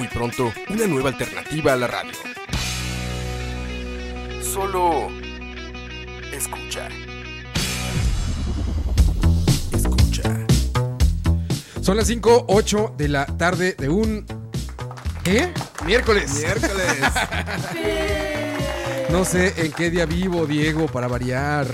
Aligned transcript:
Muy 0.00 0.08
pronto, 0.08 0.50
una 0.70 0.86
nueva 0.86 1.10
alternativa 1.10 1.74
a 1.74 1.76
la 1.76 1.86
radio. 1.86 2.12
Solo 4.42 5.08
escucha. 6.32 6.88
Escucha. 9.70 10.22
Son 11.82 11.98
las 11.98 12.06
5, 12.06 12.46
8 12.48 12.94
de 12.96 13.08
la 13.08 13.26
tarde 13.26 13.74
de 13.78 13.90
un. 13.90 14.24
¿Qué? 15.22 15.52
Miércoles. 15.84 16.34
Miércoles. 16.34 16.86
No 19.10 19.24
sé 19.24 19.52
en 19.56 19.72
qué 19.72 19.90
día 19.90 20.06
vivo, 20.06 20.46
Diego, 20.46 20.86
para 20.86 21.08
variar. 21.08 21.66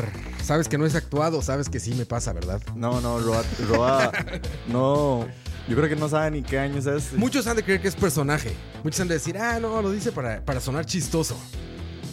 Sabes 0.43 0.69
que 0.69 0.79
no 0.79 0.87
es 0.87 0.95
actuado, 0.95 1.43
sabes 1.43 1.69
que 1.69 1.79
sí 1.79 1.95
me 1.95 2.07
pasa, 2.07 2.33
¿verdad? 2.33 2.63
No, 2.75 3.03
no, 3.03 3.21
Roa, 3.21 3.45
Roa, 3.69 4.11
no. 4.69 5.29
Yo 5.69 5.77
creo 5.77 5.89
que 5.89 5.97
no 5.97 6.09
sabe 6.09 6.31
ni 6.31 6.43
qué 6.43 6.59
año 6.59 6.79
es 6.79 6.87
este. 6.87 7.17
Muchos 7.17 7.47
han 7.47 7.57
de 7.57 7.63
creer 7.65 7.81
que 7.81 7.89
es 7.89 7.97
personaje. 7.97 8.53
Muchos 8.85 9.01
han 9.01 9.09
de 9.09 9.15
decir, 9.15 9.37
ah, 9.39 9.59
no, 9.61 9.83
lo 9.83 9.91
dice 9.91 10.13
para, 10.13 10.41
para 10.45 10.61
sonar 10.61 10.87
chistoso. 10.87 11.37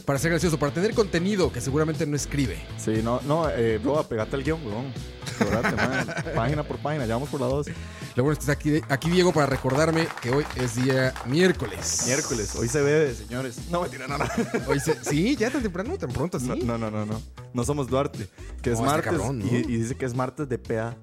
Para 0.06 0.20
ser 0.20 0.32
gracioso, 0.32 0.60
para 0.60 0.74
tener 0.74 0.94
contenido 0.94 1.50
que 1.54 1.62
seguramente 1.62 2.06
no 2.06 2.16
escribe. 2.18 2.58
Sí, 2.78 3.00
no, 3.02 3.22
no, 3.22 3.48
eh, 3.50 3.80
Roa, 3.82 4.06
pegate 4.10 4.36
el 4.36 4.44
guion, 4.44 4.60
weón. 4.66 4.92
Página 6.36 6.64
por 6.64 6.78
página, 6.78 7.06
ya 7.06 7.14
vamos 7.16 7.30
por 7.30 7.40
la 7.40 7.48
dos. 7.48 7.68
Lo 8.16 8.24
bueno 8.24 8.34
es 8.34 8.40
que 8.40 8.52
está 8.52 8.52
aquí, 8.52 8.82
aquí 8.90 9.10
Diego 9.10 9.32
para 9.32 9.46
recordarme 9.48 10.08
que 10.22 10.30
hoy 10.32 10.46
es 10.58 10.76
día 10.76 11.14
miércoles. 11.26 12.04
Miércoles, 12.06 12.54
hoy 12.56 12.68
se 12.68 12.82
bebe, 12.82 13.14
señores. 13.16 13.58
No, 13.72 13.82
mentira, 13.82 14.08
no, 14.08 14.18
no. 14.18 14.26
Hoy 14.68 14.80
se- 14.80 15.04
sí, 15.04 15.36
ya 15.38 15.50
tan 15.50 15.64
temprano, 15.64 15.98
tan 15.98 16.10
pronto, 16.12 16.40
sí. 16.40 16.48
No, 16.48 16.56
no, 16.56 16.78
no, 16.78 16.92
no, 16.92 17.06
no. 17.06 17.22
No 17.54 17.64
somos 17.64 17.88
Duarte, 17.88 18.28
que 18.62 18.72
es 18.72 18.80
No, 18.80 18.86
está 18.86 18.98
martes 18.98 19.12
cabrón, 19.14 19.40
¿no? 19.40 19.46
y, 19.46 19.56
y 19.56 19.78
dice 19.78 19.96
que 19.96 20.06
es 20.06 20.14
martes 20.14 20.48
de 20.50 20.58
PA. 20.60 20.96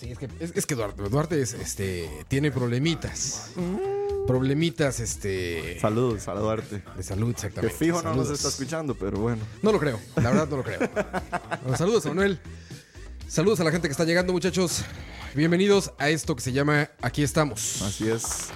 Sí, 0.00 0.10
es 0.12 0.18
que, 0.18 0.28
es, 0.40 0.52
es 0.54 0.64
que 0.64 0.74
Duarte, 0.74 1.02
Duarte 1.02 1.42
es, 1.42 1.52
este, 1.52 2.08
tiene 2.28 2.50
problemitas. 2.50 3.50
Problemitas 4.26 4.98
este, 4.98 5.78
Saludos 5.78 6.26
a 6.26 6.32
Duarte. 6.32 6.82
de 6.96 7.02
salud, 7.02 7.26
Que 7.34 7.46
exactamente. 7.46 7.76
fijo 7.76 8.00
no 8.02 8.14
nos 8.14 8.30
está 8.30 8.48
escuchando, 8.48 8.94
pero 8.94 9.18
bueno. 9.18 9.42
No 9.62 9.72
lo 9.72 9.78
creo, 9.78 10.00
la 10.16 10.30
verdad 10.30 10.48
no 10.48 10.56
lo 10.56 10.64
creo. 10.64 10.78
Bueno, 11.62 11.76
saludos, 11.76 12.06
Manuel. 12.06 12.40
Saludos 13.28 13.60
a 13.60 13.64
la 13.64 13.72
gente 13.72 13.88
que 13.88 13.92
está 13.92 14.04
llegando, 14.04 14.32
muchachos. 14.32 14.84
Bienvenidos 15.34 15.92
a 15.98 16.08
esto 16.08 16.34
que 16.34 16.42
se 16.42 16.52
llama 16.52 16.90
Aquí 17.02 17.22
estamos. 17.22 17.82
Así 17.82 18.08
es. 18.08 18.48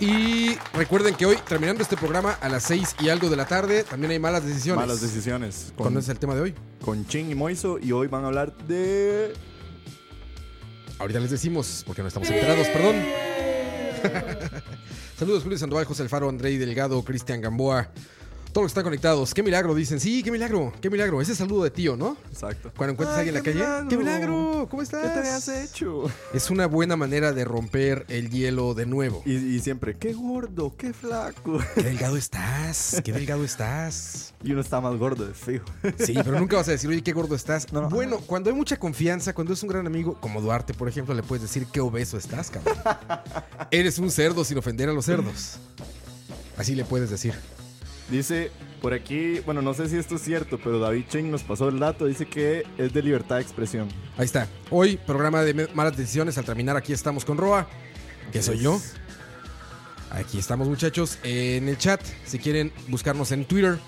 Y 0.00 0.56
recuerden 0.72 1.14
que 1.14 1.26
hoy, 1.26 1.36
terminando 1.46 1.82
este 1.82 1.96
programa 1.96 2.32
a 2.40 2.48
las 2.48 2.64
6 2.64 2.96
y 3.00 3.10
algo 3.10 3.28
de 3.28 3.36
la 3.36 3.46
tarde, 3.46 3.84
también 3.84 4.12
hay 4.12 4.18
malas 4.18 4.44
decisiones. 4.46 4.80
Malas 4.80 5.00
decisiones. 5.02 5.66
Con, 5.68 5.84
¿Cuándo 5.84 6.00
es 6.00 6.08
el 6.08 6.18
tema 6.18 6.34
de 6.34 6.40
hoy? 6.40 6.54
con 6.82 7.06
Ching 7.06 7.30
y 7.30 7.34
Moiso. 7.34 7.78
Y 7.78 7.92
hoy 7.92 8.06
van 8.06 8.24
a 8.24 8.28
hablar 8.28 8.56
de. 8.66 9.34
Ahorita 10.98 11.20
les 11.20 11.30
decimos, 11.30 11.82
porque 11.86 12.02
no 12.02 12.08
estamos 12.08 12.30
enterados, 12.30 12.66
perdón. 12.68 12.96
Saludos, 15.18 15.42
Julio 15.42 15.58
Sandoval, 15.58 15.84
José 15.84 16.02
Alfaro, 16.02 16.28
Andrei 16.28 16.56
Delgado, 16.56 17.02
Cristian 17.04 17.40
Gamboa. 17.40 17.90
Todos 18.56 18.64
los 18.64 18.72
que 18.72 18.78
están 18.78 18.84
conectados. 18.84 19.34
Qué 19.34 19.42
milagro, 19.42 19.74
dicen. 19.74 20.00
Sí, 20.00 20.22
qué 20.22 20.30
milagro, 20.30 20.72
qué 20.80 20.88
milagro. 20.88 21.20
Ese 21.20 21.34
saludo 21.34 21.64
de 21.64 21.70
tío, 21.70 21.94
¿no? 21.94 22.16
Exacto. 22.32 22.72
Cuando 22.74 22.92
encuentras 22.94 23.18
a 23.18 23.20
alguien 23.20 23.36
en 23.36 23.42
la 23.42 23.44
calle. 23.44 23.58
milagro. 23.58 23.88
¡Qué 23.90 23.96
milagro! 23.98 24.66
¿Cómo 24.70 24.80
estás? 24.80 25.02
¿Qué 25.02 25.08
te 25.08 25.18
habías 25.18 25.48
hecho? 25.48 26.04
Es 26.32 26.48
una 26.48 26.64
buena 26.64 26.96
manera 26.96 27.34
de 27.34 27.44
romper 27.44 28.06
el 28.08 28.30
hielo 28.30 28.72
de 28.72 28.86
nuevo. 28.86 29.22
Y, 29.26 29.34
y 29.34 29.60
siempre, 29.60 29.98
qué 29.98 30.14
gordo, 30.14 30.74
qué 30.74 30.94
flaco. 30.94 31.58
Qué 31.74 31.82
delgado 31.82 32.16
estás, 32.16 33.02
qué 33.04 33.12
delgado 33.12 33.44
estás. 33.44 34.32
Y 34.42 34.52
uno 34.52 34.62
está 34.62 34.80
más 34.80 34.96
gordo 34.96 35.26
de 35.26 35.34
fijo. 35.34 35.66
Sí, 35.98 36.14
pero 36.14 36.38
nunca 36.38 36.56
vas 36.56 36.68
a 36.68 36.70
decir, 36.70 36.88
oye, 36.88 37.02
qué 37.02 37.12
gordo 37.12 37.34
estás. 37.34 37.70
No, 37.74 37.82
no. 37.82 37.90
Bueno, 37.90 38.20
cuando 38.20 38.48
hay 38.48 38.56
mucha 38.56 38.78
confianza, 38.78 39.34
cuando 39.34 39.52
es 39.52 39.62
un 39.62 39.68
gran 39.68 39.86
amigo, 39.86 40.18
como 40.18 40.40
Duarte, 40.40 40.72
por 40.72 40.88
ejemplo, 40.88 41.14
le 41.14 41.22
puedes 41.22 41.42
decir 41.42 41.66
qué 41.70 41.80
obeso 41.80 42.16
estás, 42.16 42.50
cabrón. 42.50 42.78
Eres 43.70 43.98
un 43.98 44.10
cerdo 44.10 44.46
sin 44.46 44.56
ofender 44.56 44.88
a 44.88 44.94
los 44.94 45.04
cerdos. 45.04 45.58
Así 46.56 46.74
le 46.74 46.86
puedes 46.86 47.10
decir. 47.10 47.34
Dice 48.10 48.50
por 48.80 48.92
aquí, 48.94 49.40
bueno, 49.40 49.62
no 49.62 49.74
sé 49.74 49.88
si 49.88 49.96
esto 49.96 50.14
es 50.16 50.22
cierto, 50.22 50.58
pero 50.62 50.78
David 50.78 51.04
Ching 51.08 51.30
nos 51.30 51.42
pasó 51.42 51.68
el 51.68 51.78
dato. 51.80 52.06
Dice 52.06 52.26
que 52.26 52.64
es 52.78 52.92
de 52.92 53.02
libertad 53.02 53.36
de 53.36 53.42
expresión. 53.42 53.88
Ahí 54.16 54.26
está. 54.26 54.46
Hoy, 54.70 54.96
programa 54.96 55.42
de 55.42 55.68
malas 55.74 55.96
decisiones. 55.96 56.38
Al 56.38 56.44
terminar, 56.44 56.76
aquí 56.76 56.92
estamos 56.92 57.24
con 57.24 57.36
Roa, 57.36 57.66
que 58.32 58.42
soy 58.42 58.58
yo. 58.58 58.80
Aquí 60.10 60.38
estamos, 60.38 60.68
muchachos. 60.68 61.18
En 61.24 61.68
el 61.68 61.78
chat, 61.78 62.00
si 62.24 62.38
quieren 62.38 62.72
buscarnos 62.88 63.32
en 63.32 63.44
Twitter, 63.44 63.78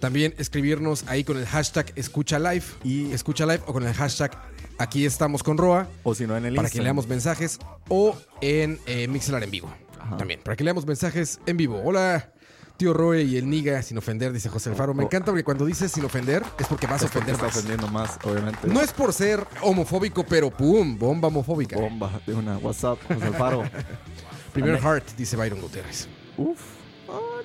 también 0.00 0.34
escribirnos 0.36 1.04
ahí 1.08 1.24
con 1.24 1.38
el 1.38 1.46
hashtag 1.46 1.92
Escucha 1.96 2.38
Live. 2.38 2.64
Y- 2.84 3.12
Escucha 3.12 3.46
Live 3.46 3.62
o 3.66 3.72
con 3.72 3.86
el 3.86 3.94
hashtag 3.94 4.32
Aquí 4.78 5.06
estamos 5.06 5.42
con 5.42 5.56
Roa. 5.56 5.88
O 6.02 6.14
si 6.14 6.26
no, 6.26 6.36
en 6.36 6.44
el 6.44 6.54
para 6.54 6.68
que 6.68 6.82
leamos 6.82 7.08
mensajes 7.08 7.58
o 7.88 8.14
en 8.42 8.78
eh, 8.84 9.08
Mixelar 9.08 9.42
en 9.42 9.50
vivo. 9.50 9.74
Ajá. 9.98 10.18
También, 10.18 10.40
para 10.44 10.54
que 10.54 10.64
leamos 10.64 10.84
mensajes 10.84 11.40
en 11.46 11.56
vivo. 11.56 11.80
Hola, 11.82 12.30
tío 12.76 12.92
Roe 12.92 13.22
y 13.22 13.36
el 13.36 13.48
Niga, 13.48 13.82
sin 13.82 13.98
ofender, 13.98 14.32
dice 14.32 14.48
José 14.48 14.70
Alfaro. 14.70 14.94
Me 14.94 15.04
encanta 15.04 15.26
porque 15.32 15.44
cuando 15.44 15.64
dices 15.64 15.90
sin 15.92 16.04
ofender 16.04 16.42
es 16.58 16.66
porque 16.66 16.86
vas 16.86 17.02
a 17.02 17.06
ofender 17.06 17.36
más. 17.38 17.56
ofendiendo 17.56 17.88
más, 17.88 18.18
obviamente. 18.24 18.68
No 18.68 18.80
es 18.80 18.92
por 18.92 19.12
ser 19.12 19.46
homofóbico, 19.62 20.24
pero 20.24 20.50
pum, 20.50 20.98
bomba 20.98 21.28
homofóbica. 21.28 21.78
Bomba 21.78 22.20
de 22.26 22.34
una 22.34 22.58
WhatsApp, 22.58 22.98
José 23.08 23.24
Alfaro. 23.24 23.64
Primer 24.52 24.78
heart, 24.80 25.04
dice 25.16 25.36
Byron 25.36 25.60
Gutiérrez. 25.60 26.08
Uf. 26.36 26.60
Ah. 27.08 27.36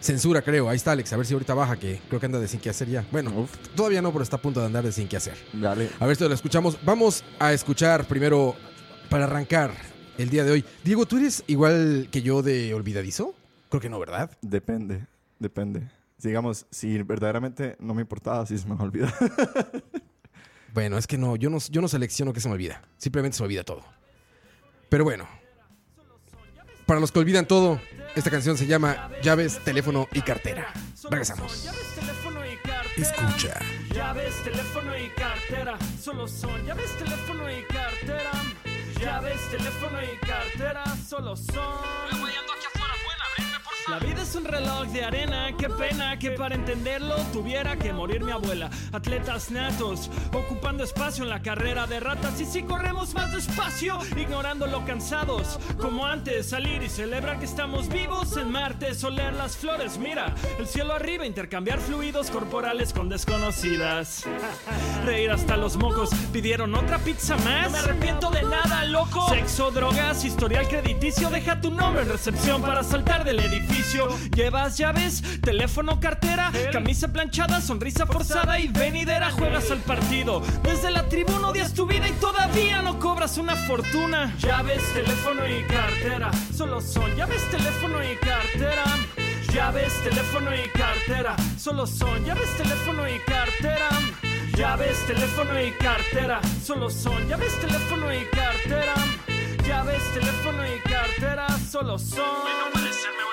Censura, 0.00 0.42
creo. 0.42 0.68
Ahí 0.68 0.76
está 0.76 0.92
Alex. 0.92 1.12
A 1.12 1.16
ver 1.16 1.26
si 1.26 1.32
ahorita 1.32 1.54
baja, 1.54 1.76
que 1.76 2.00
creo 2.08 2.20
que 2.20 2.26
anda 2.26 2.38
de 2.38 2.48
sin 2.48 2.60
que 2.60 2.70
hacer 2.70 2.88
ya. 2.88 3.04
Bueno, 3.10 3.32
Uf. 3.40 3.50
todavía 3.74 4.00
no, 4.02 4.12
pero 4.12 4.22
está 4.22 4.36
a 4.36 4.42
punto 4.42 4.60
de 4.60 4.66
andar 4.66 4.84
de 4.84 4.92
sin 4.92 5.08
que 5.08 5.16
hacer. 5.16 5.36
Dale. 5.52 5.90
A 5.98 6.06
ver 6.06 6.16
si 6.16 6.24
lo 6.24 6.34
escuchamos. 6.34 6.78
Vamos 6.84 7.24
a 7.38 7.52
escuchar 7.52 8.06
primero, 8.06 8.54
para 9.08 9.24
arrancar 9.24 9.72
el 10.18 10.30
día 10.30 10.44
de 10.44 10.52
hoy. 10.52 10.64
Diego, 10.84 11.06
¿tú 11.06 11.18
eres 11.18 11.42
igual 11.46 12.08
que 12.10 12.22
yo 12.22 12.42
de 12.42 12.74
olvidadizo? 12.74 13.34
Creo 13.68 13.80
que 13.80 13.88
no, 13.88 13.98
¿verdad? 13.98 14.30
Depende, 14.42 15.06
depende. 15.38 15.88
Digamos, 16.18 16.66
si 16.70 17.02
verdaderamente 17.02 17.76
no 17.78 17.94
me 17.94 18.02
importaba, 18.02 18.46
si 18.46 18.56
se 18.58 18.66
me 18.66 18.74
olvida. 18.74 19.12
Bueno, 20.76 20.98
es 20.98 21.06
que 21.06 21.16
no, 21.16 21.36
yo 21.36 21.48
no, 21.48 21.56
yo 21.70 21.80
no 21.80 21.88
selecciono 21.88 22.34
que 22.34 22.40
se 22.42 22.48
me 22.48 22.54
olvida. 22.54 22.82
Simplemente 22.98 23.34
se 23.34 23.42
me 23.42 23.46
olvida 23.46 23.64
todo. 23.64 23.82
Pero 24.90 25.04
bueno. 25.04 25.26
Para 26.84 27.00
los 27.00 27.10
que 27.10 27.18
olvidan 27.18 27.48
todo, 27.48 27.80
esta 28.14 28.30
canción 28.30 28.58
se 28.58 28.66
llama 28.66 29.10
Llaves, 29.22 29.58
Teléfono 29.64 30.06
y 30.12 30.20
Cartera. 30.20 30.74
Regresamos. 31.08 31.66
Escucha. 32.96 33.58
Llaves, 33.94 34.42
teléfono 34.44 34.92
y 34.98 35.08
cartera. 35.10 35.78
Solo 35.98 36.28
son 36.28 36.64
llaves, 36.66 36.90
teléfono 36.98 37.50
y 37.50 37.62
cartera. 37.64 38.30
Llaves, 39.00 39.50
teléfono 39.50 39.98
y 40.02 40.26
cartera. 40.26 40.84
Solo 41.06 41.36
son. 41.36 42.75
La 43.88 44.00
vida 44.00 44.22
es 44.22 44.34
un 44.34 44.44
reloj 44.44 44.88
de 44.88 45.04
arena, 45.04 45.54
qué 45.56 45.68
pena 45.68 46.18
que 46.18 46.32
para 46.32 46.56
entenderlo 46.56 47.14
tuviera 47.32 47.76
que 47.76 47.92
morir 47.92 48.20
mi 48.24 48.32
abuela. 48.32 48.68
Atletas 48.92 49.52
natos, 49.52 50.10
ocupando 50.32 50.82
espacio 50.82 51.22
en 51.22 51.30
la 51.30 51.40
carrera 51.40 51.86
de 51.86 52.00
ratas 52.00 52.40
y 52.40 52.46
si 52.46 52.64
corremos 52.64 53.14
más 53.14 53.32
despacio, 53.32 53.96
ignorando 54.16 54.66
lo 54.66 54.84
cansados. 54.84 55.60
Como 55.80 56.04
antes, 56.04 56.48
salir 56.48 56.82
y 56.82 56.88
celebrar 56.88 57.38
que 57.38 57.44
estamos 57.44 57.88
vivos 57.88 58.36
en 58.36 58.50
martes, 58.50 59.04
oler 59.04 59.32
las 59.34 59.56
flores, 59.56 59.98
mira, 59.98 60.34
el 60.58 60.66
cielo 60.66 60.92
arriba, 60.92 61.24
intercambiar 61.24 61.78
fluidos 61.78 62.28
corporales 62.32 62.92
con 62.92 63.08
desconocidas. 63.08 64.24
Reír 65.04 65.30
hasta 65.30 65.56
los 65.56 65.76
mocos, 65.76 66.10
pidieron 66.32 66.74
otra 66.74 66.98
pizza 66.98 67.36
más. 67.36 67.66
No 67.66 67.70
me 67.70 67.78
arrepiento 67.78 68.30
de 68.30 68.42
nada, 68.42 68.84
loco. 68.84 69.28
Sexo, 69.28 69.70
drogas, 69.70 70.24
historial 70.24 70.66
crediticio, 70.66 71.30
deja 71.30 71.60
tu 71.60 71.70
nombre 71.70 72.02
en 72.02 72.08
recepción 72.08 72.60
para 72.62 72.82
saltar 72.82 73.22
del 73.22 73.38
edificio. 73.38 73.75
Llevas 74.34 74.78
llaves, 74.78 75.22
teléfono, 75.42 76.00
cartera, 76.00 76.50
camisa 76.72 77.08
planchada, 77.08 77.60
sonrisa 77.60 78.06
forzada 78.06 78.58
y 78.58 78.68
venidera. 78.68 79.30
Juegas 79.30 79.70
al 79.70 79.78
partido. 79.78 80.42
Desde 80.62 80.90
la 80.90 81.08
tribuna 81.08 81.48
odias 81.48 81.72
tu 81.74 81.86
vida 81.86 82.08
y 82.08 82.12
todavía 82.12 82.82
no 82.82 82.98
cobras 82.98 83.38
una 83.38 83.54
fortuna. 83.54 84.34
Llaves, 84.38 84.82
teléfono 84.92 85.46
y 85.46 85.62
cartera. 85.64 86.30
Solo 86.54 86.80
son 86.80 87.14
llaves, 87.16 87.42
teléfono 87.50 88.02
y 88.02 88.16
cartera. 88.16 88.84
Llaves, 89.52 89.92
teléfono 90.02 90.54
y 90.54 90.68
cartera. 90.70 91.36
Solo 91.58 91.86
son 91.86 92.24
llaves, 92.24 92.56
teléfono 92.56 93.08
y 93.08 93.18
cartera. 93.20 93.88
Llaves, 94.56 95.06
teléfono 95.06 95.60
y 95.60 95.70
cartera. 95.72 96.40
Solo 96.64 96.90
son 96.90 97.28
llaves, 97.28 97.60
teléfono 97.60 98.12
y 98.12 98.24
cartera. 98.26 98.94
Llaves, 99.66 100.02
teléfono 100.14 100.62
y 100.66 100.80
cartera. 100.80 101.46
Solo 101.70 101.98
son. 101.98 103.25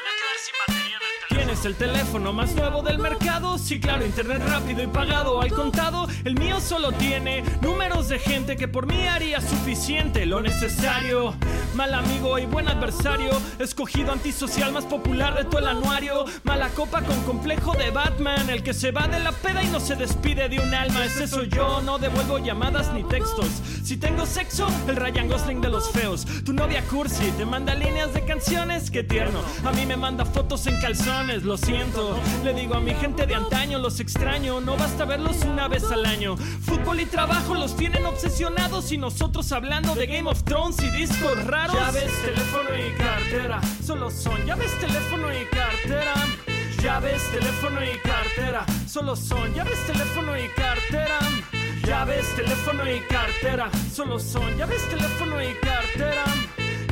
Tienes 1.53 1.65
el 1.67 1.75
teléfono 1.75 2.33
más 2.33 2.55
nuevo 2.55 2.81
del 2.81 2.97
mercado, 2.97 3.59
sí 3.59 3.79
claro, 3.79 4.03
internet 4.03 4.41
rápido 4.47 4.81
y 4.81 4.87
pagado 4.87 5.39
al 5.39 5.51
contado. 5.51 6.07
El 6.23 6.33
mío 6.33 6.59
solo 6.59 6.91
tiene 6.93 7.43
números 7.61 8.09
de 8.09 8.17
gente 8.17 8.55
que 8.55 8.67
por 8.67 8.87
mí 8.87 9.05
haría 9.05 9.39
suficiente 9.39 10.25
lo 10.25 10.41
necesario. 10.41 11.35
Mal 11.75 11.93
amigo 11.93 12.39
y 12.39 12.47
buen 12.47 12.67
adversario, 12.67 13.29
escogido 13.59 14.13
antisocial 14.13 14.71
más 14.71 14.85
popular 14.85 15.35
de 15.35 15.43
todo 15.43 15.59
el 15.59 15.67
anuario. 15.67 16.25
Mala 16.43 16.69
copa 16.69 17.03
con 17.03 17.21
complejo 17.21 17.73
de 17.73 17.91
Batman, 17.91 18.49
el 18.49 18.63
que 18.63 18.73
se 18.73 18.91
va 18.91 19.07
de 19.07 19.19
la 19.19 19.31
peda 19.31 19.61
y 19.61 19.67
no 19.67 19.79
se 19.79 19.95
despide 19.95 20.49
de 20.49 20.59
un 20.59 20.73
alma. 20.73 21.05
Ese 21.05 21.27
soy 21.27 21.49
yo, 21.49 21.81
no 21.81 21.99
devuelvo 21.99 22.39
llamadas 22.39 22.91
ni 22.93 23.03
textos. 23.03 23.47
Si 23.83 23.97
tengo 23.97 24.25
sexo, 24.25 24.67
el 24.87 24.95
Ryan 24.95 25.27
Gosling 25.27 25.61
de 25.61 25.69
los 25.69 25.91
feos. 25.91 26.25
Tu 26.45 26.53
novia 26.53 26.83
Cursi 26.85 27.31
te 27.37 27.45
manda 27.45 27.75
líneas 27.75 28.11
de 28.13 28.25
canciones, 28.25 28.89
qué 28.89 29.03
tierno. 29.03 29.39
A 29.63 29.71
mí 29.71 29.85
me 29.85 29.97
manda 29.97 30.25
fotos 30.25 30.65
en 30.65 30.79
calzones, 30.79 31.42
lo 31.43 31.57
siento. 31.57 32.17
Le 32.43 32.53
digo 32.53 32.75
a 32.75 32.79
mi 32.79 32.93
gente 32.93 33.25
de 33.25 33.35
antaño, 33.35 33.79
los 33.79 33.99
extraño. 33.99 34.61
No 34.61 34.77
basta 34.77 35.05
verlos 35.05 35.43
una 35.43 35.67
vez 35.67 35.83
al 35.91 36.05
año. 36.05 36.37
Fútbol 36.37 36.99
y 37.01 37.05
trabajo 37.05 37.53
los 37.53 37.75
tienen 37.75 38.05
obsesionados 38.05 38.91
y 38.91 38.97
nosotros 38.97 39.51
hablando 39.51 39.95
de 39.95 40.07
Game 40.07 40.29
of 40.29 40.43
Thrones 40.43 40.81
y 40.81 40.89
discos 40.91 41.43
raros. 41.45 41.75
Llaves, 41.75 42.11
teléfono 42.23 42.69
y 42.75 42.97
cartera, 42.97 43.61
solo 43.85 44.09
son 44.09 44.45
llaves, 44.45 44.71
teléfono 44.79 45.27
y 45.33 45.45
cartera. 45.45 46.13
Llaves, 46.81 47.21
teléfono 47.31 47.79
y 47.83 47.97
cartera, 47.99 48.65
solo 48.87 49.15
son 49.15 49.53
llaves, 49.53 49.87
teléfono 49.87 50.37
y 50.37 50.49
cartera. 50.49 51.19
Llaves, 51.85 52.35
teléfono 52.35 52.91
y 52.91 52.99
cartera, 53.01 53.69
solo 53.93 54.19
son 54.19 54.57
llaves, 54.57 54.89
teléfono 54.89 55.41
y 55.41 55.53
cartera. 55.55 56.23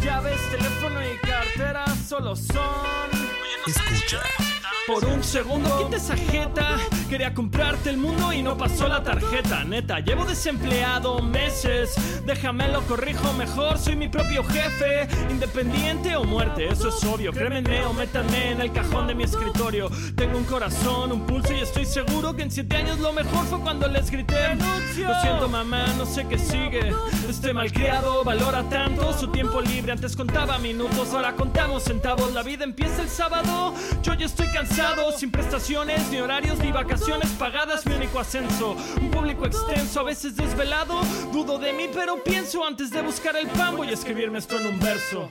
Llaves, 0.01 0.39
teléfono 0.49 0.99
y 1.03 1.17
cartera, 1.27 1.85
solo 2.07 2.35
son. 2.35 3.30
Escucha. 3.67 4.60
Por 4.87 5.05
un 5.05 5.23
segundo 5.23 5.69
quita 5.77 5.97
esa 5.97 6.17
jeta. 6.17 6.77
Quería 7.07 7.33
comprarte 7.33 7.89
el 7.89 7.97
mundo 7.97 8.33
y 8.33 8.41
no 8.41 8.57
pasó 8.57 8.87
la 8.87 9.03
tarjeta. 9.03 9.63
Neta, 9.63 9.99
llevo 9.99 10.25
desempleado 10.25 11.21
meses. 11.21 11.93
Déjame 12.25 12.67
lo 12.69 12.81
corrijo 12.81 13.31
mejor 13.33 13.77
Soy 13.77 13.95
mi 13.95 14.07
propio 14.09 14.43
jefe. 14.43 15.07
Independiente 15.29 16.15
o 16.15 16.23
muerte, 16.23 16.67
eso 16.67 16.89
es 16.89 17.03
obvio. 17.03 17.31
Crémenme 17.31 17.83
o 17.85 17.93
métanme 17.93 18.51
en 18.51 18.61
el 18.61 18.71
cajón 18.71 19.07
de 19.07 19.13
mi 19.13 19.23
escritorio. 19.23 19.89
Tengo 20.15 20.37
un 20.37 20.45
corazón, 20.45 21.11
un 21.11 21.27
pulso 21.27 21.53
y 21.53 21.59
estoy 21.59 21.85
seguro 21.85 22.35
Que 22.35 22.43
en 22.43 22.51
siete 22.51 22.77
años 22.77 22.99
lo 22.99 23.13
mejor 23.13 23.45
fue 23.45 23.59
cuando 23.59 23.87
les 23.87 24.09
grité. 24.09 24.55
Lo 24.55 25.21
siento 25.21 25.47
mamá, 25.47 25.85
no 25.97 26.05
sé 26.05 26.25
qué 26.27 26.39
sigue. 26.39 26.91
Este 27.29 27.53
malcriado 27.53 28.23
valora 28.23 28.67
tanto 28.69 29.13
Su 29.13 29.27
tiempo 29.27 29.61
libre, 29.61 29.91
antes 29.91 30.15
contaba 30.15 30.57
minutos 30.57 31.13
Ahora 31.13 31.35
contamos 31.35 31.83
centavos. 31.83 32.33
La 32.33 32.41
vida 32.41 32.63
empieza 32.63 33.03
el 33.03 33.09
sábado. 33.09 33.73
Yo 34.01 34.13
ya 34.15 34.25
estoy 34.25 34.47
cansado, 34.47 34.70
sin 35.17 35.31
prestaciones, 35.31 36.09
ni 36.09 36.19
horarios, 36.19 36.59
ni 36.59 36.71
vacaciones 36.71 37.29
pagadas, 37.31 37.85
mi 37.85 37.93
único 37.93 38.19
ascenso. 38.19 38.75
Un 39.01 39.11
público 39.11 39.45
extenso, 39.45 39.99
a 39.99 40.03
veces 40.03 40.35
desvelado. 40.35 41.01
Dudo 41.31 41.57
de 41.57 41.73
mí, 41.73 41.89
pero 41.93 42.23
pienso 42.23 42.65
antes 42.65 42.89
de 42.89 43.01
buscar 43.01 43.35
el 43.35 43.47
pan, 43.47 43.75
voy 43.75 43.89
a 43.89 43.93
escribirme 43.93 44.39
esto 44.39 44.57
en 44.59 44.67
un 44.67 44.79
verso. 44.79 45.29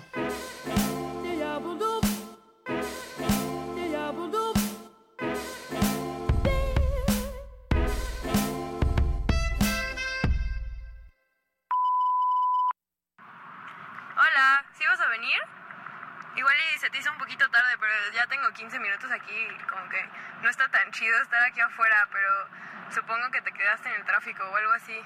Y 19.51 19.59
como 19.65 19.89
que 19.89 20.05
no 20.43 20.49
está 20.51 20.69
tan 20.69 20.91
chido 20.93 21.21
estar 21.23 21.43
aquí 21.45 21.61
afuera, 21.61 22.09
pero 22.13 22.49
supongo 22.91 23.31
que 23.31 23.43
te 23.43 23.53
quedaste 23.53 23.89
en 23.89 23.95
el 23.97 24.05
tráfico 24.05 24.45
o 24.45 24.57
algo 24.57 24.73
así. 24.73 24.99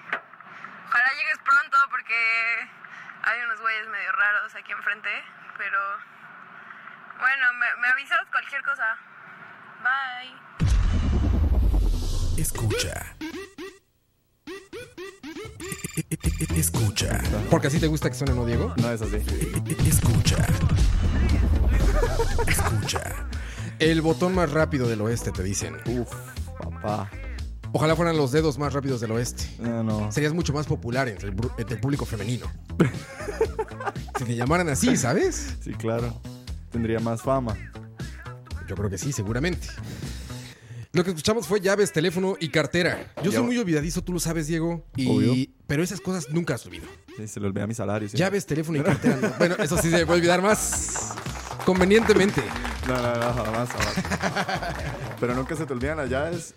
Ojalá 0.88 1.10
llegues 1.16 1.38
pronto 1.38 1.76
porque 1.90 2.68
hay 3.22 3.42
unos 3.42 3.60
güeyes 3.60 3.88
medio 3.88 4.12
raros 4.12 4.54
aquí 4.54 4.72
enfrente, 4.72 5.10
pero 5.56 5.80
bueno, 7.18 7.52
me, 7.54 7.76
me 7.80 7.88
avisas 7.88 8.20
cualquier 8.30 8.62
cosa. 8.62 8.96
Bye. 9.82 10.34
Escucha. 12.40 13.14
Escucha. 16.56 17.20
Porque 17.50 17.68
así 17.68 17.80
te 17.80 17.86
gusta 17.86 18.08
que 18.08 18.16
suene, 18.16 18.34
¿no, 18.34 18.44
Diego? 18.44 18.74
No 18.76 18.90
es 18.90 19.02
así. 19.02 19.16
Escucha. 19.86 20.46
Escucha. 22.46 23.26
El 23.78 24.02
botón 24.02 24.34
más 24.34 24.50
rápido 24.52 24.88
del 24.88 25.00
oeste, 25.00 25.30
te 25.32 25.42
dicen. 25.42 25.76
Uf, 25.86 26.08
papá. 26.58 27.10
Ojalá 27.72 27.96
fueran 27.96 28.16
los 28.16 28.30
dedos 28.30 28.56
más 28.58 28.72
rápidos 28.72 29.00
del 29.00 29.10
oeste. 29.12 29.44
No, 29.58 29.82
no. 29.82 30.12
Serías 30.12 30.32
mucho 30.32 30.52
más 30.52 30.66
popular 30.66 31.08
entre 31.08 31.28
el, 31.28 31.36
bru- 31.36 31.52
entre 31.58 31.74
el 31.74 31.80
público 31.80 32.04
femenino. 32.04 32.46
si 34.18 34.24
te 34.24 34.36
llamaran 34.36 34.68
así, 34.68 34.96
¿sabes? 34.96 35.56
Sí, 35.62 35.72
claro. 35.74 36.20
Tendría 36.70 37.00
más 37.00 37.22
fama. 37.22 37.56
Yo 38.68 38.76
creo 38.76 38.88
que 38.88 38.96
sí, 38.98 39.12
seguramente. 39.12 39.66
Lo 40.92 41.02
que 41.02 41.10
escuchamos 41.10 41.48
fue 41.48 41.60
llaves, 41.60 41.92
teléfono 41.92 42.36
y 42.38 42.48
cartera. 42.50 43.12
Yo 43.24 43.32
soy 43.32 43.42
muy 43.42 43.58
olvidadizo, 43.58 44.02
tú 44.04 44.12
lo 44.12 44.20
sabes, 44.20 44.46
Diego. 44.46 44.86
Y... 44.96 45.08
Obvio. 45.08 45.34
Pero 45.66 45.82
esas 45.82 46.00
cosas 46.00 46.28
nunca 46.30 46.54
has 46.54 46.64
olvidado. 46.66 46.90
Sí, 47.16 47.26
se 47.26 47.40
le 47.40 47.46
olvida 47.48 47.66
mi 47.66 47.74
salario. 47.74 48.08
sí. 48.08 48.16
Llaves, 48.16 48.46
teléfono 48.46 48.78
y 48.78 48.82
cartera. 48.82 49.16
no. 49.20 49.30
Bueno, 49.38 49.56
eso 49.58 49.76
sí 49.78 49.90
se 49.90 50.06
puede 50.06 50.18
olvidar 50.20 50.40
más 50.40 51.12
convenientemente. 51.66 52.42
No, 52.86 52.94
no, 52.94 53.14
no, 53.14 53.32
jamás, 53.44 53.68
jamás. 53.72 53.94
Pero 55.20 55.34
nunca 55.34 55.56
se 55.56 55.64
te 55.66 55.72
olvidan 55.72 55.96
las 55.98 56.10
llaves. 56.10 56.54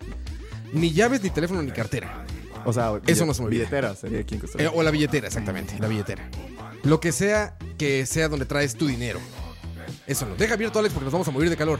Ni 0.72 0.92
llaves, 0.92 1.22
ni 1.22 1.30
teléfono, 1.30 1.62
ni 1.62 1.70
cartera. 1.70 2.24
O 2.64 2.72
sea, 2.72 3.00
Eso 3.06 3.24
no 3.24 3.32
se 3.32 3.40
me 3.40 3.46
olvida. 3.46 3.60
Billetera 3.60 3.94
sería 3.94 4.20
aquí 4.20 4.34
en 4.34 4.40
Costa 4.40 4.58
Eh, 4.58 4.64
Rica. 4.66 4.76
o 4.76 4.82
la 4.82 4.90
billetera, 4.90 5.26
exactamente. 5.28 5.78
La 5.78 5.88
billetera. 5.88 6.28
Lo 6.82 7.00
que 7.00 7.12
sea 7.12 7.56
que 7.78 8.04
sea 8.04 8.28
donde 8.28 8.44
traes 8.44 8.74
tu 8.74 8.86
dinero. 8.86 9.20
Eso 10.06 10.26
no. 10.26 10.34
Deja 10.36 10.54
abierto, 10.54 10.78
Alex, 10.78 10.92
porque 10.92 11.04
nos 11.04 11.12
vamos 11.12 11.28
a 11.28 11.30
morir 11.30 11.48
de 11.50 11.56
calor. 11.56 11.78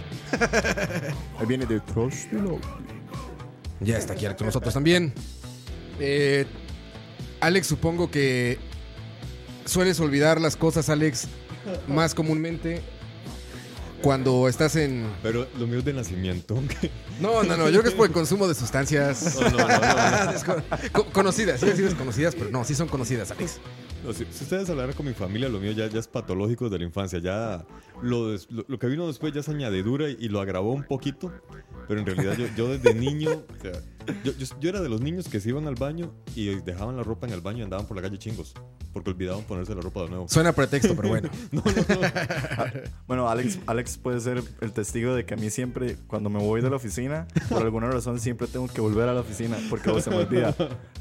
Ahí 1.38 1.46
viene 1.46 1.66
de 1.66 1.80
Trust. 1.80 2.28
Ya 3.80 3.98
está 3.98 4.14
aquí 4.14 4.24
Alex 4.26 4.38
con 4.38 4.46
nosotros 4.46 4.72
también. 4.72 5.12
Eh, 6.00 6.46
Alex, 7.40 7.66
supongo 7.66 8.10
que 8.10 8.58
sueles 9.64 10.00
olvidar 10.00 10.40
las 10.40 10.56
cosas, 10.56 10.88
Alex, 10.88 11.28
más 11.86 12.14
comúnmente 12.14 12.82
cuando 14.02 14.48
estás 14.48 14.76
en... 14.76 15.06
Pero 15.22 15.46
lo 15.58 15.66
mío 15.66 15.78
es 15.78 15.84
de 15.84 15.92
nacimiento. 15.92 16.54
No, 17.20 17.42
no, 17.42 17.56
no, 17.56 17.64
yo 17.68 17.80
creo 17.80 17.82
que 17.82 17.88
es 17.90 17.94
por 17.94 18.06
el 18.06 18.12
consumo 18.12 18.46
de 18.48 18.54
sustancias 18.54 19.36
No, 19.40 19.48
no, 19.50 19.58
no, 19.58 19.68
no, 19.68 19.68
no. 19.68 19.78
Desco- 20.32 20.62
co- 20.92 21.06
conocidas, 21.06 21.60
sí, 21.60 21.66
sí, 21.74 21.82
desconocidas, 21.82 22.34
pero 22.34 22.50
no, 22.50 22.64
sí 22.64 22.74
son 22.74 22.88
conocidas, 22.88 23.30
Alex. 23.32 23.58
No, 24.08 24.14
si, 24.14 24.24
si 24.30 24.44
ustedes 24.44 24.68
hablaran 24.70 24.94
con 24.94 25.06
mi 25.06 25.12
familia, 25.12 25.48
lo 25.48 25.60
mío 25.60 25.72
ya, 25.72 25.86
ya 25.86 26.00
es 26.00 26.08
patológico 26.08 26.64
desde 26.64 26.78
la 26.78 26.84
infancia. 26.84 27.18
Ya 27.18 27.64
lo, 28.02 28.30
des- 28.30 28.50
lo, 28.50 28.64
lo 28.66 28.78
que 28.78 28.86
vino 28.86 29.06
después 29.06 29.32
ya 29.34 29.40
es 29.40 29.48
añadidura 29.48 30.08
y, 30.08 30.16
y 30.18 30.28
lo 30.28 30.40
agravó 30.40 30.72
un 30.72 30.84
poquito. 30.84 31.30
Pero 31.86 32.00
en 32.00 32.06
realidad 32.06 32.36
yo, 32.36 32.46
yo 32.56 32.68
desde 32.68 32.94
niño, 32.98 33.30
o 33.30 33.60
sea, 33.62 33.72
yo, 34.24 34.32
yo, 34.32 34.46
yo 34.60 34.68
era 34.70 34.80
de 34.80 34.88
los 34.88 35.00
niños 35.02 35.28
que 35.28 35.40
se 35.40 35.50
iban 35.50 35.66
al 35.66 35.74
baño 35.74 36.12
y 36.34 36.46
dejaban 36.60 36.96
la 36.96 37.02
ropa 37.02 37.26
en 37.26 37.34
el 37.34 37.40
baño 37.42 37.58
y 37.58 37.62
andaban 37.62 37.86
por 37.86 37.96
la 37.96 38.02
calle 38.02 38.18
chingos. 38.18 38.54
Porque 38.92 39.10
olvidaban 39.10 39.44
ponerse 39.44 39.74
la 39.74 39.82
ropa 39.82 40.02
de 40.04 40.08
nuevo. 40.08 40.28
Suena 40.28 40.48
a 40.48 40.52
pretexto, 40.54 40.96
pero 40.96 41.08
bueno. 41.10 41.28
Bueno, 43.06 43.28
Alex, 43.28 43.58
Alex 43.66 43.96
puede 43.98 44.20
ser 44.20 44.42
el 44.60 44.72
testigo 44.72 45.14
de 45.14 45.24
que 45.24 45.34
a 45.34 45.36
mí 45.36 45.50
siempre, 45.50 45.96
cuando 46.06 46.28
me 46.30 46.38
voy 46.38 46.60
de 46.60 46.68
la 46.70 46.76
oficina, 46.76 47.26
por 47.48 47.62
alguna 47.62 47.88
razón 47.90 48.18
siempre 48.20 48.46
tengo 48.46 48.68
que 48.68 48.80
volver 48.80 49.08
a 49.08 49.14
la 49.14 49.20
oficina 49.20 49.56
porque 49.70 50.00
se 50.02 50.10
me 50.10 50.16
olvida. 50.16 50.54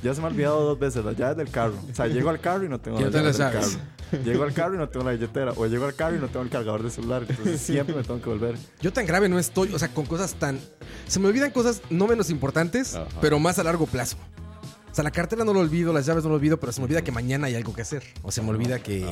Ya 0.03 0.13
se 0.13 0.21
me 0.21 0.27
ha 0.27 0.29
olvidado 0.29 0.63
dos 0.63 0.79
veces 0.79 1.03
las 1.03 1.17
llaves 1.17 1.37
del 1.37 1.49
carro. 1.49 1.73
O 1.91 1.95
sea, 1.95 2.07
llego 2.07 2.29
al 2.29 2.39
carro 2.39 2.65
y 2.65 2.69
no 2.69 2.79
tengo 2.79 2.96
no 2.99 3.21
las 3.21 3.37
carro. 3.37 3.67
Llego 4.23 4.43
al 4.43 4.53
carro 4.53 4.75
y 4.75 4.77
no 4.77 4.87
tengo 4.87 5.05
la 5.05 5.11
billetera. 5.11 5.51
O 5.55 5.65
llego 5.65 5.85
al 5.85 5.95
carro 5.95 6.15
y 6.15 6.19
no 6.19 6.27
tengo 6.27 6.41
el 6.43 6.49
cargador 6.49 6.83
de 6.83 6.89
celular. 6.89 7.25
Entonces 7.27 7.59
siempre 7.61 7.95
me 7.95 8.03
tengo 8.03 8.21
que 8.21 8.29
volver. 8.29 8.55
Yo 8.81 8.93
tan 8.93 9.05
grave 9.05 9.27
no 9.29 9.37
estoy, 9.37 9.73
o 9.73 9.79
sea, 9.79 9.89
con 9.89 10.05
cosas 10.05 10.35
tan... 10.35 10.59
Se 11.07 11.19
me 11.19 11.27
olvidan 11.27 11.51
cosas 11.51 11.81
no 11.89 12.07
menos 12.07 12.29
importantes, 12.29 12.95
Ajá. 12.95 13.07
pero 13.21 13.39
más 13.39 13.59
a 13.59 13.63
largo 13.63 13.85
plazo. 13.85 14.17
Sea, 14.97 15.03
la 15.03 15.11
cartera 15.11 15.45
no 15.45 15.53
lo 15.53 15.59
olvido, 15.59 15.93
las 15.93 16.07
llaves 16.07 16.23
no 16.23 16.31
lo 16.31 16.37
olvido, 16.37 16.59
pero 16.59 16.71
se 16.71 16.81
me 16.81 16.85
olvida 16.85 17.03
que 17.03 17.11
mañana 17.11 17.45
hay 17.45 17.53
algo 17.53 17.71
que 17.71 17.83
hacer. 17.83 18.01
O 18.23 18.31
se 18.31 18.41
me 18.41 18.49
olvida 18.49 18.81
que, 18.81 19.05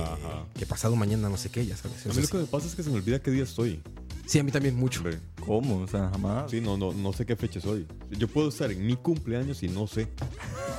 pasado 0.67 0.95
mañana 0.95 1.29
no 1.29 1.37
sé 1.37 1.51
qué, 1.51 1.63
ya 1.63 1.77
sabes. 1.77 2.03
A 2.07 2.09
mí 2.09 2.15
lo 2.15 2.21
sí. 2.23 2.27
que 2.31 2.37
me 2.39 2.45
pasa 2.45 2.65
es 2.65 2.73
que 2.73 2.81
se 2.81 2.89
me 2.89 2.95
olvida 2.95 3.19
qué 3.19 3.29
día 3.29 3.43
estoy. 3.43 3.83
Sí, 4.25 4.39
a 4.39 4.43
mí 4.43 4.51
también 4.51 4.75
mucho. 4.75 5.01
Hombre. 5.01 5.19
¿Cómo? 5.45 5.81
O 5.81 5.87
sea, 5.87 6.09
jamás. 6.09 6.49
Sí, 6.49 6.59
no, 6.59 6.75
no, 6.75 6.91
no 6.91 7.13
sé 7.13 7.27
qué 7.27 7.35
fecha 7.35 7.61
soy. 7.61 7.85
Yo 8.09 8.27
puedo 8.27 8.49
estar 8.49 8.71
en 8.71 8.83
mi 8.83 8.95
cumpleaños 8.95 9.61
y 9.61 9.67
no 9.67 9.85
sé. 9.85 10.07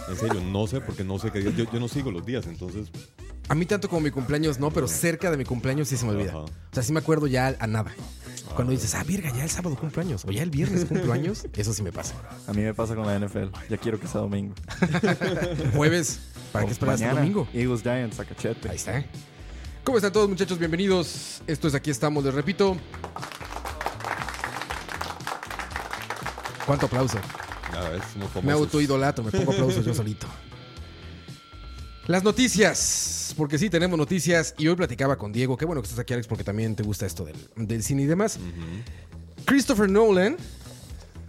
En 0.09 0.17
serio, 0.17 0.41
no 0.41 0.67
sé 0.67 0.81
porque 0.81 1.05
no 1.05 1.21
sé 1.21 1.31
qué 1.31 1.39
día. 1.39 1.53
Yo, 1.53 1.71
yo 1.73 1.79
no 1.79 1.87
sigo 1.87 2.11
los 2.11 2.27
días, 2.27 2.45
entonces. 2.49 2.89
A 3.47 3.55
mí 3.55 3.65
tanto 3.65 3.89
como 3.89 4.01
mi 4.01 4.11
cumpleaños 4.11 4.59
no, 4.59 4.73
pero 4.73 4.89
cerca 4.89 5.31
de 5.31 5.37
mi 5.37 5.45
cumpleaños 5.45 5.87
sí 5.87 5.97
se 5.97 6.05
me 6.05 6.11
olvida. 6.11 6.31
Ajá. 6.31 6.39
O 6.41 6.49
sea, 6.73 6.83
sí 6.83 6.93
me 6.93 6.99
acuerdo 6.99 7.29
ya 7.29 7.55
a 7.61 7.67
nada. 7.69 7.95
Cuando 8.57 8.73
dices, 8.73 8.95
ah, 8.95 9.05
virga, 9.05 9.31
ya 9.31 9.45
el 9.45 9.51
sábado 9.51 9.77
cumpleaños, 9.77 10.25
o 10.25 10.31
ya 10.31 10.43
el 10.43 10.49
viernes 10.49 10.87
cumpleaños, 10.87 11.47
eso 11.57 11.75
sí 11.75 11.83
me 11.83 11.93
pasa. 11.93 12.15
A 12.47 12.55
mí 12.55 12.63
me 12.63 12.73
pasa 12.73 12.95
con 12.95 13.07
la 13.07 13.19
NFL. 13.19 13.49
Ya 13.69 13.77
quiero 13.77 14.01
que 14.01 14.07
sea 14.07 14.23
domingo. 14.23 14.55
Jueves, 15.75 16.21
¿para 16.53 16.65
qué 16.65 16.73
esperas 16.73 16.99
mañana, 16.99 17.21
domingo? 17.21 17.47
Eagles 17.53 17.83
Giants 17.83 18.19
a 18.19 18.25
cachete. 18.25 18.71
Ahí 18.71 18.77
está. 18.77 19.05
¿Cómo 19.85 19.99
están 19.99 20.11
todos 20.11 20.27
muchachos? 20.31 20.59
Bienvenidos. 20.59 21.43
Esto 21.47 21.69
es 21.69 21.75
Aquí 21.75 21.91
estamos, 21.91 22.25
les 22.25 22.33
repito. 22.33 22.79
¿Cuánto 26.65 26.87
aplauso? 26.87 27.19
Nada, 27.71 27.95
es 27.95 28.17
muy 28.17 28.27
famoso. 28.27 28.43
Me 28.43 28.53
autoidolatro, 28.53 29.23
me 29.23 29.33
pongo 29.33 29.53
aplausos 29.53 29.85
yo 29.85 29.93
solito. 29.93 30.27
Las 32.07 32.25
noticias, 32.25 33.16
porque 33.35 33.59
sí, 33.59 33.71
tenemos 33.71 33.99
noticias 33.99 34.55
y 34.59 34.69
hoy 34.69 34.77
platicaba 34.77 35.17
con 35.17 35.33
Diego, 35.33 35.57
qué 35.57 35.65
bueno 35.65 35.81
que 35.83 35.87
estás 35.87 36.01
aquí 36.01 36.13
Alex 36.15 36.27
porque 36.27 36.45
también 36.45 36.75
te 36.77 36.83
gusta 36.83 37.07
esto 37.07 37.25
del, 37.25 37.37
del 37.57 37.83
cine 37.83 38.03
y 38.03 38.07
demás. 38.07 38.39
Christopher 39.45 39.89
Nolan 39.89 40.37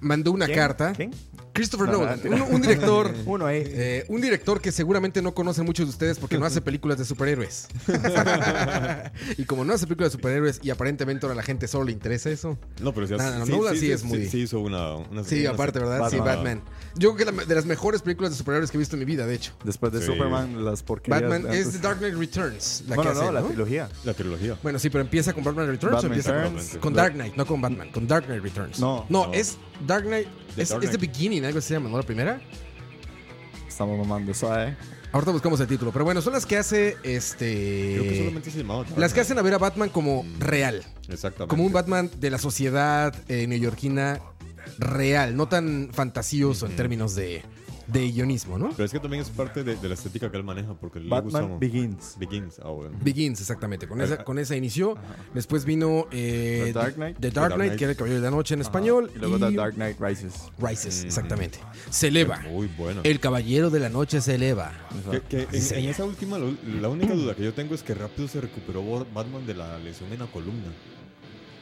mandó 0.02 0.32
una 0.32 0.46
¿Quién? 0.46 0.58
carta. 0.58 0.94
¿Quién? 0.96 1.12
Christopher 1.54 1.88
No, 1.88 1.98
Nolan, 2.00 2.20
no, 2.24 2.46
un, 2.46 2.54
un 2.56 2.62
director, 2.62 3.12
Uno 3.26 3.48
ahí. 3.48 3.64
eh, 3.66 4.06
un 4.10 4.22
director 4.22 4.62
que 4.62 4.72
seguramente 4.72 5.24
no 5.24 5.34
conocen 5.34 5.66
muchos 5.66 5.88
de 5.88 5.90
ustedes 5.90 6.20
porque 6.20 6.38
no 6.38 6.46
hace 6.46 6.62
películas 6.62 7.00
de 7.00 7.06
superhéroes. 7.06 7.68
y 9.38 9.44
como 9.46 9.66
no 9.66 9.74
hace 9.74 9.86
películas 9.88 10.12
de 10.12 10.18
superhéroes 10.18 10.60
y 10.62 10.70
aparentemente 10.70 11.26
ahora 11.26 11.34
a 11.34 11.38
la 11.38 11.44
gente 11.44 11.68
solo 11.68 11.86
le 11.86 11.92
interesa 11.94 12.30
eso. 12.30 12.58
No, 12.82 12.94
pero 12.94 13.08
ya 13.08 13.18
No, 13.18 13.40
no, 13.40 13.46
Nolan 13.46 13.76
sí 13.76 13.92
es 13.92 14.04
muy- 14.04 14.28
Sí, 14.28 14.42
hizo 14.42 14.60
una. 14.60 14.96
una 14.96 15.24
Sí, 15.24 15.42
una- 15.42 15.52
aparte, 15.52 15.80
¿verdad? 15.80 16.10
Sí, 16.12 16.18
Batman. 16.20 16.62
Yo 16.96 17.16
creo 17.16 17.28
que 17.28 17.36
la- 17.38 17.46
de 17.46 17.56
las 17.56 17.66
mejores 17.66 18.02
películas 18.04 18.32
de 18.32 18.38
superhéroes 18.38 18.70
que 18.72 18.78
he 18.78 18.80
visto 18.80 18.96
en 18.96 19.00
mi 19.00 19.06
vida, 19.06 19.26
de 19.26 19.34
hecho. 19.36 19.54
Después 19.64 19.92
de 19.94 20.00
Sí. 20.02 20.06
Superman, 20.08 20.64
las 20.64 20.84
porquerías. 20.84 21.22
Batman 21.22 21.44
de 21.52 21.60
es. 21.60 21.72
The 21.72 21.80
Dark 21.80 21.98
Knight 22.00 22.16
Returns, 22.16 22.84
la 22.88 22.96
bueno, 22.96 23.12
que 23.14 23.18
hace, 23.18 23.26
no, 23.26 23.32
la 23.32 23.42
¿no? 23.42 23.48
trilogía. 23.48 23.90
La 24.04 24.14
trilogía. 24.14 24.58
Bueno, 24.62 24.78
sí, 24.80 24.90
pero 24.90 25.02
empieza 25.04 25.34
con 25.34 25.44
Batman 25.44 25.68
Returns 25.68 25.96
Batman 25.96 26.12
o 26.12 26.14
empieza 26.16 26.34
con- 26.34 26.44
Returns. 26.56 26.78
con, 26.78 26.94
Dark 26.94 27.14
Knight, 27.14 27.36
no 27.36 27.46
con 27.46 27.62
Batman, 27.62 27.90
con 27.92 28.08
Dark 28.08 28.26
Knight 28.28 28.44
Returns. 28.44 28.80
No. 28.80 29.06
no, 29.10 29.28
No. 29.28 29.34
es 29.34 29.58
Dark 29.86 30.06
Knight, 30.06 30.28
The 30.56 30.62
es, 30.64 30.70
Dark 30.70 30.84
es 30.84 30.92
The. 30.92 30.98
Beginning, 30.98 31.46
algo 31.46 31.60
así 31.60 31.70
se 31.70 31.74
llama, 31.76 31.90
¿no? 31.90 31.98
La 31.98 32.04
primera. 32.04 32.42
Estamos 33.68 33.98
mamando 34.00 34.34
suave. 34.34 34.76
Ahorita 35.12 35.32
buscamos 35.32 35.60
el 35.60 35.68
título, 35.68 35.92
pero 35.92 36.04
bueno, 36.04 36.22
son 36.22 36.34
las 36.34 36.46
que 36.46 36.58
hace 36.58 36.94
Creo 36.94 37.04
que 37.04 37.16
este. 37.16 38.18
solamente 38.20 38.52
se 38.52 38.58
llamaba. 38.60 38.86
Las 38.98 39.14
que 39.14 39.22
hacen 39.22 39.38
a 39.38 39.42
ver 39.42 39.54
a 39.54 39.58
Batman 39.58 39.90
como 39.90 40.26
real, 40.40 40.84
Exactamente. 41.08 41.48
como 41.48 41.64
un 41.66 41.72
Batman 41.72 42.10
de 42.20 42.30
la 42.30 42.38
sociedad 42.38 43.16
eh, 43.30 43.48
neoyorquina 43.48 44.20
real, 44.80 45.36
no 45.36 45.48
tan 45.48 45.90
fantasioso 45.94 46.66
en 46.66 46.76
términos 46.76 47.16
de, 47.16 47.44
de 47.88 48.12
guionismo, 48.12 48.58
¿no? 48.58 48.70
Pero 48.72 48.84
es 48.86 48.92
que 48.92 49.00
también 49.00 49.22
es 49.22 49.30
parte 49.30 49.64
de, 49.64 49.76
de 49.78 49.88
la 49.88 49.94
estética 49.94 50.30
que 50.30 50.38
él 50.38 50.44
maneja, 50.44 50.74
porque 50.74 51.00
le 51.00 51.10
Batman 51.10 51.44
gusta. 51.50 51.58
Begins. 51.60 52.16
Begins. 52.20 52.60
Ah, 52.60 52.70
bueno. 52.70 52.98
Begins, 53.02 53.40
exactamente. 53.42 53.88
Con 53.88 54.02
Ah, 54.02 54.04
esa, 54.04 54.14
ah. 54.16 54.24
con 54.24 54.38
esa 54.40 54.56
inició. 54.56 54.96
Después 55.34 55.64
vino 55.66 56.08
eh, 56.12 56.64
The 56.66 56.74
Dark 56.74 56.96
Knight. 56.96 57.18
The 57.20 57.32
Dark 57.32 57.34
The 57.34 57.40
Dark 57.40 57.56
Knight, 57.56 57.76
que 57.78 57.84
era 57.86 57.92
el 57.92 57.98
Caballero 57.98 58.20
de 58.22 58.26
la 58.30 58.36
Noche 58.36 58.54
en 58.56 58.62
español. 58.62 59.12
Y 59.16 59.20
luego 59.20 59.40
The 59.40 59.56
Dark 59.56 59.74
Knight 59.76 59.98
Rises. 60.00 60.34
Rises, 60.60 61.04
exactamente. 61.06 61.60
Se 61.90 62.08
eleva. 62.08 62.40
Muy 62.42 62.68
bueno. 62.78 63.02
El 63.04 63.20
Caballero 63.20 63.70
de 63.70 63.80
la 63.80 63.90
Noche 63.90 64.22
se 64.22 64.36
eleva. 64.36 64.72
Que, 65.10 65.22
que 65.22 65.48
en, 65.58 65.62
Sí. 65.62 65.76
en 65.76 65.86
esa 65.90 66.04
última, 66.06 66.38
la 66.38 66.90
única 66.90 67.14
duda 67.14 67.36
que 67.36 67.44
yo 67.44 67.54
tengo 67.54 67.74
es 67.74 67.84
que 67.84 67.94
rápido 67.94 68.28
se 68.28 68.42
recuperó 68.42 68.84
Batman 69.14 69.46
de 69.48 69.54
la 69.54 69.78
lesión 69.80 70.12
en 70.12 70.20
la 70.20 70.26
columna. 70.28 70.72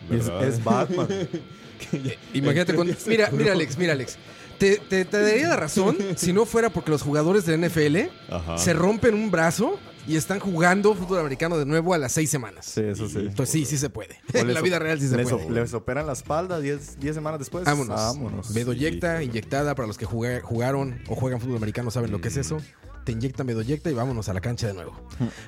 Es, 0.10 0.28
es 0.28 0.64
Batman. 0.64 1.08
Imagínate 2.34 2.96
se 2.96 3.10
Mira, 3.10 3.30
mira, 3.32 3.54
Alex, 3.54 3.78
mira, 3.78 3.94
Alex. 3.94 4.18
Te, 4.58 4.78
te- 4.78 5.06
te 5.06 5.22
daría 5.22 5.50
la 5.50 5.56
razón 5.58 5.98
si 6.16 6.32
no 6.34 6.46
fuera 6.46 6.70
porque 6.70 6.92
los 6.92 7.02
jugadores 7.02 7.46
del 7.46 7.60
NFL 7.62 8.10
Ajá. 8.32 8.58
se 8.58 8.74
rompen 8.74 9.14
un 9.14 9.30
brazo 9.32 9.78
y 10.08 10.16
están 10.18 10.40
jugando 10.40 10.94
fútbol 10.94 11.20
americano 11.20 11.58
de 11.58 11.66
nuevo 11.66 11.94
a 11.94 11.98
las 11.98 12.12
seis 12.12 12.30
semanas. 12.30 12.66
Sí, 12.66 12.82
eso 12.82 13.10
sí. 13.10 13.18
Entonces 13.20 13.50
sí, 13.50 13.66
sí 13.66 13.78
se 13.78 13.90
puede. 13.90 14.20
En 14.34 14.54
la 14.54 14.62
vida 14.62 14.80
real 14.80 15.00
sí 15.00 15.08
se 15.08 15.18
les, 15.18 15.30
puede. 15.30 15.50
les 15.50 15.74
operan 15.74 16.06
la 16.08 16.14
espalda 16.14 16.60
10 16.60 17.00
10 17.00 17.16
semanas 17.16 17.40
después. 17.40 17.66
Vámonos. 17.66 17.96
Vámonos. 17.96 18.54
Bedoyecta, 18.54 19.24
inyectada, 19.24 19.76
para 19.76 19.88
los 19.88 19.98
que 19.98 20.06
jugué- 20.06 20.42
jugaron 20.42 21.02
o 21.10 21.16
juegan 21.16 21.42
fútbol 21.42 21.58
americano 21.58 21.92
saben 21.92 22.12
lo 22.12 22.22
que 22.22 22.28
es 22.30 22.38
eso. 22.38 22.58
Te 23.04 23.12
inyectan 23.12 23.46
bedoyecta 23.48 23.90
y 23.90 23.94
vámonos 23.94 24.30
a 24.30 24.34
la 24.34 24.42
cancha 24.42 24.68
de 24.68 24.74
nuevo. 24.74 24.96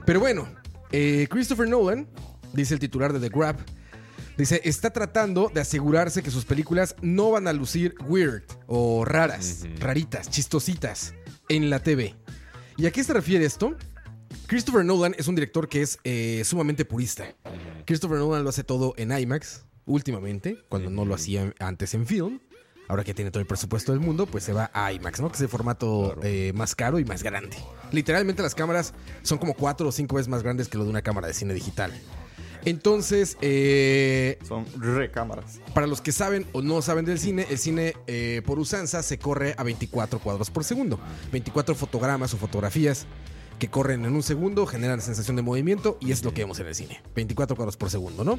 Pero 0.05 0.19
bueno, 0.19 0.47
eh, 0.91 1.27
Christopher 1.29 1.67
Nolan, 1.69 2.07
dice 2.53 2.73
el 2.73 2.79
titular 2.79 3.13
de 3.13 3.19
The 3.19 3.29
Grab, 3.35 3.57
dice, 4.37 4.61
está 4.63 4.91
tratando 4.91 5.51
de 5.53 5.61
asegurarse 5.61 6.23
que 6.23 6.31
sus 6.31 6.45
películas 6.45 6.95
no 7.01 7.31
van 7.31 7.47
a 7.47 7.53
lucir 7.53 7.95
weird 8.05 8.43
o 8.67 9.05
raras, 9.05 9.65
raritas, 9.79 10.29
chistositas 10.29 11.13
en 11.49 11.69
la 11.69 11.79
TV. 11.79 12.15
¿Y 12.77 12.85
a 12.85 12.91
qué 12.91 13.03
se 13.03 13.13
refiere 13.13 13.45
esto? 13.45 13.75
Christopher 14.47 14.85
Nolan 14.85 15.15
es 15.17 15.27
un 15.27 15.35
director 15.35 15.67
que 15.67 15.81
es 15.81 15.99
eh, 16.03 16.43
sumamente 16.45 16.85
purista. 16.85 17.25
Christopher 17.85 18.19
Nolan 18.19 18.43
lo 18.43 18.49
hace 18.49 18.63
todo 18.63 18.93
en 18.97 19.11
IMAX 19.11 19.65
últimamente, 19.85 20.63
cuando 20.69 20.89
no 20.89 21.05
lo 21.05 21.15
hacía 21.15 21.53
antes 21.59 21.93
en 21.93 22.05
film. 22.05 22.39
Ahora 22.89 23.03
que 23.03 23.13
tiene 23.13 23.31
todo 23.31 23.41
el 23.41 23.47
presupuesto 23.47 23.91
del 23.91 23.99
mundo, 23.99 24.27
pues 24.27 24.45
se 24.45 24.53
va 24.53 24.71
a 24.73 24.93
IMAX, 24.93 25.19
¿no? 25.19 25.27
Que 25.27 25.35
es 25.35 25.41
el 25.41 25.49
formato 25.49 26.15
eh, 26.23 26.53
más 26.55 26.73
caro 26.73 26.99
y 26.99 27.05
más 27.05 27.21
grande. 27.21 27.57
Literalmente 27.91 28.41
las 28.41 28.55
cámaras 28.55 28.93
son 29.23 29.37
como 29.39 29.55
cuatro 29.55 29.89
o 29.89 29.91
cinco 29.91 30.15
veces 30.15 30.29
más 30.29 30.41
grandes 30.41 30.69
que 30.69 30.77
lo 30.77 30.85
de 30.85 30.91
una 30.91 31.01
cámara 31.01 31.27
de 31.27 31.33
cine 31.33 31.53
digital. 31.53 31.91
Entonces, 32.67 33.37
eh, 33.41 34.37
Son 34.45 34.65
recámaras. 34.77 35.59
para 35.73 35.87
los 35.87 36.01
que 36.01 36.11
saben 36.11 36.45
o 36.51 36.61
no 36.61 36.81
saben 36.81 37.05
del 37.05 37.17
cine, 37.17 37.47
el 37.49 37.57
cine 37.57 37.93
eh, 38.07 38.41
por 38.45 38.59
usanza 38.59 39.01
se 39.03 39.17
corre 39.17 39.55
a 39.57 39.63
24 39.63 40.19
cuadros 40.19 40.49
por 40.49 40.65
segundo. 40.65 40.99
24 41.31 41.75
fotogramas 41.75 42.33
o 42.33 42.37
fotografías 42.37 43.05
que 43.57 43.69
corren 43.69 44.03
en 44.03 44.13
un 44.13 44.21
segundo, 44.21 44.65
generan 44.67 44.99
sensación 45.01 45.37
de 45.37 45.43
movimiento 45.43 45.97
y 46.01 46.11
es 46.11 46.23
lo 46.25 46.33
que 46.33 46.41
vemos 46.41 46.59
en 46.59 46.67
el 46.67 46.75
cine. 46.75 47.01
24 47.15 47.55
cuadros 47.55 47.77
por 47.77 47.89
segundo, 47.89 48.25
¿no? 48.25 48.37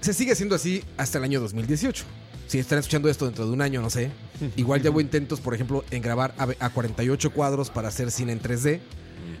Se 0.00 0.12
sigue 0.12 0.32
haciendo 0.32 0.56
así 0.56 0.82
hasta 0.96 1.18
el 1.18 1.24
año 1.24 1.40
2018. 1.40 2.04
Si 2.48 2.58
están 2.58 2.80
escuchando 2.80 3.08
esto 3.08 3.26
dentro 3.26 3.46
de 3.46 3.52
un 3.52 3.62
año, 3.62 3.80
no 3.80 3.90
sé. 3.90 4.10
Igual 4.56 4.82
ya 4.82 4.90
hubo 4.90 5.00
intentos, 5.00 5.40
por 5.40 5.54
ejemplo, 5.54 5.84
en 5.92 6.02
grabar 6.02 6.34
a, 6.36 6.48
a 6.66 6.70
48 6.70 7.30
cuadros 7.32 7.70
para 7.70 7.88
hacer 7.88 8.10
cine 8.10 8.32
en 8.32 8.42
3D, 8.42 8.80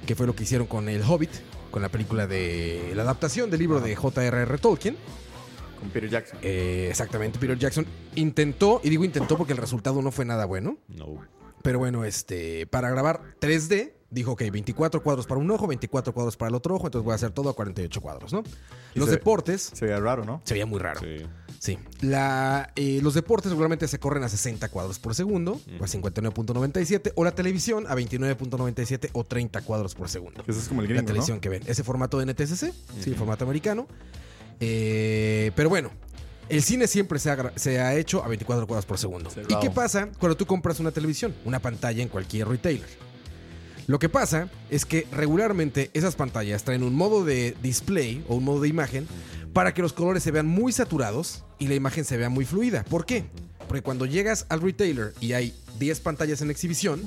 que 0.06 0.14
fue 0.14 0.26
lo 0.28 0.34
que 0.36 0.44
hicieron 0.44 0.66
con 0.68 0.88
El 0.88 1.02
Hobbit, 1.02 1.30
con 1.74 1.82
la 1.82 1.88
película 1.88 2.28
de 2.28 2.92
la 2.94 3.02
adaptación 3.02 3.50
del 3.50 3.58
libro 3.58 3.80
de 3.80 3.96
J.R.R. 3.96 4.58
Tolkien. 4.58 4.96
Con 5.80 5.88
Peter 5.90 6.08
Jackson. 6.08 6.38
Eh, 6.40 6.86
exactamente, 6.88 7.36
Peter 7.40 7.58
Jackson 7.58 7.84
intentó, 8.14 8.80
y 8.84 8.90
digo 8.90 9.04
intentó 9.04 9.36
porque 9.36 9.54
el 9.54 9.58
resultado 9.58 10.00
no 10.00 10.12
fue 10.12 10.24
nada 10.24 10.44
bueno, 10.44 10.78
No. 10.86 11.18
pero 11.64 11.80
bueno, 11.80 12.04
este, 12.04 12.68
para 12.68 12.90
grabar 12.90 13.22
3D, 13.40 13.90
dijo, 14.08 14.30
ok, 14.32 14.42
24 14.52 15.02
cuadros 15.02 15.26
para 15.26 15.40
un 15.40 15.50
ojo, 15.50 15.66
24 15.66 16.14
cuadros 16.14 16.36
para 16.36 16.50
el 16.50 16.54
otro 16.54 16.76
ojo, 16.76 16.86
entonces 16.86 17.04
voy 17.04 17.10
a 17.10 17.16
hacer 17.16 17.32
todo 17.32 17.50
a 17.50 17.54
48 17.56 18.00
cuadros, 18.00 18.32
¿no? 18.32 18.44
Y 18.94 19.00
Los 19.00 19.08
se- 19.08 19.16
deportes, 19.16 19.72
Se 19.74 19.84
veía 19.84 19.98
raro, 19.98 20.24
¿no? 20.24 20.42
se 20.44 20.54
veía 20.54 20.66
muy 20.66 20.78
raro. 20.78 21.00
Sí. 21.00 21.26
Sí. 21.64 21.78
La, 22.02 22.70
eh, 22.76 23.00
los 23.02 23.14
deportes 23.14 23.50
regularmente 23.50 23.88
se 23.88 23.98
corren 23.98 24.22
a 24.22 24.28
60 24.28 24.68
cuadros 24.68 24.98
por 24.98 25.14
segundo, 25.14 25.58
o 25.80 25.84
a 25.84 25.86
59.97, 25.86 27.12
o 27.14 27.24
la 27.24 27.30
televisión 27.34 27.86
a 27.88 27.94
29.97 27.96 29.08
o 29.14 29.24
30 29.24 29.62
cuadros 29.62 29.94
por 29.94 30.10
segundo. 30.10 30.44
Eso 30.46 30.58
es 30.60 30.68
como 30.68 30.82
el 30.82 30.88
la 30.88 30.92
gringo, 30.92 31.06
televisión 31.06 31.38
¿no? 31.38 31.40
que 31.40 31.48
ven. 31.48 31.62
Ese 31.64 31.82
formato 31.82 32.18
de 32.18 32.26
NTSC, 32.26 32.70
sí, 33.00 33.08
el 33.10 33.16
formato 33.16 33.44
americano. 33.44 33.86
Eh, 34.60 35.52
pero 35.56 35.70
bueno, 35.70 35.90
el 36.50 36.62
cine 36.62 36.86
siempre 36.86 37.18
se 37.18 37.30
ha, 37.30 37.36
gra- 37.38 37.52
se 37.56 37.80
ha 37.80 37.94
hecho 37.94 38.22
a 38.22 38.28
24 38.28 38.66
cuadros 38.66 38.84
por 38.84 38.98
segundo. 38.98 39.30
¿Y 39.48 39.58
qué 39.60 39.70
pasa 39.70 40.10
cuando 40.18 40.36
tú 40.36 40.44
compras 40.44 40.80
una 40.80 40.90
televisión, 40.92 41.34
una 41.46 41.60
pantalla 41.60 42.02
en 42.02 42.10
cualquier 42.10 42.46
retailer? 42.46 42.88
Lo 43.86 43.98
que 43.98 44.10
pasa 44.10 44.50
es 44.68 44.84
que 44.84 45.06
regularmente 45.12 45.90
esas 45.94 46.14
pantallas 46.14 46.62
traen 46.64 46.82
un 46.82 46.94
modo 46.94 47.24
de 47.24 47.56
display 47.62 48.22
o 48.28 48.34
un 48.36 48.44
modo 48.44 48.60
de 48.60 48.68
imagen 48.68 49.06
para 49.52 49.72
que 49.74 49.82
los 49.82 49.92
colores 49.92 50.22
se 50.22 50.30
vean 50.30 50.46
muy 50.46 50.72
saturados 50.72 51.44
y 51.64 51.66
la 51.66 51.74
imagen 51.74 52.04
se 52.04 52.18
vea 52.18 52.28
muy 52.28 52.44
fluida. 52.44 52.84
¿Por 52.84 53.06
qué? 53.06 53.24
Porque 53.66 53.82
cuando 53.82 54.04
llegas 54.04 54.44
al 54.50 54.60
retailer 54.60 55.14
y 55.18 55.32
hay 55.32 55.54
10 55.78 56.00
pantallas 56.00 56.42
en 56.42 56.50
exhibición, 56.50 57.00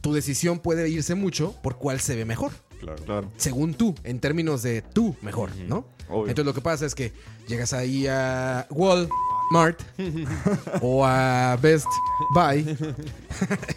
tu 0.00 0.12
decisión 0.12 0.60
puede 0.60 0.88
irse 0.88 1.16
mucho 1.16 1.52
por 1.62 1.78
cuál 1.78 1.98
se 2.00 2.14
ve 2.14 2.24
mejor 2.24 2.52
Claro. 2.78 3.02
Claro. 3.04 3.32
según 3.36 3.74
tú, 3.74 3.94
en 4.04 4.20
términos 4.20 4.62
de 4.62 4.82
tú 4.82 5.16
mejor, 5.22 5.50
¿no? 5.56 5.86
Obvio. 6.08 6.28
Entonces 6.28 6.44
lo 6.44 6.54
que 6.54 6.60
pasa 6.60 6.86
es 6.86 6.94
que 6.94 7.12
llegas 7.48 7.72
ahí 7.72 8.06
a 8.06 8.68
Walmart 8.70 9.80
o 10.80 11.04
a 11.04 11.58
Best 11.60 11.88
Buy 12.34 12.76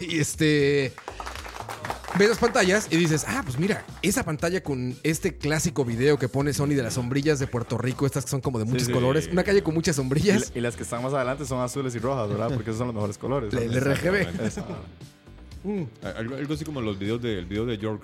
y 0.00 0.18
este 0.20 0.92
ves 2.18 2.28
las 2.28 2.38
pantallas 2.38 2.88
y 2.90 2.96
dices, 2.96 3.24
ah, 3.28 3.42
pues 3.44 3.58
mira, 3.58 3.84
esa 4.02 4.24
pantalla 4.24 4.62
con 4.62 4.96
este 5.02 5.36
clásico 5.36 5.84
video 5.84 6.18
que 6.18 6.28
pone 6.28 6.52
Sony 6.52 6.68
de 6.68 6.82
las 6.82 6.94
sombrillas 6.94 7.38
de 7.38 7.46
Puerto 7.46 7.76
Rico, 7.78 8.06
estas 8.06 8.24
que 8.24 8.30
son 8.30 8.40
como 8.40 8.58
de 8.58 8.64
muchos 8.64 8.86
sí. 8.86 8.92
colores, 8.92 9.28
una 9.30 9.44
calle 9.44 9.62
con 9.62 9.74
muchas 9.74 9.96
sombrillas, 9.96 10.52
y 10.54 10.60
las 10.60 10.76
que 10.76 10.82
están 10.84 11.02
más 11.02 11.12
adelante 11.14 11.44
son 11.44 11.60
azules 11.60 11.94
y 11.94 11.98
rojas, 11.98 12.28
¿verdad? 12.28 12.48
Porque 12.54 12.70
esos 12.70 12.78
son 12.78 12.86
los 12.88 12.94
mejores 12.94 13.18
colores. 13.18 13.52
el. 13.54 13.74
RGB. 13.80 14.40
Esa. 14.44 14.64
Algo, 16.16 16.36
algo 16.36 16.54
así 16.54 16.64
como 16.64 16.80
los 16.80 16.98
videos 16.98 17.20
de, 17.20 17.38
el 17.38 17.46
video 17.46 17.66
de 17.66 17.76
York, 17.78 18.02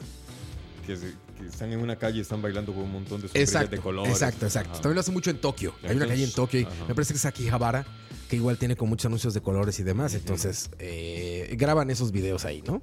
que, 0.86 0.96
se- 0.96 1.14
que 1.38 1.46
están 1.46 1.72
en 1.72 1.80
una 1.80 1.96
calle 1.96 2.18
y 2.18 2.20
están 2.20 2.42
bailando 2.42 2.72
con 2.74 2.82
un 2.82 2.92
montón 2.92 3.20
de 3.22 3.28
sombrillas 3.28 3.48
Exacto, 3.48 3.76
de 3.76 3.82
colores. 3.82 4.12
exacto, 4.12 4.46
exacto. 4.46 4.72
Ajá. 4.72 4.80
También 4.82 4.94
lo 4.96 5.00
hace 5.00 5.12
mucho 5.12 5.30
en 5.30 5.38
Tokio. 5.40 5.74
Hay 5.82 5.96
una 5.96 6.06
calle 6.06 6.24
en 6.24 6.32
Tokio, 6.32 6.60
y 6.60 6.64
Ajá. 6.64 6.72
me 6.88 6.94
parece 6.94 7.14
que 7.14 7.18
es 7.18 7.24
Akihabara, 7.24 7.86
que 8.28 8.36
igual 8.36 8.58
tiene 8.58 8.76
con 8.76 8.88
muchos 8.88 9.06
anuncios 9.06 9.32
de 9.34 9.40
colores 9.40 9.78
y 9.78 9.82
demás. 9.82 10.14
Entonces, 10.14 10.68
eh, 10.78 11.54
graban 11.56 11.90
esos 11.90 12.10
videos 12.12 12.44
ahí, 12.44 12.62
¿no? 12.66 12.82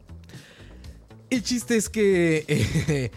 El 1.31 1.43
chiste 1.43 1.77
es 1.77 1.89
que 1.89 2.43
eh, 2.49 3.11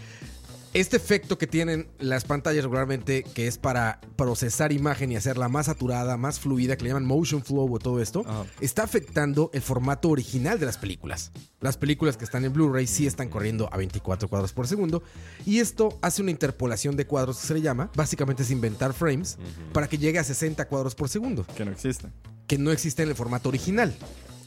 este 0.73 0.95
efecto 0.95 1.37
que 1.37 1.47
tienen 1.47 1.87
las 1.99 2.23
pantallas 2.23 2.63
regularmente, 2.63 3.23
que 3.23 3.45
es 3.45 3.57
para 3.57 3.99
procesar 4.15 4.71
imagen 4.71 5.11
y 5.11 5.17
hacerla 5.17 5.49
más 5.49 5.65
saturada, 5.65 6.15
más 6.15 6.39
fluida, 6.39 6.77
que 6.77 6.83
le 6.85 6.89
llaman 6.91 7.05
motion 7.05 7.43
flow 7.43 7.73
o 7.73 7.77
todo 7.77 8.01
esto, 8.01 8.23
Ajá. 8.25 8.45
está 8.61 8.83
afectando 8.83 9.49
el 9.53 9.61
formato 9.61 10.07
original 10.09 10.59
de 10.59 10.65
las 10.65 10.77
películas. 10.77 11.33
Las 11.59 11.75
películas 11.75 12.15
que 12.15 12.23
están 12.23 12.45
en 12.45 12.53
Blu-ray 12.53 12.87
sí 12.87 13.05
están 13.05 13.27
corriendo 13.27 13.67
a 13.73 13.75
24 13.77 14.29
cuadros 14.29 14.53
por 14.53 14.65
segundo. 14.65 15.03
Y 15.45 15.59
esto 15.59 15.97
hace 16.01 16.21
una 16.21 16.31
interpolación 16.31 16.95
de 16.95 17.05
cuadros 17.07 17.39
que 17.39 17.47
se 17.47 17.53
le 17.53 17.61
llama. 17.61 17.91
Básicamente 17.95 18.43
es 18.43 18.51
inventar 18.51 18.93
frames 18.93 19.37
para 19.73 19.89
que 19.89 19.97
llegue 19.97 20.19
a 20.19 20.23
60 20.23 20.69
cuadros 20.69 20.95
por 20.95 21.09
segundo. 21.09 21.45
Que 21.57 21.65
no 21.65 21.71
existe. 21.71 22.07
que 22.47 22.57
no 22.57 22.71
existe 22.71 23.03
en 23.03 23.09
el 23.09 23.15
formato 23.15 23.49
original. 23.49 23.93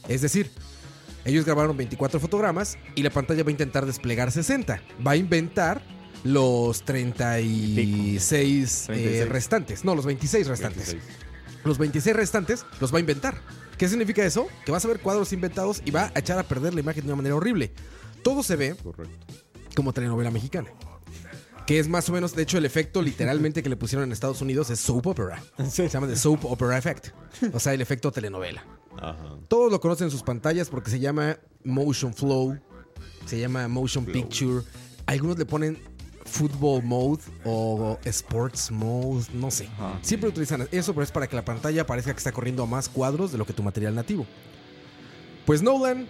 Es 0.07 0.21
decir, 0.21 0.49
ellos 1.25 1.45
grabaron 1.45 1.75
24 1.77 2.19
fotogramas 2.19 2.77
y 2.95 3.03
la 3.03 3.09
pantalla 3.09 3.43
va 3.43 3.49
a 3.49 3.51
intentar 3.51 3.85
desplegar 3.85 4.31
60. 4.31 4.81
Va 5.05 5.11
a 5.11 5.15
inventar 5.15 5.81
los 6.23 6.83
36, 6.83 8.83
eh, 8.89 8.93
36. 8.93 9.29
restantes. 9.29 9.85
No, 9.85 9.95
los 9.95 10.05
26 10.05 10.47
restantes. 10.47 10.93
26. 10.93 11.17
Los 11.65 11.77
26 11.77 12.15
restantes 12.15 12.65
los 12.79 12.93
va 12.93 12.97
a 12.97 12.99
inventar. 13.01 13.35
¿Qué 13.77 13.87
significa 13.87 14.25
eso? 14.25 14.47
Que 14.65 14.71
vas 14.71 14.83
a 14.83 14.87
ver 14.87 14.99
cuadros 14.99 15.31
inventados 15.33 15.81
y 15.85 15.91
va 15.91 16.11
a 16.13 16.19
echar 16.19 16.39
a 16.39 16.43
perder 16.43 16.73
la 16.73 16.81
imagen 16.81 17.03
de 17.03 17.07
una 17.09 17.17
manera 17.17 17.35
horrible. 17.35 17.71
Todo 18.23 18.43
se 18.43 18.55
ve 18.55 18.75
Correcto. 18.75 19.25
como 19.75 19.93
telenovela 19.93 20.31
mexicana. 20.31 20.69
Que 21.65 21.79
es 21.79 21.87
más 21.87 22.09
o 22.09 22.13
menos, 22.13 22.35
de 22.35 22.43
hecho, 22.43 22.57
el 22.57 22.65
efecto 22.65 23.01
literalmente 23.01 23.61
que 23.61 23.69
le 23.69 23.77
pusieron 23.77 24.05
en 24.05 24.11
Estados 24.11 24.41
Unidos 24.41 24.69
es 24.71 24.79
soap 24.79 25.07
opera. 25.07 25.41
Se 25.69 25.87
llama 25.87 26.07
the 26.07 26.15
soap 26.15 26.43
opera 26.45 26.77
effect. 26.77 27.09
O 27.53 27.59
sea, 27.59 27.73
el 27.73 27.81
efecto 27.81 28.11
telenovela. 28.11 28.65
Ajá. 29.01 29.37
Todos 29.47 29.71
lo 29.71 29.79
conocen 29.79 30.05
en 30.05 30.11
sus 30.11 30.23
pantallas 30.23 30.69
porque 30.69 30.89
se 30.91 30.99
llama 30.99 31.37
motion 31.63 32.13
flow, 32.13 32.57
se 33.25 33.39
llama 33.39 33.67
motion 33.67 34.05
Flow. 34.05 34.13
picture. 34.13 34.61
Algunos 35.05 35.37
le 35.37 35.45
ponen 35.45 35.81
football 36.25 36.83
mode 36.83 37.21
o 37.43 37.97
sports 38.05 38.71
mode, 38.71 39.25
no 39.33 39.49
sé. 39.49 39.67
Ajá. 39.73 39.99
Siempre 40.01 40.29
utilizan 40.29 40.67
eso, 40.71 40.93
pero 40.93 41.03
es 41.03 41.11
para 41.11 41.27
que 41.27 41.35
la 41.35 41.43
pantalla 41.45 41.85
parezca 41.85 42.11
que 42.13 42.17
está 42.19 42.31
corriendo 42.31 42.63
a 42.63 42.65
más 42.65 42.87
cuadros 42.89 43.31
de 43.31 43.37
lo 43.37 43.45
que 43.45 43.53
tu 43.53 43.63
material 43.63 43.95
nativo. 43.95 44.25
Pues 45.45 45.63
Nolan, 45.63 46.07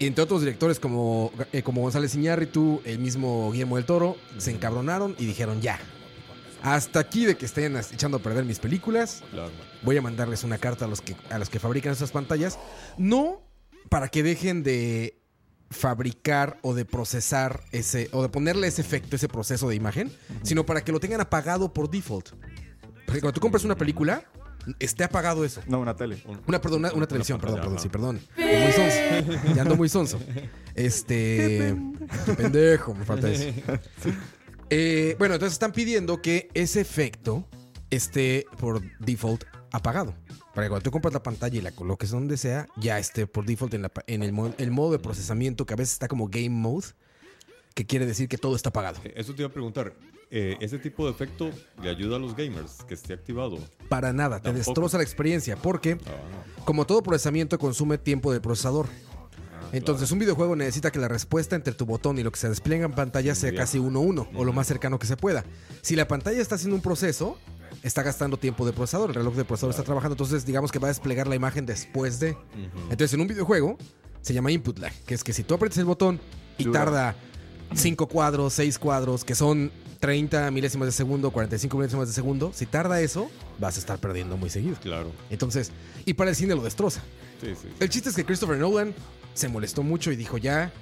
entre 0.00 0.24
otros 0.24 0.40
directores 0.40 0.80
como, 0.80 1.30
eh, 1.52 1.62
como 1.62 1.82
González 1.82 2.14
Iñárritu, 2.14 2.80
el 2.84 2.98
mismo 2.98 3.50
Guillermo 3.52 3.76
del 3.76 3.84
Toro, 3.84 4.16
se 4.38 4.50
encabronaron 4.50 5.14
y 5.18 5.26
dijeron 5.26 5.60
ya. 5.60 5.78
Hasta 6.62 7.00
aquí 7.00 7.24
de 7.24 7.36
que 7.36 7.46
estén 7.46 7.76
echando 7.76 8.18
a 8.18 8.20
perder 8.20 8.44
mis 8.44 8.58
películas, 8.58 9.22
voy 9.82 9.96
a 9.96 10.02
mandarles 10.02 10.44
una 10.44 10.58
carta 10.58 10.84
a 10.84 10.88
los 10.88 11.00
que, 11.00 11.16
a 11.30 11.38
los 11.38 11.50
que 11.50 11.58
fabrican 11.58 11.92
estas 11.92 12.12
pantallas. 12.12 12.58
No 12.98 13.42
para 13.88 14.08
que 14.08 14.22
dejen 14.22 14.62
de 14.62 15.20
fabricar 15.70 16.58
o 16.62 16.74
de 16.74 16.84
procesar 16.84 17.62
ese, 17.72 18.08
o 18.12 18.22
de 18.22 18.28
ponerle 18.28 18.68
ese 18.68 18.82
efecto, 18.82 19.16
ese 19.16 19.28
proceso 19.28 19.68
de 19.68 19.74
imagen, 19.74 20.12
sino 20.42 20.64
para 20.64 20.84
que 20.84 20.92
lo 20.92 21.00
tengan 21.00 21.20
apagado 21.20 21.72
por 21.72 21.90
default. 21.90 22.30
Porque 23.06 23.20
cuando 23.20 23.32
tú 23.32 23.40
compras 23.40 23.64
una 23.64 23.76
película, 23.76 24.24
esté 24.78 25.04
apagado 25.04 25.44
eso. 25.44 25.60
No, 25.66 25.80
una 25.80 25.96
tele. 25.96 26.22
Una, 26.46 26.60
perdón, 26.60 26.80
una, 26.80 26.92
una 26.92 27.06
televisión, 27.06 27.40
perdón, 27.40 27.60
perdón, 27.60 27.78
sí, 27.80 27.88
perdón. 27.88 28.20
Muy 28.36 28.72
sonso. 28.72 29.54
Ya 29.54 29.62
ando 29.62 29.76
muy 29.76 29.88
sonso. 29.88 30.20
Este. 30.74 31.76
Qué 32.24 32.32
pendejo, 32.32 32.94
me 32.94 33.04
falta 33.04 33.28
eso. 33.28 33.44
Eh, 34.74 35.16
bueno, 35.18 35.34
entonces 35.34 35.52
están 35.52 35.72
pidiendo 35.72 36.22
que 36.22 36.48
ese 36.54 36.80
efecto 36.80 37.46
esté 37.90 38.46
por 38.58 38.80
default 39.00 39.44
apagado. 39.70 40.14
Para 40.54 40.66
que 40.66 40.68
cuando 40.70 40.82
tú 40.82 40.90
compras 40.90 41.12
la 41.12 41.22
pantalla 41.22 41.58
y 41.58 41.60
la 41.60 41.72
coloques 41.72 42.10
donde 42.10 42.38
sea, 42.38 42.66
ya 42.76 42.98
esté 42.98 43.26
por 43.26 43.44
default 43.44 43.74
en, 43.74 43.82
la 43.82 43.92
en 44.06 44.22
el, 44.22 44.54
el 44.56 44.70
modo 44.70 44.92
de 44.92 44.98
procesamiento 44.98 45.66
que 45.66 45.74
a 45.74 45.76
veces 45.76 45.92
está 45.94 46.08
como 46.08 46.28
game 46.28 46.48
mode, 46.48 46.86
que 47.74 47.84
quiere 47.86 48.06
decir 48.06 48.28
que 48.28 48.38
todo 48.38 48.56
está 48.56 48.70
apagado. 48.70 48.98
Eh, 49.04 49.12
Eso 49.16 49.34
te 49.34 49.42
iba 49.42 49.48
a 49.50 49.52
preguntar. 49.52 49.92
Eh, 50.30 50.56
¿Ese 50.60 50.78
tipo 50.78 51.04
de 51.04 51.10
efecto 51.12 51.50
le 51.82 51.90
ayuda 51.90 52.16
a 52.16 52.18
los 52.18 52.34
gamers 52.34 52.78
que 52.88 52.94
esté 52.94 53.12
activado? 53.12 53.58
Para 53.90 54.14
nada, 54.14 54.38
te 54.38 54.44
Tampoco. 54.44 54.64
destroza 54.70 54.96
la 54.96 55.02
experiencia, 55.04 55.56
porque 55.56 55.98
Ah, 56.06 56.64
como 56.64 56.86
todo 56.86 57.02
procesamiento 57.02 57.58
consume 57.58 57.98
tiempo 57.98 58.32
del 58.32 58.40
procesador. 58.40 58.86
Entonces, 59.72 60.12
un 60.12 60.18
videojuego 60.18 60.54
necesita 60.54 60.90
que 60.90 60.98
la 60.98 61.08
respuesta 61.08 61.56
entre 61.56 61.72
tu 61.74 61.86
botón 61.86 62.18
y 62.18 62.22
lo 62.22 62.30
que 62.30 62.38
se 62.38 62.48
despliega 62.48 62.84
en 62.84 62.92
pantalla 62.92 63.34
sea 63.34 63.54
casi 63.54 63.78
1-1 63.78 64.28
o 64.34 64.44
lo 64.44 64.52
más 64.52 64.66
cercano 64.66 64.98
que 64.98 65.06
se 65.06 65.16
pueda. 65.16 65.44
Si 65.80 65.96
la 65.96 66.06
pantalla 66.06 66.40
está 66.40 66.56
haciendo 66.56 66.76
un 66.76 66.82
proceso, 66.82 67.38
está 67.82 68.02
gastando 68.02 68.36
tiempo 68.36 68.66
de 68.66 68.72
procesador, 68.72 69.10
el 69.10 69.16
reloj 69.16 69.34
de 69.34 69.44
procesador 69.44 69.70
está 69.70 69.82
trabajando, 69.82 70.14
entonces 70.14 70.44
digamos 70.44 70.70
que 70.70 70.78
va 70.78 70.88
a 70.88 70.90
desplegar 70.90 71.26
la 71.26 71.34
imagen 71.36 71.64
después 71.66 72.20
de. 72.20 72.36
Entonces, 72.90 73.14
en 73.14 73.22
un 73.22 73.26
videojuego 73.26 73.78
se 74.20 74.34
llama 74.34 74.52
input 74.52 74.78
lag, 74.78 74.92
que 75.06 75.14
es 75.14 75.24
que 75.24 75.32
si 75.32 75.42
tú 75.42 75.54
aprietas 75.54 75.78
el 75.78 75.84
botón 75.86 76.20
y 76.58 76.64
Dura. 76.64 76.84
tarda 76.84 77.16
5 77.74 78.06
cuadros, 78.08 78.52
6 78.52 78.78
cuadros, 78.78 79.24
que 79.24 79.34
son 79.34 79.72
30 80.00 80.50
milésimas 80.50 80.86
de 80.86 80.92
segundo, 80.92 81.30
45 81.30 81.76
milésimas 81.76 82.08
de 82.08 82.14
segundo, 82.14 82.52
si 82.54 82.66
tarda 82.66 83.00
eso, 83.00 83.30
vas 83.58 83.76
a 83.76 83.80
estar 83.80 83.98
perdiendo 83.98 84.36
muy 84.36 84.50
seguido. 84.50 84.76
claro. 84.82 85.10
Entonces, 85.30 85.72
y 86.04 86.14
para 86.14 86.30
el 86.30 86.36
cine 86.36 86.54
lo 86.54 86.62
destroza. 86.62 87.00
Sí, 87.40 87.54
sí. 87.60 87.68
El 87.80 87.88
chiste 87.88 88.10
es 88.10 88.16
que 88.16 88.24
Christopher 88.24 88.58
Nolan 88.58 88.94
se 89.34 89.48
molestó 89.48 89.82
mucho 89.82 90.10
y 90.12 90.16
dijo, 90.16 90.38
ya, 90.38 90.72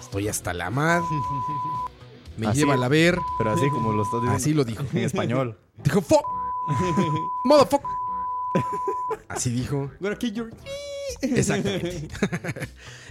estoy 0.00 0.28
hasta 0.28 0.52
la 0.54 0.70
mad. 0.70 1.02
Me 2.36 2.48
Así- 2.48 2.58
lleva 2.60 2.74
a 2.74 2.88
ver. 2.88 3.18
Pero 3.38 3.52
así 3.52 3.68
como 3.70 3.92
lo 3.92 4.02
estás 4.02 4.20
diciendo. 4.20 4.36
Así 4.36 4.54
lo 4.54 4.64
dijo. 4.64 4.84
En 4.92 4.98
español. 5.04 5.56
Dijo, 5.84 6.00
fuck. 6.00 6.24
Motherfuck. 7.44 7.82
Así 9.28 9.50
dijo. 9.50 9.90
Gonna 10.00 10.16
kill 10.16 10.32
your- 10.34 10.50
Exactamente. 11.20 12.08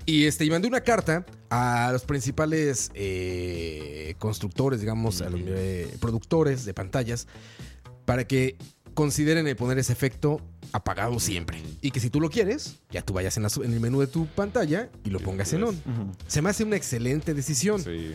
y 0.06 0.26
este, 0.26 0.46
y 0.46 0.50
mandé 0.50 0.68
una 0.68 0.82
carta 0.82 1.26
a 1.50 1.90
los 1.94 2.04
principales 2.04 2.92
eh, 2.94 4.16
constructores, 4.20 4.80
digamos, 4.82 5.22
a 5.22 5.30
los 5.30 5.40
eh, 5.44 5.96
productores 6.00 6.66
de 6.66 6.74
pantallas, 6.74 7.28
para 8.06 8.26
que 8.28 8.56
consideren 8.94 9.48
el 9.48 9.56
poner 9.56 9.78
ese 9.80 9.94
efecto 9.94 10.42
apagado 10.72 11.20
siempre. 11.20 11.62
Y 11.82 11.92
que 11.92 12.00
si 12.00 12.10
tú 12.10 12.20
lo 12.20 12.30
quieres, 12.30 12.80
ya 12.92 13.02
tú 13.02 13.14
vayas 13.14 13.38
en, 13.38 13.44
la 13.44 13.50
en 13.64 13.74
el 13.74 13.80
menú 13.80 14.00
de 14.00 14.08
tu 14.08 14.26
pantalla 14.28 14.90
y 15.04 15.10
lo 15.10 15.20
pongas 15.20 15.52
en 15.54 15.64
on. 15.64 15.82
Se 16.28 16.42
me 16.42 16.50
hace 16.50 16.64
una 16.64 16.76
excelente 16.76 17.34
decisión. 17.34 17.82
Sí. 17.84 18.14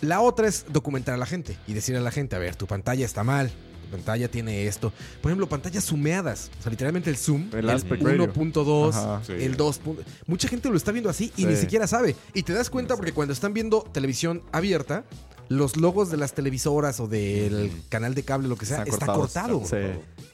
La 0.00 0.20
otra 0.20 0.48
es 0.48 0.66
documentar 0.70 1.14
a 1.14 1.18
la 1.18 1.26
gente 1.26 1.56
y 1.66 1.72
decirle 1.72 2.00
a 2.00 2.02
la 2.02 2.10
gente, 2.10 2.36
a 2.36 2.38
ver, 2.38 2.56
tu 2.56 2.66
pantalla 2.66 3.06
está 3.06 3.22
mal, 3.24 3.50
tu 3.84 3.90
pantalla 3.96 4.28
tiene 4.28 4.66
esto. 4.66 4.92
Por 5.22 5.30
ejemplo, 5.30 5.48
pantallas 5.48 5.84
zoomeadas, 5.84 6.50
o 6.58 6.62
sea, 6.62 6.70
literalmente 6.70 7.08
el 7.10 7.16
zoom, 7.16 7.48
El 7.52 7.60
el, 7.60 7.70
aspect 7.70 8.02
ratio. 8.02 8.32
1.2, 8.34 8.88
Ajá. 8.90 9.22
Sí. 9.24 9.32
el 9.32 9.56
2. 9.56 9.78
punto- 9.78 10.02
Mucha 10.26 10.48
gente 10.48 10.68
lo 10.68 10.76
está 10.76 10.90
viendo 10.92 11.08
así 11.08 11.32
y 11.36 11.42
Sí. 11.42 11.46
ni 11.46 11.56
siquiera 11.56 11.86
sabe. 11.86 12.16
Y 12.34 12.42
te 12.42 12.52
das 12.52 12.68
cuenta 12.68 12.96
porque 12.96 13.12
cuando 13.12 13.32
están 13.32 13.54
viendo 13.54 13.82
televisión 13.92 14.42
abierta, 14.52 15.04
los 15.48 15.76
logos 15.76 16.10
de 16.10 16.16
las 16.16 16.34
televisoras 16.34 17.00
o 17.00 17.08
del 17.08 17.70
canal 17.88 18.14
de 18.14 18.22
cable, 18.22 18.48
lo 18.48 18.56
que 18.56 18.66
sea, 18.66 18.82
está 18.82 19.06
cortado. 19.06 19.62
Sí. 19.64 19.76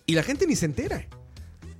Y 0.06 0.14
la 0.14 0.22
gente 0.22 0.46
ni 0.46 0.56
se 0.56 0.66
entera. 0.66 1.06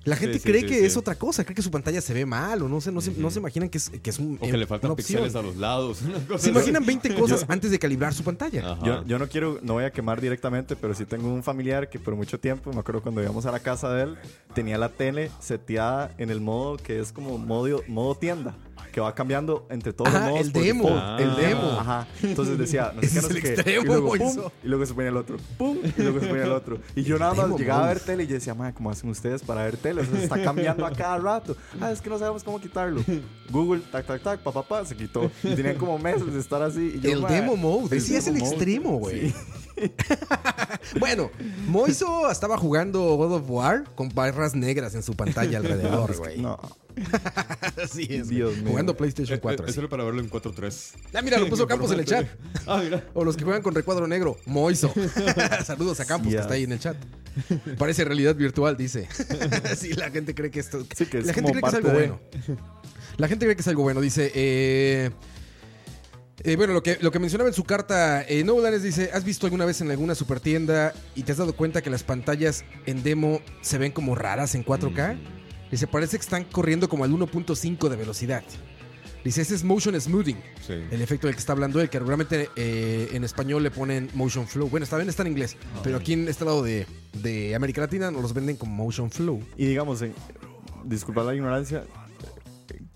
La 0.05 0.17
gente 0.17 0.39
sí, 0.39 0.45
cree 0.45 0.63
sí, 0.63 0.67
que 0.67 0.79
sí. 0.79 0.85
es 0.85 0.97
otra 0.97 1.15
cosa, 1.15 1.45
cree 1.45 1.55
que 1.55 1.61
su 1.61 1.71
pantalla 1.71 2.01
se 2.01 2.15
ve 2.15 2.25
mal 2.25 2.63
o 2.63 2.69
no 2.69 2.81
se, 2.81 2.91
no 2.91 3.03
se, 3.03 3.13
no 3.13 3.31
se 3.31 3.39
imaginan 3.39 3.69
que 3.69 3.77
es, 3.77 3.91
que 3.91 4.09
es 4.09 4.19
un, 4.19 4.39
O 4.41 4.47
que 4.47 4.57
le 4.57 4.67
faltan 4.67 4.97
píxeles 4.97 5.35
a 5.35 5.43
los 5.43 5.57
lados. 5.57 5.99
Se 6.39 6.49
imaginan 6.49 6.87
20 6.87 7.15
cosas 7.19 7.45
antes 7.49 7.71
de 7.71 7.79
calibrar 7.79 8.15
su 8.15 8.25
pantalla. 8.25 8.79
Yo, 8.83 9.05
yo 9.05 9.19
no 9.19 9.29
quiero, 9.29 9.59
no 9.63 9.75
voy 9.75 9.85
a 9.85 9.91
quemar 9.91 10.21
directamente, 10.21 10.75
pero 10.75 10.95
sí 10.95 11.05
tengo 11.05 11.29
un 11.29 11.43
familiar 11.43 11.91
que 11.91 11.99
por 11.99 12.17
mucho 12.17 12.41
tiempo, 12.41 12.73
me 12.73 12.81
acuerdo 12.81 13.03
cuando 13.03 13.23
íbamos 13.23 13.45
a 13.45 13.53
la 13.53 13.61
casa 13.61 13.93
de 13.93 14.05
él, 14.05 14.17
tenía 14.55 14.79
la 14.79 14.89
tele 14.89 15.31
seteada 15.39 16.15
en 16.17 16.31
el 16.31 16.41
modo 16.41 16.79
que 16.79 16.99
es 16.99 17.13
como 17.13 17.37
modo, 17.37 17.83
modo 17.87 18.15
tienda, 18.15 18.57
que 18.91 19.01
va 19.01 19.15
cambiando 19.15 19.67
entre 19.71 19.93
todos 19.93 20.09
Ajá, 20.15 20.21
los 20.21 20.31
modos. 20.31 20.47
el 20.47 20.53
demo, 20.53 20.85
default. 20.91 21.21
el 21.21 21.29
el 21.31 21.37
demo. 21.37 21.71
Ajá. 21.81 22.07
Entonces 22.23 22.59
decía, 22.59 22.93
no 22.95 23.03
sé 23.03 23.09
qué, 23.09 23.15
no 23.23 23.29
sé 23.29 23.35
el 23.35 23.43
qué. 23.43 23.49
extremo, 23.55 23.83
y 23.83 23.87
luego, 23.87 24.13
pum, 24.17 24.37
y 24.65 24.69
luego 24.69 24.87
se 24.87 24.95
ponía 24.95 25.09
el 25.11 25.17
otro, 25.17 25.37
pum, 25.59 25.79
y 25.97 26.03
luego 26.03 26.21
se 26.21 26.27
ponía 26.27 26.45
el 26.45 26.53
otro. 26.53 26.79
Y 26.95 27.03
yo 27.03 27.19
nada 27.19 27.35
más 27.35 27.47
Demo 27.47 27.59
llegaba 27.59 27.85
a 27.85 27.89
ver 27.89 28.01
tele 28.01 28.25
y 28.25 28.27
yo 28.27 28.35
decía, 28.35 28.55
madre, 28.55 28.75
¿cómo 28.75 28.91
hacen 28.91 29.09
ustedes 29.11 29.43
para 29.43 29.65
ver 29.65 29.77
tele? 29.77 30.03
O 30.03 30.05
sea, 30.05 30.17
se 30.17 30.23
está 30.25 30.43
cambiando 30.43 30.85
a 30.87 30.93
cada 30.93 31.19
rato. 31.19 31.57
Ah, 31.81 31.91
es 31.93 32.01
que 32.01 32.11
no 32.11 32.19
sabemos 32.19 32.43
cómo 32.45 32.61
quitarlo. 32.61 33.03
Google, 33.51 33.83
tac, 33.91 34.07
tac, 34.07 34.23
tac, 34.23 34.41
pa, 34.41 34.53
pa, 34.53 34.63
pa, 34.63 34.85
se 34.85 34.97
quitó. 34.97 35.31
Y 35.43 35.55
tenían 35.55 35.77
como 35.77 35.99
meses 35.99 36.33
de 36.33 36.39
estar 36.41 36.63
así. 36.63 36.93
Y 36.97 37.01
yo, 37.01 37.11
El 37.13 37.21
"Mae, 37.23 37.35
demo 37.41 37.57
mode, 37.57 37.97
el 37.97 38.03
sí 38.03 38.17
es 38.17 38.27
el 38.27 38.35
mode". 38.35 38.47
extremo, 38.49 38.99
güey. 38.99 39.31
Sí. 39.31 39.35
bueno, 41.01 41.31
Moiso 41.67 42.31
estaba 42.31 42.59
jugando 42.59 43.01
God 43.17 43.33
of 43.35 43.45
War 43.51 43.85
con 43.95 44.09
barras 44.11 44.55
negras 44.55 44.95
en 44.95 45.03
su 45.03 45.15
pantalla 45.15 45.59
alrededor, 45.59 46.17
güey. 46.17 46.39
No. 46.41 46.59
Así 47.83 48.07
es. 48.11 48.29
Dios 48.29 48.51
güey. 48.51 48.63
mío. 48.63 48.71
Jugando 48.71 48.97
PlayStation 48.97 49.39
Eh, 49.39 49.41
4. 49.41 49.59
eh, 49.59 49.65
así. 49.65 49.71
Eso 49.73 49.81
era 49.81 49.89
para 49.89 50.05
verlo 50.05 50.21
en 50.21 50.29
4.3. 50.31 50.93
Ah, 51.15 51.23
mira, 51.23 51.39
lo 51.39 51.49
puso 51.49 51.67
Campos 51.69 51.91
en 51.93 52.01
el 52.01 52.05
chat. 52.05 52.27
Ah, 52.67 52.81
mira. 52.83 53.05
O 53.15 53.25
los 53.25 53.37
que 53.37 53.45
juegan 53.45 53.63
con 53.63 53.75
recuadro 53.75 54.07
negro, 54.07 54.37
Moiso. 54.47 54.93
Saludos 55.65 56.01
a 56.01 56.05
Campos 56.05 56.33
que 56.33 56.39
está 56.39 56.55
ahí 56.55 56.65
en 56.65 56.73
el 56.73 56.79
chat. 56.81 56.97
Parece 57.79 58.05
realidad 58.05 58.35
virtual, 58.35 58.77
dice. 58.77 59.09
sí, 59.77 59.93
la 59.95 60.11
gente 60.11 60.35
cree 60.35 60.51
que 60.51 60.61
esto. 60.61 60.85
Sí, 60.97 61.07
que 61.07 61.19
es 61.19 61.27
la 61.27 61.33
gente 61.33 61.53
cree 61.53 61.63
que 61.63 61.69
es 61.69 61.75
algo 61.75 61.89
de- 61.91 61.95
bueno. 61.95 62.21
La 63.17 63.29
gente 63.29 63.47
cree 63.47 63.55
que 63.57 63.63
es 63.63 63.69
algo 63.69 63.83
bueno. 63.85 64.01
Dice. 64.01 64.33
eh, 64.35 65.11
eh, 66.45 66.57
bueno, 66.57 66.73
lo 66.73 66.83
que, 66.83 66.99
lo 67.01 67.11
que 67.11 67.19
mencionaba 67.19 67.49
en 67.49 67.55
su 67.55 67.65
carta, 67.65 68.23
eh, 68.23 68.45
es, 68.73 68.83
dice, 68.83 69.11
¿has 69.13 69.25
visto 69.25 69.47
alguna 69.47 69.65
vez 69.65 69.81
en 69.81 69.91
alguna 69.91 70.15
super 70.15 70.41
tienda 70.41 70.93
y 71.15 71.23
te 71.23 71.33
has 71.33 71.39
dado 71.39 71.55
cuenta 71.55 71.83
que 71.83 71.91
las 71.91 72.03
pantallas 72.03 72.65
en 72.87 73.03
demo 73.03 73.41
se 73.61 73.79
ven 73.79 73.93
como 73.93 74.15
raras 74.15 74.55
en 74.55 74.65
4K? 74.65 75.19
Dice, 75.71 75.87
parece 75.87 76.17
que 76.17 76.23
están 76.23 76.45
corriendo 76.45 76.89
como 76.89 77.05
al 77.05 77.11
1.5 77.13 77.89
de 77.89 77.97
velocidad. 77.97 78.43
Dice, 79.23 79.43
ese 79.43 79.55
es 79.55 79.65
motion 79.65 80.01
smoothing, 80.01 80.39
Sí. 80.67 80.73
el 80.91 81.03
efecto 81.03 81.27
del 81.27 81.37
que 81.37 81.41
está 81.41 81.53
hablando 81.53 81.79
él, 81.81 81.91
que 81.91 81.99
regularmente 81.99 82.49
eh, 82.57 83.11
en 83.13 83.23
español 83.23 83.63
le 83.63 83.71
ponen 83.71 84.09
motion 84.15 84.47
flow. 84.49 84.69
Bueno, 84.71 84.85
está 84.85 84.97
bien, 84.97 85.11
está 85.11 85.23
en 85.23 85.29
inglés, 85.29 85.57
pero 85.85 85.99
aquí 85.99 86.15
en 86.15 86.27
este 86.27 86.47
lado 86.47 86.63
de, 86.63 86.87
de 87.23 87.55
América 87.55 87.83
Latina 87.83 88.11
nos 88.11 88.23
los 88.23 88.33
venden 88.33 88.57
como 88.57 88.73
motion 88.83 89.11
flow. 89.11 89.43
Y 89.59 89.67
digamos, 89.67 90.01
en- 90.01 90.15
disculpa 90.85 91.23
la 91.23 91.35
ignorancia, 91.35 91.85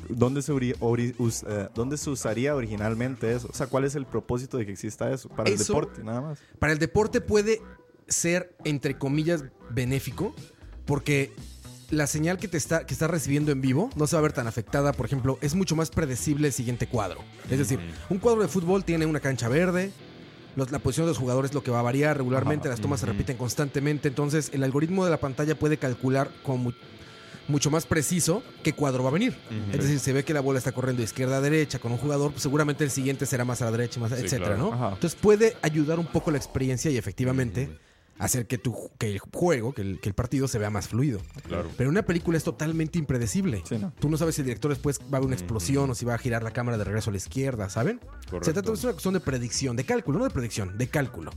¿dónde 0.08 0.42
se, 0.42 0.52
uri- 0.52 0.76
ori- 0.80 1.14
us- 1.18 1.44
eh, 1.48 1.68
¿dónde 1.74 1.96
se 1.96 2.10
usaría 2.10 2.54
originalmente 2.54 3.34
eso? 3.34 3.48
O 3.50 3.54
sea, 3.54 3.66
¿cuál 3.66 3.84
es 3.84 3.94
el 3.94 4.06
propósito 4.06 4.56
de 4.58 4.66
que 4.66 4.72
exista 4.72 5.10
eso? 5.12 5.28
Para 5.28 5.50
el 5.50 5.58
deporte, 5.58 6.02
nada 6.04 6.20
más. 6.20 6.38
Para 6.58 6.72
el 6.72 6.78
deporte 6.78 7.20
puede 7.20 7.60
ser, 8.08 8.54
entre 8.64 8.98
comillas, 8.98 9.44
benéfico, 9.70 10.34
porque 10.86 11.32
la 11.90 12.06
señal 12.06 12.38
que 12.38 12.48
te 12.48 12.56
está, 12.56 12.86
que 12.86 12.94
está 12.94 13.06
recibiendo 13.06 13.52
en 13.52 13.60
vivo 13.60 13.90
no 13.96 14.06
se 14.06 14.16
va 14.16 14.20
a 14.20 14.22
ver 14.22 14.32
tan 14.32 14.46
afectada. 14.46 14.92
Por 14.92 15.06
ejemplo, 15.06 15.38
es 15.42 15.54
mucho 15.54 15.76
más 15.76 15.90
predecible 15.90 16.48
el 16.48 16.52
siguiente 16.52 16.86
cuadro. 16.88 17.20
Es 17.50 17.58
decir, 17.58 17.78
un 18.10 18.18
cuadro 18.18 18.42
de 18.42 18.48
fútbol 18.48 18.84
tiene 18.84 19.06
una 19.06 19.20
cancha 19.20 19.48
verde. 19.48 19.92
los- 20.56 20.70
la 20.70 20.78
posición 20.78 21.06
de 21.06 21.10
los 21.10 21.18
jugadores 21.18 21.50
es 21.50 21.54
lo 21.56 21.64
que 21.64 21.72
va 21.72 21.80
a 21.80 21.82
variar 21.82 22.16
regularmente, 22.16 22.68
las 22.68 22.80
tomas 22.80 23.00
se 23.00 23.06
repiten 23.06 23.36
constantemente, 23.36 24.06
entonces 24.06 24.50
el 24.54 24.62
algoritmo 24.62 25.04
de 25.04 25.10
la 25.10 25.16
pantalla 25.18 25.58
puede 25.58 25.78
calcular 25.78 26.30
con 26.44 26.72
mucho 27.48 27.70
más 27.70 27.86
preciso 27.86 28.42
qué 28.62 28.72
cuadro 28.72 29.02
va 29.04 29.10
a 29.10 29.12
venir. 29.12 29.36
Es 29.72 29.82
decir, 29.82 29.98
se 29.98 30.12
ve 30.12 30.24
que 30.24 30.34
la 30.34 30.40
bola 30.40 30.58
está 30.58 30.72
corriendo 30.72 31.02
izquierda 31.02 31.38
a 31.38 31.40
derecha 31.40 31.78
con 31.78 31.92
un 31.92 31.98
jugador, 31.98 32.32
pues 32.32 32.42
seguramente 32.42 32.84
el 32.84 32.90
siguiente 32.90 33.26
será 33.26 33.44
más 33.44 33.62
a 33.62 33.66
la 33.66 33.70
derecha, 33.72 34.00
más, 34.00 34.10
Sí, 34.12 34.16
etcétera, 34.24 34.56
claro. 34.56 34.70
¿no? 34.70 34.72
Ajá. 34.72 34.94
Entonces 34.94 35.18
puede 35.20 35.56
ayudar 35.62 35.98
un 35.98 36.06
poco 36.06 36.30
la 36.30 36.38
experiencia 36.38 36.90
y 36.90 36.96
efectivamente 36.96 37.78
hacer 38.18 38.46
que, 38.46 38.58
tu, 38.58 38.90
que 38.98 39.10
el 39.10 39.18
juego, 39.18 39.72
que 39.72 39.82
el, 39.82 40.00
que 40.00 40.08
el 40.08 40.14
partido 40.14 40.46
se 40.46 40.58
vea 40.58 40.70
más 40.70 40.88
fluido. 40.88 41.20
Claro. 41.48 41.68
Pero 41.76 41.90
una 41.90 42.02
película 42.02 42.38
es 42.38 42.44
totalmente 42.44 42.98
impredecible. 42.98 43.62
Sí, 43.68 43.76
¿no? 43.78 43.92
Tú 43.98 44.08
no 44.08 44.16
sabes 44.16 44.36
si 44.36 44.42
el 44.42 44.46
director 44.46 44.70
después 44.70 45.00
va 45.00 45.14
a 45.14 45.16
haber 45.16 45.26
una 45.26 45.34
explosión 45.34 45.90
o 45.90 45.94
si 45.94 46.04
va 46.04 46.14
a 46.14 46.18
girar 46.18 46.42
la 46.42 46.52
cámara 46.52 46.78
de 46.78 46.84
regreso 46.84 47.10
a 47.10 47.12
la 47.12 47.16
izquierda, 47.16 47.68
¿saben? 47.70 47.98
Correcto. 47.98 48.44
Se 48.44 48.52
trata 48.52 48.70
de 48.70 48.78
una 48.78 48.92
cuestión 48.92 49.14
de 49.14 49.20
predicción, 49.20 49.76
de 49.76 49.84
cálculo, 49.84 50.18
no 50.18 50.24
de 50.24 50.30
predicción, 50.30 50.78
de 50.78 50.86
cálculo. 50.88 51.32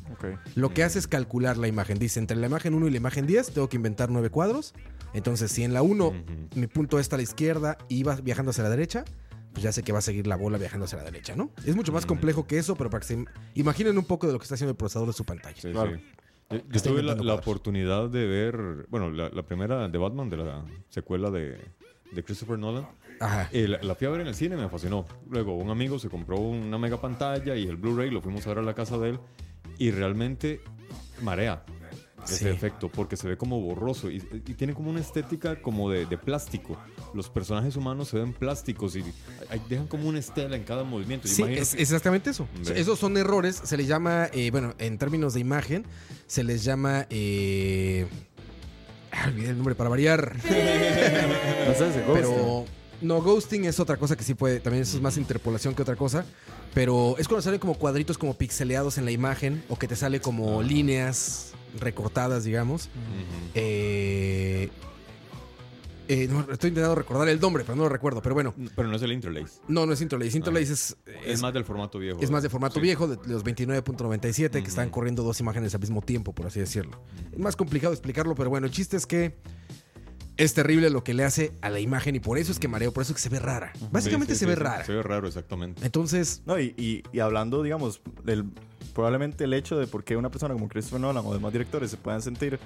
Lo 0.56 0.74
que 0.74 0.84
hace 0.84 1.00
es 1.00 1.08
calcular 1.08 1.58
la 1.58 1.68
imagen. 1.68 1.98
Dice, 1.98 2.20
entre 2.20 2.38
la 2.38 2.48
imagen 2.48 2.74
1 2.74 2.88
y 2.88 2.92
la 2.92 2.98
imagen 2.98 3.26
10 3.26 3.54
tengo 3.54 3.70
que 3.70 3.78
inventar 3.78 4.12
nueve 4.12 4.30
cuadros. 4.30 4.74
Entonces, 5.14 5.52
si 5.52 5.64
en 5.64 5.74
la 5.74 5.82
1 5.82 6.14
mi 6.56 6.68
punto 6.68 7.00
está 7.00 7.16
a 7.16 7.18
la 7.18 7.24
izquierda 7.24 7.78
y 7.90 8.04
va 8.04 8.16
viajando 8.16 8.52
hacia 8.52 8.64
la 8.64 8.70
derecha, 8.70 9.06
pues 9.52 9.64
ya 9.64 9.72
sé 9.72 9.82
que 9.84 9.92
va 9.92 10.00
a 10.00 10.02
seguir 10.04 10.28
la 10.28 10.36
bola 10.36 10.58
viajando 10.58 10.86
hacia 10.86 11.00
la 11.00 11.04
derecha, 11.04 11.36
¿no? 11.36 11.50
Es 11.66 11.76
mucho 11.76 11.92
más 11.92 12.06
complejo 12.06 12.46
que 12.46 12.58
eso, 12.60 12.76
pero 12.76 12.90
para 12.90 13.02
que 13.02 13.08
se 13.08 13.26
imaginen 13.56 13.98
un 13.98 14.06
poco 14.06 14.28
de 14.28 14.34
lo 14.34 14.40
que 14.40 14.44
está 14.44 14.56
haciendo 14.56 14.72
el 14.72 14.78
procesador 14.78 15.08
de 15.08 15.14
su 15.14 15.26
pantalla. 15.26 15.60
Sí, 15.60 15.72
Claro. 15.72 15.96
sí. 15.96 16.04
Yo, 16.70 16.82
tuve 16.82 17.04
la, 17.04 17.34
oportunidad 17.34 18.08
de 18.10 18.26
ver, 18.26 18.86
bueno, 18.90 19.10
la, 19.12 19.30
la 19.30 19.44
primera 19.44 19.90
de 19.90 19.98
Batman, 19.98 20.30
de 20.30 20.38
la 20.38 20.64
secuela 20.88 21.30
de, 21.30 21.58
de 22.12 22.24
Christopher 22.24 22.58
Nolan. 22.58 22.88
Ajá. 23.20 23.50
Eh, 23.52 23.68
la, 23.68 23.82
la 23.82 23.96
fui 23.96 24.08
a 24.08 24.12
ver 24.12 24.22
en 24.22 24.28
el 24.28 24.36
cine 24.36 24.56
y 24.56 24.60
me 24.60 24.70
fascinó. 24.70 25.06
Luego 25.30 25.56
un 25.56 25.70
amigo 25.72 26.00
se 26.00 26.08
compró 26.08 26.38
una 26.38 26.78
mega 26.78 27.02
pantalla 27.02 27.56
y 27.56 27.68
el 27.68 27.76
Blu-ray 27.76 28.12
lo 28.12 28.22
fuimos 28.22 28.46
a 28.46 28.50
ver 28.50 28.60
a 28.60 28.62
la 28.62 28.74
casa 28.76 28.98
de 28.98 29.10
él 29.10 29.20
y 29.78 29.92
realmente 29.92 30.62
marea 31.22 31.66
ese 32.36 32.50
Sí. 32.50 32.56
efecto 32.56 32.90
porque 32.90 33.18
se 33.18 33.28
ve 33.28 33.38
como 33.38 33.60
borroso 33.62 34.10
y, 34.12 34.18
y 34.18 34.54
tiene 34.54 34.74
como 34.74 34.90
una 34.90 35.00
estética 35.00 35.62
como 35.62 35.90
de, 35.90 36.06
de 36.06 36.18
plástico. 36.18 36.78
Los 37.14 37.30
personajes 37.30 37.76
humanos 37.76 38.10
se 38.10 38.18
ven 38.18 38.34
plásticos 38.34 38.96
y 38.96 39.04
hay- 39.50 39.62
dejan 39.70 39.88
como 39.88 40.08
una 40.08 40.20
estela 40.20 40.56
en 40.56 40.64
cada 40.64 40.84
movimiento. 40.84 41.28
Yo 41.28 41.34
Sí, 41.34 41.42
imagino 41.42 41.62
es 41.62 41.76
que- 41.76 41.82
exactamente 41.82 42.30
eso. 42.30 42.48
O 42.62 42.66
sea, 42.66 42.74
Ve. 42.76 42.82
esos 42.82 43.00
son 43.00 43.18
errores, 43.18 43.60
se 43.64 43.78
les 43.78 43.88
llama, 43.88 44.30
eh, 44.34 44.52
bueno, 44.52 44.74
en 44.80 44.98
términos 44.98 45.34
de 45.34 45.40
imagen, 45.40 45.86
se 46.28 46.44
les 46.44 46.64
llama... 46.64 47.08
Eh, 47.10 48.06
ah, 49.12 49.26
olvidé 49.28 49.50
el 49.50 49.56
nombre 49.58 49.76
para 49.76 49.90
variar. 49.90 50.36
No 50.36 51.74
sé, 51.74 51.94
se 51.94 52.00
Pero 52.14 52.66
no, 53.02 53.22
ghosting 53.22 53.66
es 53.66 53.80
otra 53.80 53.98
cosa 53.98 54.16
que 54.16 54.24
sí 54.24 54.34
puede, 54.34 54.60
también 54.60 54.84
eso 54.84 54.98
es 54.98 55.04
más 55.04 55.18
interpolación 55.18 55.76
que 55.76 55.82
otra 55.82 55.96
cosa. 55.96 56.26
Pero 56.74 57.16
es 57.18 57.28
cuando 57.28 57.42
salen 57.42 57.60
como 57.60 57.74
cuadritos 57.76 58.18
como 58.18 58.36
pixeleados 58.36 58.98
en 58.98 59.06
la 59.06 59.12
imagen 59.12 59.64
o 59.70 59.78
que 59.80 59.88
te 59.88 59.96
sale 59.96 60.20
como 60.20 60.62
líneas 60.62 61.54
recortadas, 61.80 62.44
digamos. 62.44 62.90
Eh, 63.54 64.70
eh, 66.10 66.28
no, 66.30 66.40
estoy 66.52 66.70
intentando 66.70 66.96
recordar 66.96 67.28
el 67.28 67.40
nombre, 67.40 67.64
pero 67.66 67.76
no 67.76 67.84
lo 67.84 67.90
recuerdo. 67.90 68.22
Pero 68.22 68.34
bueno, 68.34 68.54
Pero 68.76 68.88
no 68.88 68.96
es 68.96 69.02
el 69.02 69.12
interlace. 69.12 69.60
no, 69.68 69.86
no 69.86 69.92
es 69.92 70.02
Interlace. 70.02 70.38
Interlace 70.38 70.72
es, 70.74 70.98
Es, 71.06 71.26
es, 71.26 71.42
más 71.42 71.54
del 71.54 71.66
formato 71.66 72.00
viejo. 72.00 72.20
es 72.22 72.32
más 72.32 72.44
de 72.44 72.50
formato 72.50 72.76
Sí. 72.76 72.80
viejo, 72.82 73.08
de 73.10 73.18
los 73.30 73.44
29.97, 73.44 74.62
que 74.64 74.70
están 74.70 74.90
corriendo 74.90 75.24
dos 75.24 75.40
imágenes 75.42 75.74
al 75.76 75.82
mismo 75.82 76.02
tiempo, 76.02 76.34
por 76.34 76.46
así 76.48 76.60
decirlo. 76.62 77.02
Es 77.34 77.40
más 77.40 77.58
complicado 77.58 77.94
explicarlo, 77.94 78.36
pero 78.36 78.50
bueno, 78.50 78.68
el 78.68 78.72
chiste 78.72 78.96
es 78.96 79.06
que 79.06 79.36
es 80.38 80.54
terrible 80.54 80.90
lo 80.90 81.04
que 81.04 81.14
le 81.14 81.24
hace 81.24 81.52
a 81.62 81.70
la 81.70 81.80
imagen 81.80 82.16
y 82.16 82.20
por 82.20 82.38
eso 82.38 82.52
es 82.52 82.60
que 82.60 82.68
mareo, 82.68 82.92
por 82.94 83.02
eso 83.04 83.12
es 83.12 83.16
que 83.18 83.22
se 83.24 83.30
ve 83.30 83.40
rara. 83.40 83.72
Básicamente 83.92 84.34
Sí, 84.34 84.40
sí, 84.40 84.40
se 84.40 84.46
sí, 84.46 84.50
ve 84.50 84.56
sí, 84.56 84.62
rara. 84.64 84.86
Se 84.86 84.94
ve 84.94 85.04
raro, 85.04 85.28
exactamente. 85.28 85.84
Entonces, 85.86 86.42
No, 86.46 86.60
y, 86.60 86.74
y- 86.78 87.04
y 87.12 87.20
hablando, 87.20 87.64
digamos, 87.64 88.02
del 88.24 88.46
probablemente 88.94 89.44
el 89.44 89.54
hecho 89.54 89.78
de 89.78 89.86
por 89.88 90.04
qué 90.04 90.16
una 90.18 90.30
persona 90.32 90.54
como 90.56 90.68
Christopher 90.68 91.00
Nolan 91.02 91.24
o 91.26 91.34
demás 91.34 91.52
directores 91.54 91.92
se 91.92 91.98
puedan 91.98 92.22
sentir 92.22 92.60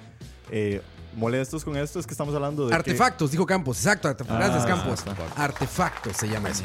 eh, 0.50 0.80
molestos 1.16 1.62
con 1.64 1.76
esto 1.76 1.98
es 2.00 2.06
que 2.06 2.12
estamos 2.14 2.34
hablando 2.34 2.64
de 2.64 2.70
que- 2.70 2.74
artefactos, 2.74 3.30
dijo 3.30 3.44
Campos, 3.46 3.78
exacto, 3.78 4.08
arte- 4.08 4.24
gracias 4.24 4.64
Ah, 4.64 4.66
Campos. 4.66 5.00
artefactos. 5.06 5.38
Artefactos 5.38 6.16
se 6.16 6.28
llama 6.28 6.48
eso. 6.50 6.62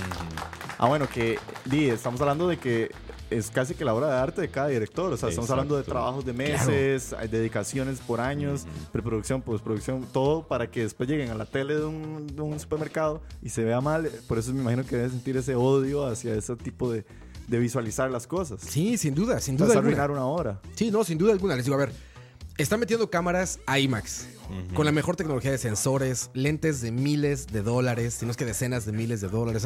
Ah, 0.78 0.88
bueno, 0.88 1.08
que 1.10 1.38
di, 1.66 1.90
estamos 1.90 2.20
hablando 2.22 2.48
de 2.48 2.58
que 2.58 2.92
es 3.30 3.50
casi 3.52 3.76
que 3.76 3.86
la 3.86 3.94
obra 3.94 4.08
de 4.08 4.14
arte 4.14 4.42
de 4.42 4.50
cada 4.50 4.68
director. 4.68 5.12
O 5.12 5.18
sea, 5.18 5.30
estamos 5.30 5.50
hablando 5.50 5.78
de 5.78 5.84
trabajos 5.84 6.26
de 6.26 6.34
meses, 6.34 7.16
dedicaciones 7.30 8.00
por 8.00 8.22
años, 8.22 8.66
preproducción, 8.92 9.42
postproducción, 9.42 10.06
todo 10.12 10.48
para 10.48 10.70
que 10.70 10.82
después 10.82 11.10
lleguen 11.10 11.30
a 11.30 11.36
la 11.36 11.46
tele 11.46 11.76
de 11.76 11.86
un, 11.86 12.28
de 12.28 12.42
un 12.42 12.60
supermercado 12.60 13.22
y 13.42 13.50
se 13.50 13.64
vea 13.64 13.82
mal. 13.82 14.10
Por 14.28 14.38
eso 14.38 14.54
me 14.54 14.62
imagino 14.62 14.86
que 14.86 14.96
debe 14.96 15.10
sentir 15.10 15.38
ese 15.38 15.56
odio 15.56 16.06
hacia 16.06 16.34
ese 16.36 16.56
tipo 16.56 16.92
de, 16.92 17.06
de 17.48 17.60
visualizar 17.60 18.10
las 18.12 18.28
cosas. 18.28 18.62
Sí, 18.62 18.98
sin 18.98 19.16
duda, 19.16 19.40
sin 19.40 19.58
duda 19.58 19.74
alguna. 19.74 19.80
arruinar 19.80 20.12
una 20.12 20.26
hora. 20.26 20.62
Sí, 20.76 20.92
no, 20.92 21.04
sin 21.04 21.18
duda 21.18 21.34
alguna. 21.34 21.56
Les 21.56 21.66
digo, 21.66 21.76
a 21.76 21.80
ver, 21.80 21.92
están 22.58 22.80
metiendo 22.80 23.10
cámaras 23.10 23.60
IMAX 23.68 24.28
con 24.74 24.86
la 24.86 24.92
mejor 24.92 25.16
tecnología 25.16 25.52
de 25.52 25.58
sensores, 25.58 26.30
lentes 26.34 26.82
de 26.82 26.92
miles 26.92 27.48
de 27.48 27.62
dólares, 27.62 28.16
si 28.16 28.26
no 28.26 28.32
es 28.32 28.38
que 28.38 28.46
decenas 28.46 28.86
de 28.86 28.94
miles 28.94 29.22
de 29.22 29.28
dólares. 29.28 29.66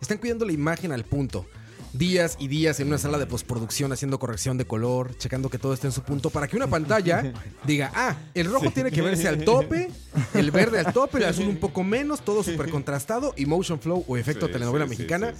Están 0.00 0.18
cuidando 0.18 0.44
la 0.44 0.52
imagen 0.52 0.92
al 0.92 1.04
punto. 1.04 1.46
Días 1.94 2.36
y 2.40 2.48
días 2.48 2.80
en 2.80 2.88
una 2.88 2.98
sala 2.98 3.18
de 3.18 3.26
postproducción 3.26 3.92
haciendo 3.92 4.18
corrección 4.18 4.58
de 4.58 4.66
color, 4.66 5.16
checando 5.16 5.48
que 5.48 5.58
todo 5.58 5.72
esté 5.72 5.86
en 5.86 5.92
su 5.92 6.02
punto, 6.02 6.28
para 6.28 6.48
que 6.48 6.56
una 6.56 6.66
pantalla 6.66 7.32
diga, 7.64 7.92
ah, 7.94 8.16
el 8.34 8.50
rojo 8.50 8.68
tiene 8.72 8.90
que 8.90 9.00
verse 9.00 9.28
al 9.28 9.44
tope, 9.44 9.90
el 10.34 10.50
verde 10.50 10.80
al 10.80 10.92
tope, 10.92 11.18
el 11.18 11.24
azul 11.26 11.46
un 11.46 11.58
poco 11.58 11.84
menos, 11.84 12.22
todo 12.22 12.42
súper 12.42 12.68
contrastado 12.68 13.32
y 13.36 13.46
motion 13.46 13.78
flow 13.78 14.04
o 14.08 14.16
efecto 14.16 14.46
Sí, 14.46 14.52
telenovela 14.52 14.86
sí, 14.86 14.90
mexicana 14.90 15.32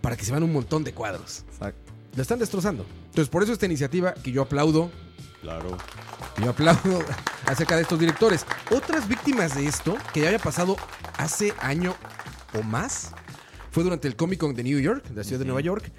para 0.00 0.16
que 0.16 0.24
se 0.24 0.30
vean 0.30 0.44
un 0.44 0.52
montón 0.54 0.82
de 0.82 0.94
cuadros. 0.94 1.44
Exacto. 1.52 1.92
Lo 2.16 2.22
están 2.22 2.38
destrozando. 2.38 2.86
Entonces, 3.10 3.28
por 3.28 3.42
eso 3.42 3.52
esta 3.52 3.66
iniciativa 3.66 4.14
que 4.14 4.32
yo 4.32 4.40
aplaudo, 4.40 4.90
Claro. 5.42 5.76
yo 6.42 6.50
aplaudo 6.50 7.04
acerca 7.46 7.76
de 7.76 7.82
estos 7.82 7.98
directores. 8.00 8.46
Otras 8.70 9.06
víctimas 9.06 9.54
de 9.54 9.66
esto, 9.66 9.94
que 10.14 10.20
ya 10.22 10.28
había 10.28 10.38
pasado 10.38 10.76
hace 11.18 11.52
año 11.60 11.94
o 12.58 12.62
más, 12.62 13.12
fue 13.70 13.84
durante 13.84 14.08
el 14.08 14.16
Comic 14.16 14.38
Con 14.40 14.54
de 14.54 14.62
New 14.64 14.78
York, 14.80 15.04
de 15.08 15.16
la 15.16 15.24
ciudad 15.24 15.38
de 15.40 15.44
Nueva 15.44 15.60
York. 15.60 15.90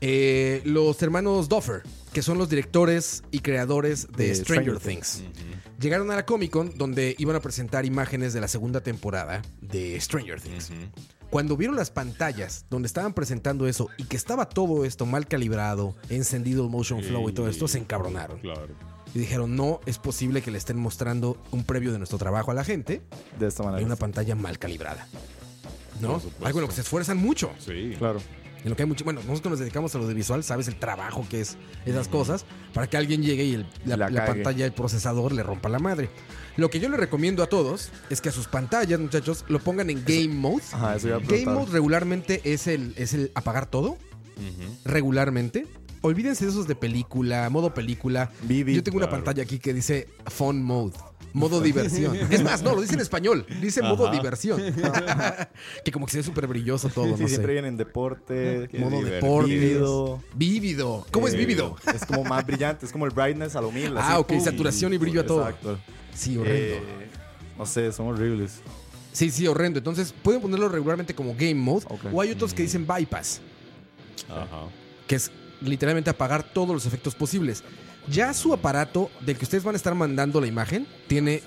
Eh, 0.00 0.62
los 0.64 1.00
hermanos 1.02 1.48
Duffer, 1.48 1.82
que 2.12 2.22
son 2.22 2.38
los 2.38 2.48
directores 2.48 3.22
y 3.30 3.40
creadores 3.40 4.08
de, 4.16 4.28
De 4.28 4.34
Stranger, 4.34 4.76
Stranger 4.78 4.80
Things. 4.80 5.22
Llegaron 5.80 6.10
a 6.10 6.16
la 6.16 6.26
Comic 6.26 6.50
Con 6.50 6.76
donde 6.76 7.14
iban 7.18 7.36
a 7.36 7.40
presentar 7.40 7.84
imágenes 7.84 8.32
de 8.32 8.40
la 8.40 8.48
segunda 8.48 8.80
temporada 8.82 9.42
de 9.60 10.00
Stranger 10.00 10.40
Things. 10.40 10.70
Cuando 11.30 11.56
vieron 11.56 11.76
las 11.76 11.90
pantallas 11.90 12.64
donde 12.70 12.86
estaban 12.86 13.14
presentando 13.14 13.68
eso 13.68 13.88
y 13.96 14.04
que 14.04 14.16
estaba 14.16 14.48
todo 14.48 14.84
esto 14.84 15.06
mal 15.06 15.28
calibrado, 15.28 15.94
encendido 16.08 16.64
el 16.64 16.70
motion 16.70 17.02
flow 17.02 17.28
y 17.28 17.32
todo 17.32 17.48
esto, 17.48 17.68
se 17.68 17.78
encabronaron. 17.78 18.40
Claro. 18.40 18.66
Y 19.14 19.18
dijeron, 19.20 19.56
no 19.56 19.80
es 19.86 19.98
posible 19.98 20.42
que 20.42 20.50
le 20.50 20.58
estén 20.58 20.76
mostrando 20.78 21.36
un 21.50 21.64
previo 21.64 21.92
de 21.92 21.98
nuestro 21.98 22.16
trabajo 22.18 22.50
a 22.52 22.54
la 22.54 22.62
gente 22.62 23.02
De 23.38 23.46
esta 23.48 23.62
manera. 23.64 23.80
en 23.80 23.86
una 23.86 23.96
pantalla 23.96 24.34
mal 24.36 24.58
calibrada. 24.58 25.06
¿No? 26.00 26.20
En 26.48 26.60
lo 26.60 26.66
que 26.68 26.74
se 26.74 26.80
esfuerzan 26.82 27.16
mucho. 27.18 27.50
Sí. 27.58 27.94
Claro. 27.98 28.20
En 28.62 28.68
lo 28.68 28.76
que 28.76 28.82
hay 28.82 28.88
mucho. 28.88 29.04
Bueno, 29.04 29.20
nosotros 29.26 29.52
nos 29.52 29.58
dedicamos 29.60 29.94
a 29.94 29.98
lo 29.98 30.06
de 30.06 30.12
visual, 30.12 30.44
sabes 30.44 30.68
el 30.68 30.76
trabajo 30.76 31.26
que 31.30 31.40
es 31.40 31.56
esas 31.86 32.08
cosas, 32.08 32.44
para 32.74 32.88
que 32.90 32.96
alguien 32.98 33.22
llegue 33.22 33.44
y 33.44 33.54
el- 33.54 33.66
la, 33.86 33.96
La 33.96 34.10
la 34.10 34.20
cague. 34.26 34.34
pantalla 34.42 34.64
del 34.64 34.72
procesador 34.74 35.32
le 35.32 35.42
rompa 35.42 35.68
la 35.70 35.78
madre. 35.78 36.10
Lo 36.56 36.68
que 36.68 36.78
yo 36.78 36.90
le 36.90 36.98
recomiendo 36.98 37.42
a 37.42 37.46
todos 37.48 37.88
es 38.10 38.20
que 38.20 38.28
a 38.28 38.32
sus 38.32 38.48
pantallas, 38.48 39.00
muchachos, 39.00 39.46
lo 39.48 39.60
pongan 39.60 39.88
en 39.88 40.04
Game 40.04 40.28
Mode. 40.28 40.62
Ajá, 40.72 40.96
eso 40.96 41.08
iba 41.08 41.16
a 41.16 41.20
Game. 41.20 41.46
Mode 41.46 41.72
regularmente 41.72 42.42
es 42.44 42.66
el, 42.66 42.92
es 42.98 43.14
el 43.14 43.30
apagar 43.34 43.64
todo. 43.66 43.96
Regularmente. 44.84 45.66
Olvídense 46.02 46.44
de 46.46 46.50
esos 46.50 46.66
de 46.66 46.74
película, 46.74 47.48
modo 47.50 47.74
película. 47.74 48.30
Vivid, 48.42 48.74
yo 48.76 48.82
tengo 48.82 48.96
una 48.98 49.10
pantalla 49.10 49.42
aquí 49.42 49.58
que 49.58 49.74
dice 49.74 50.08
Fun 50.26 50.62
Mode. 50.62 50.94
Modo 51.32 51.60
diversión. 51.60 52.16
Es 52.30 52.42
más, 52.42 52.62
no, 52.62 52.74
lo 52.74 52.80
dice 52.80 52.94
en 52.94 53.00
español. 53.00 53.46
Dice 53.60 53.82
modo 53.82 54.10
diversión. 54.10 54.60
que 55.84 55.92
como 55.92 56.06
que 56.06 56.12
se 56.12 56.18
ve 56.18 56.24
súper 56.24 56.46
brilloso 56.46 56.88
todo, 56.88 57.04
Sí, 57.16 57.22
no 57.22 57.28
siempre 57.28 57.46
sé. 57.48 57.52
vienen 57.52 57.76
deporte, 57.76 58.68
Qué 58.70 58.78
Modo 58.78 59.02
deporte. 59.02 59.50
vívido. 59.50 60.22
Vívido. 60.34 61.06
¿Cómo 61.10 61.28
es 61.28 61.34
vívido? 61.36 61.76
Es 61.94 62.04
como 62.04 62.24
más 62.24 62.44
brillante, 62.46 62.86
es 62.86 62.92
como 62.92 63.06
el 63.06 63.12
brightness 63.12 63.56
a 63.56 63.60
lo 63.60 63.70
mil. 63.70 63.96
Ah, 63.96 64.08
así, 64.12 64.20
ok, 64.20 64.28
pum. 64.28 64.40
saturación 64.40 64.92
y 64.94 64.98
brillo 64.98 65.20
a 65.20 65.26
todo. 65.26 65.40
Exacto. 65.42 65.78
Sí, 66.14 66.36
horrendo. 66.36 66.58
Eh, 66.76 66.82
no 67.56 67.66
sé, 67.66 67.92
son 67.92 68.08
horribles. 68.08 68.60
Sí, 69.12 69.30
sí, 69.30 69.46
horrendo. 69.46 69.78
Entonces, 69.78 70.12
pueden 70.22 70.40
ponerlo 70.40 70.68
regularmente 70.68 71.14
como 71.14 71.32
Game 71.34 71.54
Mode. 71.54 71.86
O 72.12 72.20
hay 72.20 72.30
otros 72.30 72.54
que 72.54 72.62
dicen 72.62 72.86
Bypass, 72.86 73.40
Ajá. 74.28 74.66
que 75.06 75.16
es 75.16 75.30
literalmente 75.60 76.10
apagar 76.10 76.42
todos 76.42 76.70
los 76.70 76.86
efectos 76.86 77.14
posibles. 77.14 77.62
Ya 78.08 78.32
su 78.34 78.52
aparato 78.52 79.10
del 79.24 79.36
que 79.36 79.44
ustedes 79.44 79.64
van 79.64 79.74
a 79.74 79.76
estar 79.76 79.94
mandando 79.94 80.40
la 80.40 80.46
imagen 80.46 80.86
tiene 81.06 81.42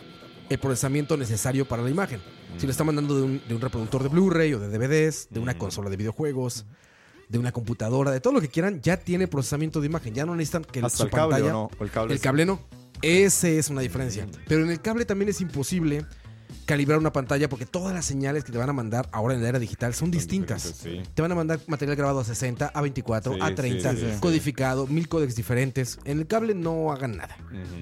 el 0.49 0.59
procesamiento 0.59 1.17
necesario 1.17 1.65
para 1.65 1.81
la 1.83 1.89
imagen. 1.89 2.21
Si 2.57 2.65
lo 2.67 2.71
está 2.71 2.83
mandando 2.83 3.15
de 3.17 3.23
un, 3.23 3.41
de 3.47 3.55
un 3.55 3.61
reproductor 3.61 4.03
de 4.03 4.09
Blu-ray 4.09 4.53
o 4.53 4.59
de 4.59 4.69
DVDs, 4.69 5.27
de 5.31 5.39
una 5.39 5.57
consola 5.57 5.89
de 5.89 5.97
videojuegos, 5.97 6.65
de 7.27 7.39
una 7.39 7.51
computadora, 7.51 8.11
de 8.11 8.19
todo 8.19 8.33
lo 8.33 8.41
que 8.41 8.49
quieran, 8.49 8.79
ya 8.81 8.97
tiene 8.97 9.27
procesamiento 9.27 9.81
de 9.81 9.87
imagen. 9.87 10.13
Ya 10.13 10.25
no 10.25 10.35
necesitan 10.35 10.63
que 10.63 10.79
Hasta 10.79 10.97
su 10.97 11.03
el 11.05 11.09
cable 11.09 11.35
pantalla. 11.35 11.57
o 11.57 11.63
no. 11.63 11.69
O 11.79 11.83
el 11.83 11.89
cable. 11.89 12.13
El 12.13 12.19
cable 12.19 12.45
no. 12.45 12.59
Ese 13.01 13.57
es 13.57 13.69
una 13.69 13.81
diferencia. 13.81 14.27
Pero 14.47 14.63
en 14.63 14.69
el 14.69 14.81
cable 14.81 15.05
también 15.05 15.29
es 15.29 15.41
imposible 15.41 16.05
calibrar 16.65 16.97
una 16.99 17.11
pantalla 17.11 17.49
porque 17.49 17.65
todas 17.65 17.93
las 17.93 18.05
señales 18.05 18.43
que 18.43 18.51
te 18.51 18.57
van 18.57 18.69
a 18.69 18.73
mandar 18.73 19.09
ahora 19.11 19.33
en 19.35 19.41
la 19.43 19.49
era 19.49 19.59
digital 19.59 19.93
son 19.93 20.11
distintas. 20.11 20.61
sí. 20.61 21.01
Te 21.13 21.21
van 21.21 21.31
a 21.31 21.35
mandar 21.35 21.59
material 21.67 21.95
grabado 21.97 22.19
a 22.21 22.23
60, 22.23 22.67
a 22.67 22.81
24, 22.81 23.33
Sí, 23.33 23.39
a 23.41 23.53
30, 23.55 23.91
sí, 23.91 23.97
sí, 23.97 24.05
sí. 24.13 24.19
codificado, 24.19 24.87
mil 24.87 25.07
códecs 25.09 25.35
diferentes. 25.35 25.99
En 26.05 26.19
el 26.19 26.27
cable 26.27 26.55
no 26.55 26.91
hagan 26.91 27.17
nada. 27.17 27.35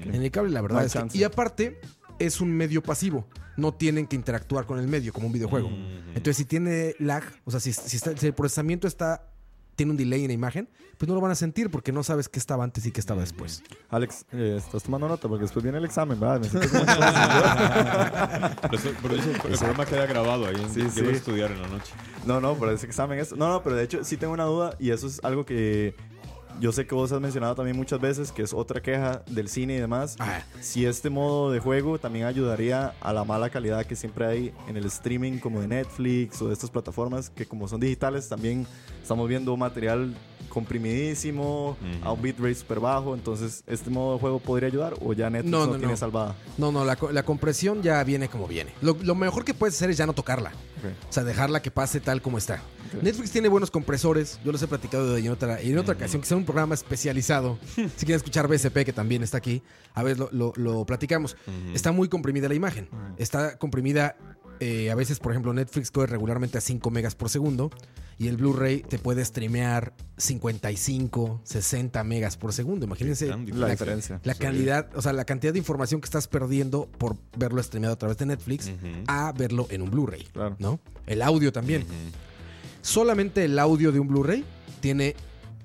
En 0.04 0.16
el 0.16 0.32
cable 0.32 0.52
la 0.52 0.62
verdad 0.62 0.80
No 0.82 0.86
es 0.86 1.12
que... 1.12 1.18
Y 1.18 1.24
aparte 1.24 1.80
es 2.20 2.42
un 2.42 2.52
medio 2.52 2.82
pasivo. 2.84 3.28
No 3.58 3.74
tienen 3.74 4.08
que 4.08 4.16
interactuar 4.16 4.66
con 4.66 4.80
el 4.80 4.88
medio 4.88 5.12
como 5.14 5.28
un 5.28 5.34
videojuego. 5.34 5.70
Entonces 6.10 6.38
si 6.38 6.46
tiene 6.46 6.96
lag, 7.00 7.24
o 7.46 7.52
sea, 7.52 7.60
si, 7.60 7.74
si 7.74 7.98
está- 7.98 8.16
si 8.18 8.26
el 8.28 8.34
procesamiento 8.34 8.88
está 8.88 9.28
tiene 9.82 9.92
un 9.94 9.98
delay 9.98 10.22
en 10.22 10.28
la 10.28 10.34
imagen, 10.34 10.70
pues 11.00 11.10
no 11.10 11.16
lo 11.16 11.22
van 11.22 11.32
a 11.32 11.36
sentir 11.36 11.72
porque 11.72 11.92
no 11.92 12.04
sabes 12.04 12.30
qué 12.30 12.38
estaba 12.38 12.64
antes 12.64 12.86
y 12.86 12.92
qué 12.92 13.00
estaba 13.00 13.22
después. 13.22 13.64
Alex, 13.90 14.26
eh, 14.32 14.58
estás 14.60 14.84
tomando 14.84 15.08
nota 15.08 15.28
porque 15.28 15.42
después 15.42 15.64
viene 15.64 15.80
el 15.80 15.86
examen, 15.86 16.20
¿verdad? 16.20 16.40
Me 16.40 16.48
siento 16.50 16.70
como- 16.70 16.86
Pero 18.62 18.76
eso- 18.76 18.92
pero 19.02 19.16
eso- 19.16 19.32
el 19.32 19.40
programa 19.58 19.86
queda 19.88 20.06
grabado 20.06 20.46
ahí. 20.46 20.56
Sí, 20.72 20.82
Sí, 20.84 20.90
sí. 21.00 21.06
a 21.06 21.10
estudiar 21.12 21.52
en 21.52 21.64
la 21.64 21.68
noche. 21.68 21.92
No, 22.28 22.40
no, 22.40 22.54
por 22.56 22.70
ese 22.70 22.86
examen 22.86 23.18
es. 23.18 23.36
No, 23.36 23.50
no, 23.50 23.64
pero 23.64 23.76
de 23.76 23.84
hecho 23.84 24.04
sí 24.04 24.18
tengo 24.18 24.34
una 24.34 24.44
duda 24.44 24.76
y 24.80 24.92
eso 24.92 25.08
es 25.08 25.20
algo 25.24 25.46
que 25.48 25.96
yo 26.60 26.72
sé 26.72 26.86
que 26.86 26.96
vos 26.96 27.12
has 27.12 27.22
mencionado 27.22 27.56
también 27.56 27.78
muchas 27.78 28.00
veces, 28.00 28.32
que 28.32 28.42
es 28.42 28.54
otra 28.54 28.82
queja 28.82 29.24
del 29.28 29.48
cine 29.48 29.76
y 29.76 29.80
demás. 29.80 30.16
Ah. 30.20 30.42
Si 30.60 30.86
este 30.86 31.10
modo 31.10 31.52
de 31.52 31.60
juego 31.60 32.00
también 32.00 32.26
ayudaría 32.26 32.94
a 33.02 33.14
la 33.14 33.24
mala 33.24 33.50
calidad 33.50 33.86
que 33.86 33.96
siempre 33.96 34.26
hay 34.26 34.54
en 34.68 34.78
el 34.78 34.86
streaming 34.86 35.40
como 35.40 35.62
de 35.62 35.68
Netflix 35.68 36.42
o 36.42 36.48
de 36.48 36.54
estas 36.54 36.70
plataformas 36.70 37.30
que 37.30 37.46
como 37.46 37.68
son 37.68 37.80
digitales 37.80 38.30
también 38.30 38.68
estamos 39.02 39.28
viendo 39.28 39.56
material 39.58 40.16
comprimidísimo 40.52 41.78
a 42.04 42.12
un 42.12 42.22
bitrate 42.22 42.56
super 42.56 42.80
bajo. 42.80 43.14
Entonces, 43.16 43.64
¿este 43.68 43.90
modo 43.90 44.14
de 44.16 44.20
juego 44.20 44.40
podría 44.40 44.68
ayudar 44.68 44.94
o 45.02 45.14
ya 45.14 45.30
Netflix 45.30 45.52
No, 45.52 45.60
no, 45.66 45.66
no, 45.74 45.78
tiene 45.78 45.94
no. 45.94 45.98
salvada? 45.98 46.36
No, 46.58 46.72
no, 46.72 46.86
la, 46.86 46.98
la 47.12 47.24
compresión 47.24 47.82
ya 47.82 48.04
viene 48.04 48.30
como 48.30 48.48
viene. 48.48 48.74
Lo, 48.82 48.98
lo 49.02 49.16
mejor 49.16 49.44
que 49.46 49.54
puedes 49.54 49.76
hacer 49.76 49.90
es 49.90 49.98
ya 49.98 50.06
no 50.06 50.14
tocarla. 50.14 50.52
O 51.10 51.14
sea, 51.14 51.24
dejarla 51.24 51.62
que 51.62 51.70
pase 51.72 52.00
tal 52.00 52.22
como 52.22 52.38
está. 52.38 52.62
Netflix 53.02 53.32
tiene 53.32 53.48
buenos 53.48 53.72
compresores. 53.72 54.40
Yo 54.44 54.52
los 54.52 54.62
he 54.62 54.68
platicado 54.68 55.16
en 55.16 55.30
otra, 55.30 55.62
en 55.62 55.78
otra 55.78 55.94
ocasión, 55.94 56.22
que 56.22 56.28
sea 56.28 56.36
un 56.38 56.44
programa 56.46 56.74
especializado. 56.76 57.58
si 57.76 57.84
quieren 58.06 58.16
escuchar 58.16 58.48
BSP, 58.48 58.84
que 58.84 58.92
también 58.94 59.24
está 59.24 59.38
aquí, 59.38 59.62
a 59.94 60.04
ver, 60.04 60.20
lo, 60.20 60.30
lo- 60.32 60.54
lo 60.58 60.86
platicamos. 60.86 61.38
Está 61.74 61.92
muy 61.92 62.10
comprimida 62.10 62.50
la 62.50 62.56
imagen. 62.56 62.90
Está 63.18 63.58
comprimida, 63.58 64.16
eh, 64.64 64.92
a 64.92 64.96
veces, 64.96 65.18
por 65.18 65.32
ejemplo, 65.32 65.52
Netflix 65.54 65.90
corre 65.90 66.12
regularmente 66.12 66.60
a 66.60 66.62
5 66.62 66.92
megas 66.92 67.16
por 67.16 67.30
segundo. 67.30 67.72
Y 68.20 68.28
el 68.28 68.38
Blu-ray 68.38 68.82
te 68.84 69.00
puede 69.00 69.26
streamear 69.26 69.96
55, 70.18 71.42
60 71.44 72.04
megas 72.04 72.38
por 72.38 72.54
segundo. 72.54 72.86
Imagínense 72.86 73.26
La 73.26 73.70
diferencia. 73.70 74.22
la 74.24 74.36
calidad, 74.36 74.90
o 74.96 75.02
sea, 75.02 75.14
la 75.14 75.26
cantidad 75.26 75.52
de 75.52 75.58
información 75.58 76.00
que 76.00 76.06
estás 76.06 76.28
perdiendo 76.28 76.88
por 77.00 77.18
verlo 77.36 77.64
streameado 77.64 77.96
a 77.96 77.98
través 77.98 78.18
de 78.18 78.28
Netflix 78.28 78.72
a 79.08 79.32
verlo 79.32 79.66
en 79.72 79.82
un 79.82 79.90
Blu-ray. 79.90 80.26
Claro. 80.32 80.56
¿No? 80.60 80.80
El 81.08 81.24
audio 81.24 81.52
también. 81.52 81.84
Solamente 82.84 83.44
el 83.46 83.58
audio 83.58 83.92
de 83.92 84.00
un 84.00 84.10
Blu-ray 84.10 84.46
tiene 84.80 85.16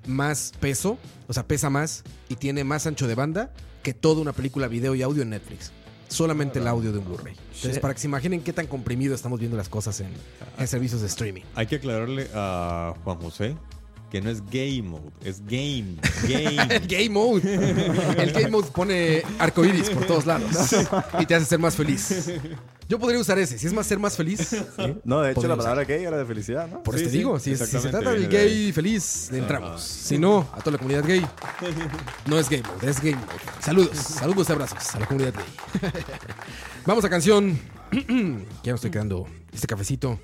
más 0.07 0.53
peso, 0.59 0.97
o 1.27 1.33
sea, 1.33 1.47
pesa 1.47 1.69
más 1.69 2.03
y 2.29 2.37
tiene 2.37 2.63
más 2.63 2.87
ancho 2.87 3.07
de 3.07 3.13
banda 3.13 3.53
que 3.83 3.93
toda 3.93 4.21
una 4.21 4.33
película 4.33 4.67
video 4.67 4.95
y 4.95 5.03
audio 5.03 5.21
en 5.21 5.29
Netflix. 5.29 5.71
Solamente 6.07 6.59
el 6.59 6.67
audio 6.67 6.91
de 6.91 6.99
un 6.99 7.05
Blu-ray. 7.05 7.33
Entonces, 7.35 7.73
Shit. 7.73 7.81
para 7.81 7.93
que 7.93 7.99
se 7.99 8.07
imaginen 8.07 8.41
qué 8.41 8.53
tan 8.53 8.67
comprimido 8.67 9.13
estamos 9.13 9.39
viendo 9.39 9.57
las 9.57 9.69
cosas 9.69 9.99
en, 10.01 10.09
en 10.57 10.67
servicios 10.67 11.01
de 11.01 11.07
streaming. 11.07 11.41
Hay 11.55 11.67
que 11.67 11.75
aclararle 11.77 12.27
a 12.33 12.93
Juan 13.03 13.17
José 13.17 13.55
que 14.09 14.21
no 14.21 14.29
es 14.29 14.41
game 14.45 14.83
mode, 14.83 15.11
es 15.23 15.41
game. 15.45 15.95
Game. 16.27 16.73
El 16.75 16.87
game 16.87 17.09
mode. 17.09 17.41
El 18.17 18.31
game 18.31 18.49
mode 18.49 18.67
pone 18.73 19.21
arcoiris 19.39 19.89
por 19.89 20.05
todos 20.05 20.25
lados 20.25 20.49
y 21.19 21.25
te 21.25 21.35
hace 21.35 21.45
ser 21.45 21.59
más 21.59 21.75
feliz. 21.75 22.31
Yo 22.89 22.97
podría 22.99 23.19
usar 23.19 23.37
ese. 23.37 23.59
Si 23.59 23.67
es 23.67 23.73
más 23.73 23.85
ser 23.85 23.99
más 23.99 24.15
feliz, 24.15 24.55
No, 25.03 25.21
de 25.21 25.31
hecho 25.31 25.41
la 25.41 25.55
usar. 25.55 25.57
palabra 25.57 25.83
gay 25.83 26.05
era 26.05 26.17
de 26.17 26.25
felicidad, 26.25 26.69
¿no? 26.69 26.83
por 26.83 26.95
Sí, 26.95 27.01
eso 27.01 27.07
te 27.09 27.11
sí, 27.11 27.17
digo. 27.17 27.37
Si, 27.39 27.57
si 27.57 27.65
se 27.79 27.89
trata 27.89 28.11
del 28.11 28.29
de 28.29 28.37
gay 28.37 28.71
feliz, 28.71 29.27
le 29.31 29.39
entramos. 29.39 29.81
Si 29.81 30.17
no, 30.17 30.47
a 30.53 30.59
toda 30.59 30.71
la 30.73 30.77
comunidad 30.77 31.03
gay, 31.05 31.25
no 32.27 32.39
es 32.39 32.49
game 32.49 32.63
mode, 32.63 32.89
es 32.89 33.01
game 33.01 33.17
mode. 33.17 33.27
Saludos, 33.59 33.97
saludos 33.97 34.47
y 34.47 34.51
abrazos 34.53 34.95
a 34.95 34.99
la 34.99 35.05
comunidad 35.05 35.33
gay. 35.33 35.91
Vamos 36.85 37.03
a 37.03 37.09
canción. 37.09 37.59
ya 38.63 38.71
me 38.71 38.75
estoy 38.75 38.89
quedando 38.91 39.27
este 39.51 39.67
cafecito. 39.67 40.17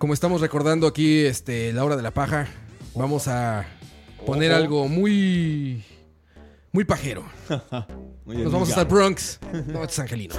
Como 0.00 0.14
estamos 0.14 0.40
recordando 0.40 0.86
aquí 0.86 1.26
este, 1.26 1.74
la 1.74 1.84
hora 1.84 1.94
de 1.94 2.02
la 2.02 2.10
paja, 2.10 2.48
vamos 2.94 3.28
a 3.28 3.66
poner 4.24 4.50
algo 4.50 4.88
muy. 4.88 5.84
muy 6.72 6.84
pajero. 6.84 7.22
Muy 8.24 8.38
Nos 8.38 8.50
vamos 8.50 8.70
hasta 8.70 8.82
el 8.82 8.86
Bronx. 8.86 9.38
No, 9.66 9.82
este 9.82 9.92
es 9.92 9.98
Angelino. 9.98 10.34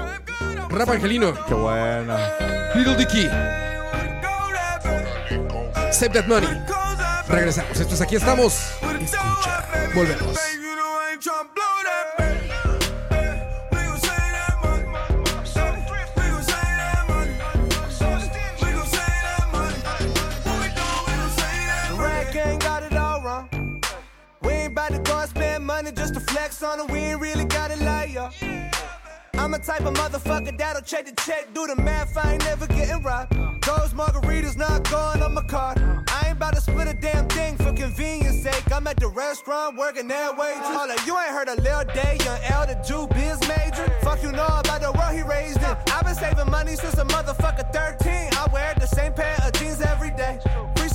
Rap 0.69 0.89
Angelino. 0.89 1.33
Qué 1.47 1.53
buena. 1.53 2.73
Little 2.73 2.95
Dicky. 2.95 3.27
Save 5.91 6.13
that 6.13 6.25
money. 6.25 6.47
Regresamos. 7.27 7.79
Esto 7.79 7.93
es 7.93 8.01
aquí 8.01 8.15
estamos. 8.15 8.59
Escucha. 8.81 9.67
Volvemos. 9.93 10.37
We 26.61 26.99
ain't 26.99 27.19
really 27.19 27.45
got 27.45 27.71
to 27.71 27.83
lie. 27.83 28.29
I'm 29.33 29.51
a 29.55 29.57
type 29.57 29.81
of 29.81 29.95
motherfucker 29.95 30.55
that'll 30.55 30.83
check 30.83 31.07
the 31.07 31.11
check, 31.23 31.51
do 31.55 31.65
the 31.65 31.75
math. 31.75 32.15
I 32.15 32.33
ain't 32.33 32.43
never 32.43 32.67
getting 32.67 33.01
robbed. 33.01 33.33
Those 33.65 33.93
margaritas 33.95 34.57
not 34.57 34.87
going 34.91 35.23
on 35.23 35.33
my 35.33 35.41
card. 35.41 35.79
I 35.79 36.27
ain't 36.27 36.37
about 36.37 36.53
to 36.53 36.61
split 36.61 36.87
a 36.87 36.93
damn 36.93 37.27
thing 37.29 37.57
for 37.57 37.73
convenience 37.73 38.43
sake. 38.43 38.71
I'm 38.71 38.85
at 38.85 38.99
the 38.99 39.07
restaurant 39.07 39.75
working 39.75 40.07
that. 40.09 40.35
Hold 40.35 40.91
up, 40.91 41.07
you 41.07 41.17
ain't 41.17 41.29
heard 41.29 41.47
a 41.47 41.59
Lil 41.59 41.83
Day, 41.95 42.19
young 42.23 42.39
L, 42.51 42.67
the 42.67 42.75
Jew 42.87 43.07
biz 43.07 43.39
major. 43.49 43.91
Fuck 44.03 44.21
you 44.21 44.31
know 44.31 44.45
about 44.45 44.81
the 44.81 44.91
world 44.91 45.15
he 45.15 45.23
raised 45.23 45.57
in. 45.57 45.75
I've 45.87 46.05
been 46.05 46.13
saving 46.13 46.51
money 46.51 46.75
since 46.75 46.93
a 46.93 47.05
motherfucker 47.05 47.73
13. 47.73 48.37
I 48.37 48.47
wear 48.53 48.75
the 48.79 48.85
same 48.85 49.13
pair 49.13 49.35
of 49.43 49.51
jeans 49.53 49.81
every 49.81 50.11
day. 50.11 50.39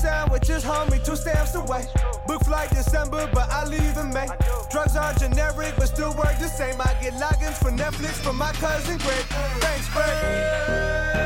Sandwiches, 0.07 0.62
homie, 0.62 1.05
two 1.05 1.16
stamps 1.16 1.57
away. 1.57 1.85
Book 2.29 2.45
flight 2.45 2.71
December, 2.71 3.29
but 3.35 3.51
I 3.51 3.64
leave 3.64 3.97
in 3.97 4.12
May. 4.12 4.29
Drugs 4.71 4.95
are 4.95 5.12
generic, 5.14 5.75
but 5.77 5.88
still 5.88 6.14
work 6.14 6.38
the 6.38 6.47
same. 6.47 6.81
I 6.81 6.95
get 7.03 7.14
logins 7.14 7.59
for 7.59 7.73
Netflix 7.73 8.12
from 8.23 8.37
my 8.37 8.53
cousin 8.53 8.99
Greg. 8.99 9.25
Thanks, 9.59 9.88
Greg. 9.92 11.25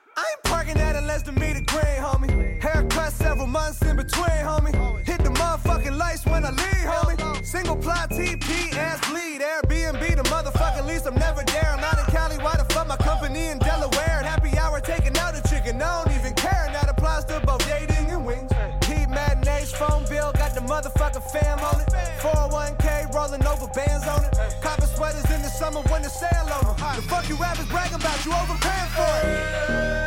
I 0.17 0.25
ain't 0.31 0.43
parking 0.43 0.77
at 0.77 0.95
a 0.95 1.01
less 1.01 1.21
than 1.23 1.35
meter 1.35 1.61
green, 1.61 1.99
homie. 1.99 2.61
Haircut 2.61 3.13
several 3.13 3.47
months 3.47 3.81
in 3.81 3.95
between, 3.95 4.43
homie. 4.43 4.73
Hit 5.05 5.23
the 5.23 5.29
motherfucking 5.29 5.97
lights 5.97 6.25
when 6.25 6.45
I 6.45 6.51
leave, 6.51 6.85
homie. 6.85 7.45
Single 7.45 7.77
plot 7.77 8.09
TP, 8.09 8.73
ass 8.75 8.99
bleed. 9.09 9.41
Airbnb, 9.41 10.15
the 10.15 10.23
motherfucking 10.23 10.85
lease. 10.85 11.05
I'm 11.05 11.15
never 11.15 11.43
there. 11.43 11.75
I'm 11.77 11.83
out 11.83 11.99
in 11.99 12.05
Cali. 12.13 12.37
Why 12.37 12.55
the 12.57 12.65
fuck 12.73 12.87
my 12.87 12.97
company 12.97 13.47
in 13.47 13.59
Delaware? 13.59 14.21
Happy 14.23 14.57
hour 14.57 14.79
taking 14.81 15.17
out 15.17 15.33
a 15.35 15.41
chicken. 15.49 15.81
I 15.81 16.03
don't 16.03 16.15
even 16.15 16.33
care. 16.33 16.67
That 16.73 16.89
applies 16.89 17.25
to 17.25 17.39
both 17.45 17.65
dating 17.65 18.11
and 18.11 18.25
wings. 18.25 18.51
Heat 18.85 19.07
matinees, 19.09 19.71
phone 19.71 20.05
bill, 20.09 20.31
got 20.33 20.53
the 20.53 20.61
motherfucking 20.61 21.23
fam 21.31 21.59
on 21.59 21.81
it. 21.81 21.87
401k 22.19 23.13
rolling 23.15 23.45
over 23.45 23.67
bands 23.73 24.07
on 24.07 24.25
it. 24.25 24.33
Copper 24.61 24.87
sweaters 24.87 25.29
in 25.31 25.41
the 25.41 25.49
summer 25.49 25.81
when 25.89 26.01
the 26.01 26.09
sale 26.09 26.45
them. 26.45 26.75
The 26.95 27.01
fuck 27.03 27.27
you 27.29 27.35
rappers 27.35 27.65
bragging 27.67 27.95
about, 27.95 28.25
you 28.25 28.31
overpaying 28.33 28.91
for 28.91 29.27
it. 29.27 30.00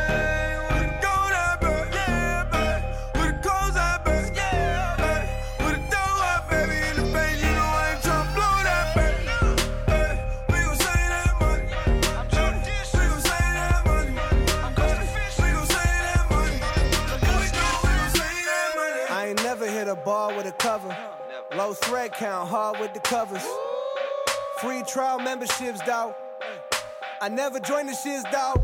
Low 21.65 21.73
thread 21.73 22.13
count, 22.13 22.47
hard 22.47 22.79
with 22.79 22.93
the 22.93 22.99
covers. 22.99 23.43
Free 24.61 24.83
trial 24.83 25.17
memberships, 25.17 25.79
dawg. 25.81 26.13
I 27.19 27.27
never 27.27 27.59
joined 27.59 27.89
the 27.89 27.93
shits, 27.93 28.21
dawg. 28.31 28.61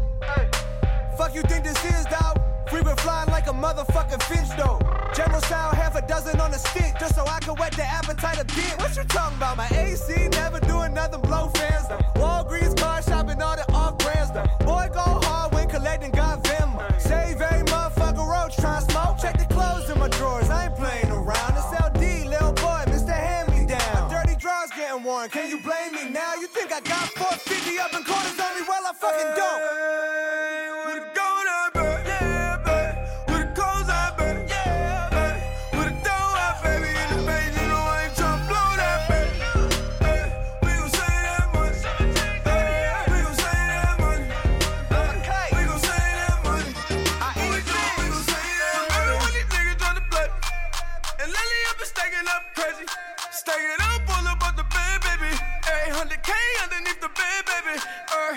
Fuck 1.17 1.33
you 1.33 1.41
think 1.41 1.63
this 1.63 1.83
is, 1.83 2.05
dawg? 2.05 2.39
Free 2.69 2.83
been 2.83 2.95
flying 2.97 3.27
like 3.31 3.47
a 3.47 3.53
motherfucking 3.53 4.21
finch, 4.29 4.49
though. 4.55 4.79
General 5.15 5.41
style, 5.41 5.73
half 5.73 5.95
a 5.95 6.05
dozen 6.05 6.39
on 6.39 6.53
a 6.53 6.59
stick, 6.59 6.93
just 6.99 7.15
so 7.15 7.25
I 7.25 7.39
can 7.39 7.55
whet 7.55 7.71
the 7.71 7.83
appetite 7.83 8.39
a 8.39 8.45
bit. 8.45 8.77
What 8.77 8.95
you 8.95 9.03
talking 9.05 9.37
about? 9.37 9.57
My 9.57 9.67
AC 9.69 10.27
never 10.33 10.59
doing 10.59 10.93
nothing, 10.93 11.21
blow 11.21 11.47
fans, 11.55 11.87
though. 11.87 12.21
Walgreens 12.21 12.77
car 12.77 13.01
shopping, 13.01 13.41
all 13.41 13.55
the 13.55 13.65
off 13.73 13.97
brands, 13.97 14.29
though. 14.31 14.45
Boy, 14.63 14.89
go 14.93 15.01
hard 15.25 15.51
when 15.55 15.67
collecting, 15.67 16.11
got 16.11 16.43
Venmo. 16.43 17.01
Save 17.01 17.41
every 17.41 17.65
motherfucker 17.65 18.27
roach, 18.29 18.57
try 18.57 18.79
smoke. 18.79 19.17
Check 19.17 19.39
the 19.39 19.51
clothes 19.51 19.89
in 19.89 19.97
my 19.97 20.07
drawers, 20.09 20.51
I 20.51 20.67
ain't 20.67 20.75
playing 20.75 21.10
worn, 25.11 25.29
can 25.29 25.49
you 25.49 25.59
blame 25.59 25.91
me 25.93 26.09
now? 26.09 26.35
You 26.35 26.47
think 26.47 26.71
I 26.71 26.79
got 26.79 27.09
450 27.19 27.79
up 27.79 27.93
in 27.93 28.03
corners 28.03 28.39
on 28.39 28.51
me? 28.55 28.63
Well, 28.67 28.83
I 28.87 28.93
fucking 28.93 29.31
don't. 29.41 29.61
With 30.87 31.20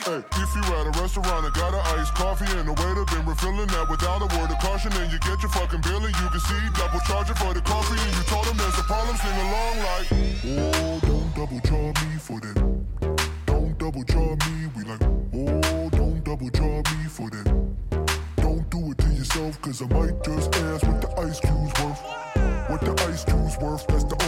Hey, 0.05 0.21
if 0.21 0.55
you 0.55 0.61
at 0.77 0.85
a 0.85 1.01
restaurant 1.01 1.47
and 1.47 1.55
got 1.55 1.73
an 1.73 1.81
iced 1.99 2.13
coffee 2.13 2.45
and 2.61 2.69
the 2.69 2.77
waiter 2.77 3.09
been 3.09 3.25
refilling 3.25 3.69
that 3.73 3.89
without 3.89 4.21
a 4.21 4.29
word 4.37 4.53
of 4.53 4.59
caution, 4.61 4.93
and 5.01 5.11
you 5.11 5.19
get 5.21 5.41
your 5.41 5.49
fucking 5.49 5.81
bill 5.81 6.05
and 6.05 6.13
you 6.13 6.29
can 6.29 6.41
see 6.45 6.61
double 6.77 7.01
charging 7.09 7.35
for 7.37 7.55
the 7.55 7.63
coffee, 7.63 7.97
and 7.97 8.13
you 8.13 8.23
told 8.29 8.45
him 8.45 8.55
there's 8.59 8.77
a 8.77 8.85
problem, 8.85 9.17
sing 9.17 9.33
along 9.33 9.77
like, 9.81 10.07
oh, 10.13 11.01
don't 11.09 11.33
double 11.33 11.61
charge 11.65 11.97
me 12.05 12.21
for 12.21 12.37
that. 12.37 12.57
Don't 13.47 13.79
double 13.79 14.05
charge 14.05 14.45
me. 14.45 14.69
We 14.77 14.85
like, 14.85 15.01
oh, 15.41 15.89
don't 15.89 16.23
double 16.23 16.51
charge 16.51 16.89
me 17.01 17.09
for 17.09 17.31
that. 17.31 17.49
Don't 18.37 18.69
do 18.69 18.93
it 18.93 18.99
to 18.99 19.09
yourself, 19.09 19.57
cause 19.63 19.81
I 19.81 19.87
might 19.89 20.23
just 20.23 20.55
ask 20.55 20.85
what 20.85 21.01
the 21.01 21.09
ice 21.17 21.41
cube's 21.41 21.73
worth. 21.81 22.05
What 22.69 22.81
the 22.85 22.93
ice 23.09 23.25
cube's 23.25 23.57
worth, 23.57 23.87
that's 23.87 24.05
the 24.05 24.21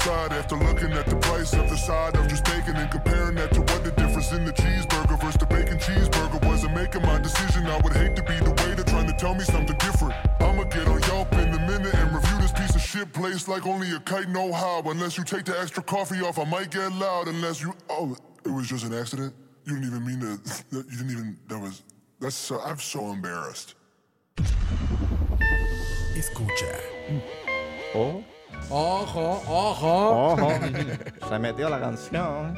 bacon 0.00 0.30
side. 0.30 0.32
After 0.32 0.56
looking 0.56 0.92
at 0.92 1.06
the 1.06 1.16
price 1.16 1.52
of 1.52 1.68
the 1.68 1.76
side 1.76 2.16
of 2.16 2.28
just 2.28 2.44
bacon 2.44 2.76
and 2.76 2.90
comparing 2.90 3.36
that 3.36 3.52
to 3.52 3.60
what 3.60 3.84
the 3.84 3.92
difference 3.92 4.32
in 4.32 4.44
the 4.44 4.52
cheeseburger 4.52 5.20
versus 5.20 5.36
the 5.36 5.46
bacon 5.46 5.78
cheeseburger 5.78 6.44
was. 6.48 6.64
And 6.64 6.74
making 6.74 7.02
my 7.02 7.18
decision, 7.18 7.66
I 7.66 7.80
would 7.82 7.92
hate 7.92 8.16
to 8.16 8.22
be 8.22 8.36
the 8.38 8.50
waiter 8.50 8.84
trying 8.84 9.06
to 9.06 9.12
tell 9.14 9.34
me 9.34 9.44
something 9.44 9.76
different. 9.78 10.14
I'ma 10.40 10.64
get 10.64 10.88
on 10.88 11.00
Yelp 11.02 11.32
in 11.34 11.48
a 11.54 11.60
minute 11.66 11.94
and 11.94 12.14
review 12.14 12.38
this 12.38 12.52
piece 12.52 12.74
of 12.74 12.80
shit 12.80 13.12
place 13.12 13.48
like 13.48 13.66
only 13.66 13.90
a 13.92 14.00
kite 14.00 14.28
know 14.28 14.52
how. 14.52 14.82
Unless 14.82 15.18
you 15.18 15.24
take 15.24 15.44
the 15.44 15.58
extra 15.58 15.82
coffee 15.82 16.20
off, 16.20 16.38
I 16.38 16.44
might 16.44 16.70
get 16.70 16.92
loud. 16.92 17.28
Unless 17.28 17.62
you, 17.62 17.74
oh, 17.88 18.16
it 18.44 18.50
was 18.50 18.68
just 18.68 18.84
an 18.84 18.94
accident. 18.94 19.34
You 19.64 19.74
didn't 19.74 19.88
even 19.88 20.06
mean 20.06 20.20
to. 20.20 20.40
You 20.72 20.82
didn't 20.82 21.10
even. 21.10 21.38
That 21.48 21.60
was. 21.60 21.82
That's 22.20 22.34
so. 22.34 22.60
I'm 22.60 22.78
so 22.78 23.12
embarrassed. 23.12 23.74
Escucha. 26.16 26.80
Oh, 27.94 28.24
Ojo, 28.68 29.42
ojo. 29.46 30.32
ojo. 30.32 30.52
Se 31.28 31.38
metió 31.38 31.68
la 31.68 31.80
canción. 31.80 32.54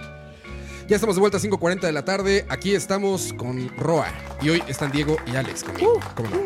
Ya 0.88 0.96
estamos 0.96 1.16
de 1.16 1.20
vuelta 1.20 1.38
a 1.38 1.40
5.40 1.40 1.80
de 1.80 1.92
la 1.92 2.04
tarde. 2.04 2.44
Aquí 2.48 2.74
estamos 2.74 3.32
con 3.34 3.68
Roa. 3.76 4.08
Y 4.40 4.50
hoy 4.50 4.62
están 4.66 4.90
Diego 4.90 5.16
y 5.26 5.36
Alex 5.36 5.64
conmigo. 5.64 6.00
¿Cómo 6.14 6.28
no? 6.30 6.36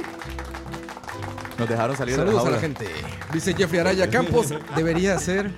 Nos 1.58 1.68
dejaron 1.68 1.96
salir 1.96 2.16
de 2.16 2.22
Saludos 2.22 2.46
a 2.46 2.50
la 2.50 2.58
gente. 2.58 2.86
Dice 3.32 3.54
Jeffrey 3.54 3.80
Araya 3.80 4.10
Campos. 4.10 4.52
Debería 4.76 5.18
ser 5.18 5.50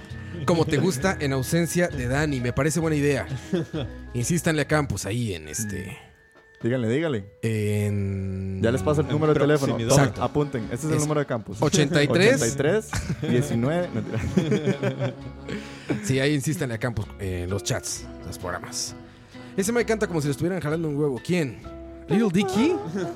como 0.45 0.65
te 0.65 0.79
gusta 0.79 1.17
en 1.21 1.33
ausencia 1.33 1.89
de 1.89 2.07
Dani. 2.07 2.41
Me 2.41 2.53
parece 2.53 2.81
buena 2.81 2.97
idea. 2.97 3.27
Insístanle 4.15 4.63
a 4.63 4.69
Campos 4.69 5.07
ahí 5.07 5.35
en 5.35 5.49
este. 5.49 6.08
Díganle, 6.63 6.89
díganle. 6.89 7.25
En. 7.43 8.61
Ya 8.63 8.73
les 8.73 8.83
paso 8.83 9.01
el 9.03 9.07
En 9.07 9.13
número 9.13 9.33
de 9.33 9.41
teléfono. 9.41 9.79
Exacto. 9.79 10.23
Apunten. 10.23 10.65
Este 10.65 10.75
es 10.75 10.85
el 10.85 10.95
Es 10.95 11.03
número 11.03 11.21
de 11.21 11.27
campus. 11.27 11.59
83. 11.61 12.43
83 12.43 12.91
19. 13.31 13.89
mentira. 13.95 15.15
Sí, 16.05 16.21
ahí 16.21 16.35
insístanle 16.35 16.75
a 16.75 16.79
Campos 16.79 17.07
eh, 17.19 17.43
en 17.45 17.51
los 17.51 17.63
chats, 17.65 18.07
los 18.27 18.39
programas. 18.39 18.95
Ese 19.57 19.73
me 19.73 19.85
canta 19.87 20.07
como 20.07 20.21
si 20.21 20.27
le 20.29 20.33
estuvieran 20.33 20.61
jalando 20.61 20.89
un 20.89 20.97
huevo. 20.97 21.21
¿Quién? 21.25 21.61
Little 22.09 22.29
Dicky. 22.33 22.75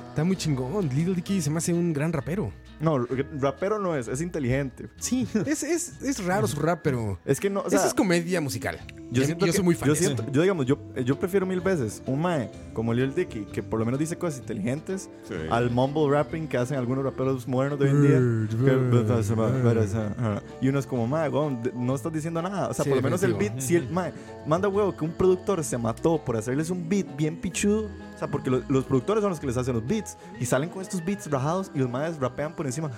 Está 0.09 0.23
muy 0.23 0.35
chingón. 0.35 0.89
Little 0.89 1.15
Dicky 1.15 1.41
se 1.41 1.49
me 1.49 1.59
hace 1.59 1.71
un 1.73 1.93
gran 1.93 2.11
rapero. 2.11 2.51
No, 2.83 3.05
rapero 3.39 3.79
no 3.79 3.95
es, 3.95 4.07
es 4.07 4.21
inteligente. 4.21 4.89
Sí, 4.97 5.27
es, 5.45 5.63
es, 5.63 6.01
es 6.01 6.23
raro 6.23 6.47
su 6.47 6.59
rap, 6.59 6.81
pero. 6.83 7.17
Es 7.25 7.39
que 7.39 7.49
no, 7.49 7.61
o 7.61 7.69
sea, 7.69 7.79
Esa 7.79 7.87
es 7.87 7.93
comedia 7.93 8.41
musical. 8.41 8.79
yo 9.11 9.23
siento 9.23 9.45
yo 9.45 9.51
que- 9.51 9.55
soy 9.55 9.63
muy 9.65 9.75
fan 9.75 9.87
Yo, 9.87 9.93
de 9.93 9.99
eso. 9.99 10.09
siento- 10.15 10.31
yo 10.31 10.41
digamos, 10.41 10.65
yo, 10.65 10.77
yo 11.03 11.17
prefiero 11.19 11.45
mil 11.45 11.61
veces 11.61 12.01
un 12.05 12.21
mae 12.21 12.51
como 12.73 12.93
Lil 12.93 13.13
Dicky, 13.15 13.45
que 13.45 13.63
por 13.63 13.79
lo 13.79 13.85
menos 13.85 13.99
dice 13.99 14.17
cosas 14.17 14.39
inteligentes, 14.39 15.09
Sí. 15.27 15.35
al 15.49 15.69
mumble 15.71 16.09
rapping 16.11 16.47
que 16.47 16.57
hacen 16.57 16.77
algunos 16.77 17.03
raperos 17.03 17.47
modernos 17.47 17.79
de 17.79 17.85
hoy 17.85 17.91
en 17.91 18.01
día. 18.01 18.19
Que- 18.65 20.41
y 20.61 20.67
uno 20.69 20.79
es 20.79 20.85
como, 20.87 21.07
mae, 21.07 21.29
no 21.73 21.95
estás 21.95 22.11
diciendo 22.13 22.41
nada. 22.41 22.69
O 22.69 22.73
sea, 22.73 22.83
Sí, 22.83 22.89
por 22.89 22.97
lo 22.97 23.03
menos 23.03 23.23
el 23.23 23.33
beat, 23.35 23.59
si 23.59 23.75
el 23.75 23.89
mae 23.89 24.13
manda 24.45 24.67
huevo 24.67 24.95
que 24.95 25.05
un 25.05 25.11
productor 25.11 25.63
se 25.63 25.77
mató 25.77 26.23
por 26.23 26.37
hacerles 26.37 26.69
un 26.69 26.87
beat 26.87 27.15
bien 27.15 27.37
pichudo. 27.37 27.89
O 28.13 28.17
sea, 28.17 28.27
porque 28.29 28.49
lo- 28.49 28.63
los 28.69 28.85
productores 28.85 29.21
son 29.21 29.31
los 29.31 29.39
que 29.39 29.47
les 29.47 29.57
hacen 29.57 29.73
los 29.73 29.85
beats 29.85 30.17
y 30.39 30.45
salen 30.45 30.69
con 30.69 30.81
estos 30.81 31.03
beats 31.03 31.29
rajados 31.29 31.71
y 31.73 31.79
los 31.79 31.89
maes 31.89 32.17
rapean 32.19 32.55
por 32.55 32.65
encima. 32.65 32.91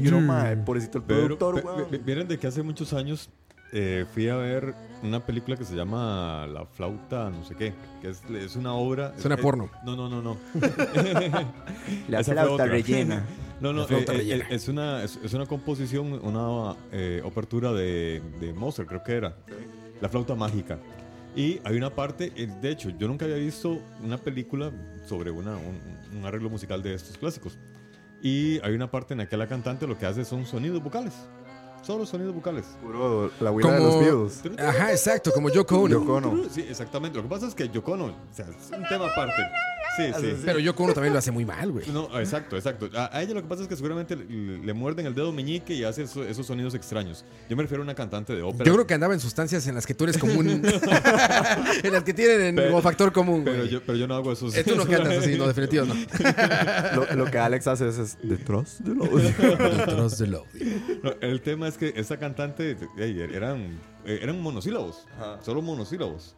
Y 0.00 0.08
uno, 0.08 0.20
mae, 0.20 0.56
pobrecito 0.56 0.98
el 0.98 1.04
Pero, 1.04 1.36
productor, 1.38 1.54
pe- 1.62 1.66
weón. 1.66 1.84
pe- 1.90 2.00
miren 2.04 2.28
de 2.28 2.38
que 2.38 2.46
hace 2.46 2.62
muchos 2.62 2.92
años 2.92 3.30
eh, 3.74 4.04
fui 4.12 4.28
a 4.28 4.36
ver 4.36 4.74
una 5.02 5.24
película 5.24 5.56
que 5.56 5.64
se 5.64 5.74
llama 5.74 6.46
La 6.46 6.66
flauta, 6.66 7.30
no 7.30 7.42
sé 7.42 7.54
qué, 7.54 7.72
que 8.02 8.10
es, 8.10 8.22
es 8.30 8.54
una 8.56 8.74
obra. 8.74 9.14
Suena 9.18 9.36
es- 9.36 9.40
porno. 9.40 9.70
No, 9.84 9.96
no, 9.96 10.08
no, 10.10 10.20
no. 10.20 10.36
La 12.08 12.20
Esa 12.20 12.32
fue 12.32 12.42
flauta 12.42 12.52
otra. 12.54 12.66
rellena. 12.66 13.24
No, 13.60 13.72
no, 13.72 13.80
La 13.82 13.86
flauta 13.86 14.12
eh, 14.12 14.16
eh, 14.16 14.18
rellena. 14.18 14.44
es, 14.50 14.68
una, 14.68 15.02
es, 15.02 15.18
es 15.22 15.32
una 15.34 15.46
composición, 15.46 16.12
una 16.22 16.76
eh, 16.90 17.22
apertura 17.24 17.72
de, 17.72 18.20
de 18.40 18.52
Mozart, 18.52 18.88
creo 18.88 19.02
que 19.04 19.12
era. 19.12 19.36
La 20.00 20.08
flauta 20.08 20.34
mágica. 20.34 20.78
Y 21.34 21.60
hay 21.64 21.76
una 21.76 21.90
parte, 21.90 22.32
eh, 22.36 22.46
de 22.60 22.70
hecho, 22.70 22.90
yo 22.90 23.08
nunca 23.08 23.24
había 23.24 23.36
visto 23.36 23.80
una 24.02 24.18
película 24.18 24.70
sobre 25.06 25.30
una, 25.30 25.56
un, 25.56 25.80
un 26.16 26.26
arreglo 26.26 26.50
musical 26.50 26.82
de 26.82 26.94
estos 26.94 27.16
clásicos. 27.16 27.58
Y 28.20 28.60
hay 28.60 28.74
una 28.74 28.90
parte 28.90 29.14
en 29.14 29.18
la 29.18 29.28
que 29.28 29.36
la 29.36 29.46
cantante 29.46 29.86
lo 29.86 29.98
que 29.98 30.06
hace 30.06 30.24
son 30.24 30.46
sonidos 30.46 30.82
vocales. 30.82 31.14
Solo 31.82 32.06
sonidos 32.06 32.34
vocales. 32.34 32.64
Puro 32.82 33.30
la 33.40 33.50
huila 33.50 33.72
de 33.72 33.78
Como- 33.78 34.00
los 34.02 34.42
Beatles. 34.42 34.60
Ajá, 34.60 34.92
exacto, 34.92 35.32
como 35.32 35.50
Yoko 35.50 35.80
Ono. 35.80 35.88
Yoko 36.00 36.14
Ono. 36.14 36.42
Sí, 36.50 36.64
exactamente. 36.68 37.16
Lo 37.18 37.24
que 37.24 37.28
pasa 37.28 37.48
es 37.48 37.54
que 37.54 37.68
Yoko 37.68 37.92
Ono, 37.92 38.04
o 38.06 38.14
sea, 38.32 38.46
es 38.46 38.70
un 38.78 38.84
tema 38.88 39.06
aparte. 39.06 39.42
Sí, 39.96 40.04
sí. 40.20 40.36
Pero 40.44 40.58
Yoko 40.58 40.84
Ono 40.84 40.94
también 40.94 41.12
lo 41.12 41.18
hace 41.18 41.30
muy 41.32 41.44
mal, 41.44 41.70
güey. 41.70 41.86
No, 41.90 42.08
exacto, 42.18 42.56
exacto. 42.56 42.88
A, 42.96 43.14
a 43.14 43.20
ella 43.22 43.34
lo 43.34 43.42
que 43.42 43.48
pasa 43.48 43.62
es 43.62 43.68
que 43.68 43.76
seguramente 43.76 44.16
le, 44.16 44.58
le 44.58 44.72
muerden 44.72 45.06
el 45.06 45.14
dedo 45.14 45.32
meñique 45.32 45.74
y 45.74 45.84
hace 45.84 46.04
eso- 46.04 46.24
esos 46.24 46.46
sonidos 46.46 46.74
extraños. 46.74 47.24
Yo 47.50 47.56
me 47.56 47.62
refiero 47.64 47.82
a 47.82 47.84
una 47.84 47.94
cantante 47.94 48.32
de 48.34 48.42
ópera. 48.42 48.64
Yo 48.64 48.72
creo 48.74 48.86
que 48.86 48.94
andaba 48.94 49.12
en 49.12 49.20
sustancias 49.20 49.66
en 49.66 49.74
las 49.74 49.84
que 49.84 49.92
tú 49.94 50.04
eres 50.04 50.16
común. 50.18 50.48
en 51.82 51.92
las 51.92 52.04
que 52.04 52.14
tienen 52.14 52.54
Pero- 52.54 52.70
como 52.70 52.80
factor 52.82 53.12
común. 53.12 53.42
pero 53.44 53.58
güey. 53.58 53.68
yo, 53.68 53.82
pero 53.84 53.98
yo 53.98 54.06
no 54.06 54.14
hago 54.14 54.32
esos. 54.32 54.54
Eh, 54.54 54.64
tú 54.64 54.76
no 54.76 54.86
cantas 54.86 55.18
así, 55.18 55.36
no, 55.36 55.46
definitivo 55.52 55.84
no. 55.84 55.94
Lo, 56.94 57.16
lo 57.24 57.30
que 57.30 57.38
Alex 57.38 57.66
hace 57.66 57.88
es, 57.88 57.98
es 57.98 58.18
detrás 58.22 58.82
de 58.82 58.94
los 58.94 59.10
Detrás 59.12 60.18
del 60.18 60.34
audio. 60.36 60.46
No, 61.02 61.12
el 61.20 61.40
tema 61.42 61.68
es 61.68 61.71
que 61.78 61.92
esta 61.96 62.18
cantante 62.18 62.76
eran, 62.96 63.78
eh, 64.04 64.18
eran 64.22 64.40
monosílabos, 64.40 65.06
solo 65.42 65.62
monosílabos. 65.62 66.36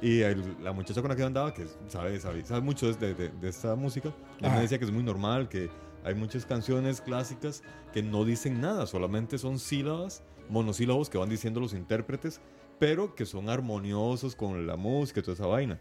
Y 0.00 0.20
el- 0.20 0.56
la 0.62 0.72
muchacha 0.72 1.00
con 1.00 1.08
la 1.10 1.16
que 1.16 1.20
yo 1.22 1.26
andaba, 1.26 1.52
que 1.52 1.66
sabe, 1.88 2.18
sabe, 2.20 2.44
sabe 2.44 2.60
mucho 2.60 2.92
de, 2.92 3.14
de- 3.14 3.28
de 3.30 3.48
esta 3.48 3.74
música, 3.74 4.12
Ajá. 4.42 4.54
me 4.54 4.62
decía 4.62 4.78
que 4.78 4.84
es 4.84 4.92
muy 4.92 5.02
normal, 5.02 5.48
que 5.48 5.68
hay 6.04 6.14
muchas 6.14 6.46
canciones 6.46 7.00
clásicas 7.00 7.62
que 7.92 8.02
no 8.02 8.24
dicen 8.24 8.60
nada, 8.60 8.86
solamente 8.86 9.38
son 9.38 9.58
sílabas, 9.58 10.22
monosílabos 10.48 11.10
que 11.10 11.18
van 11.18 11.28
diciendo 11.28 11.58
los 11.60 11.72
intérpretes, 11.74 12.40
pero 12.78 13.14
que 13.16 13.26
son 13.26 13.48
armoniosos 13.50 14.36
con 14.36 14.66
la 14.68 14.76
música 14.76 15.18
y 15.20 15.22
toda 15.24 15.34
esa 15.34 15.46
vaina. 15.46 15.80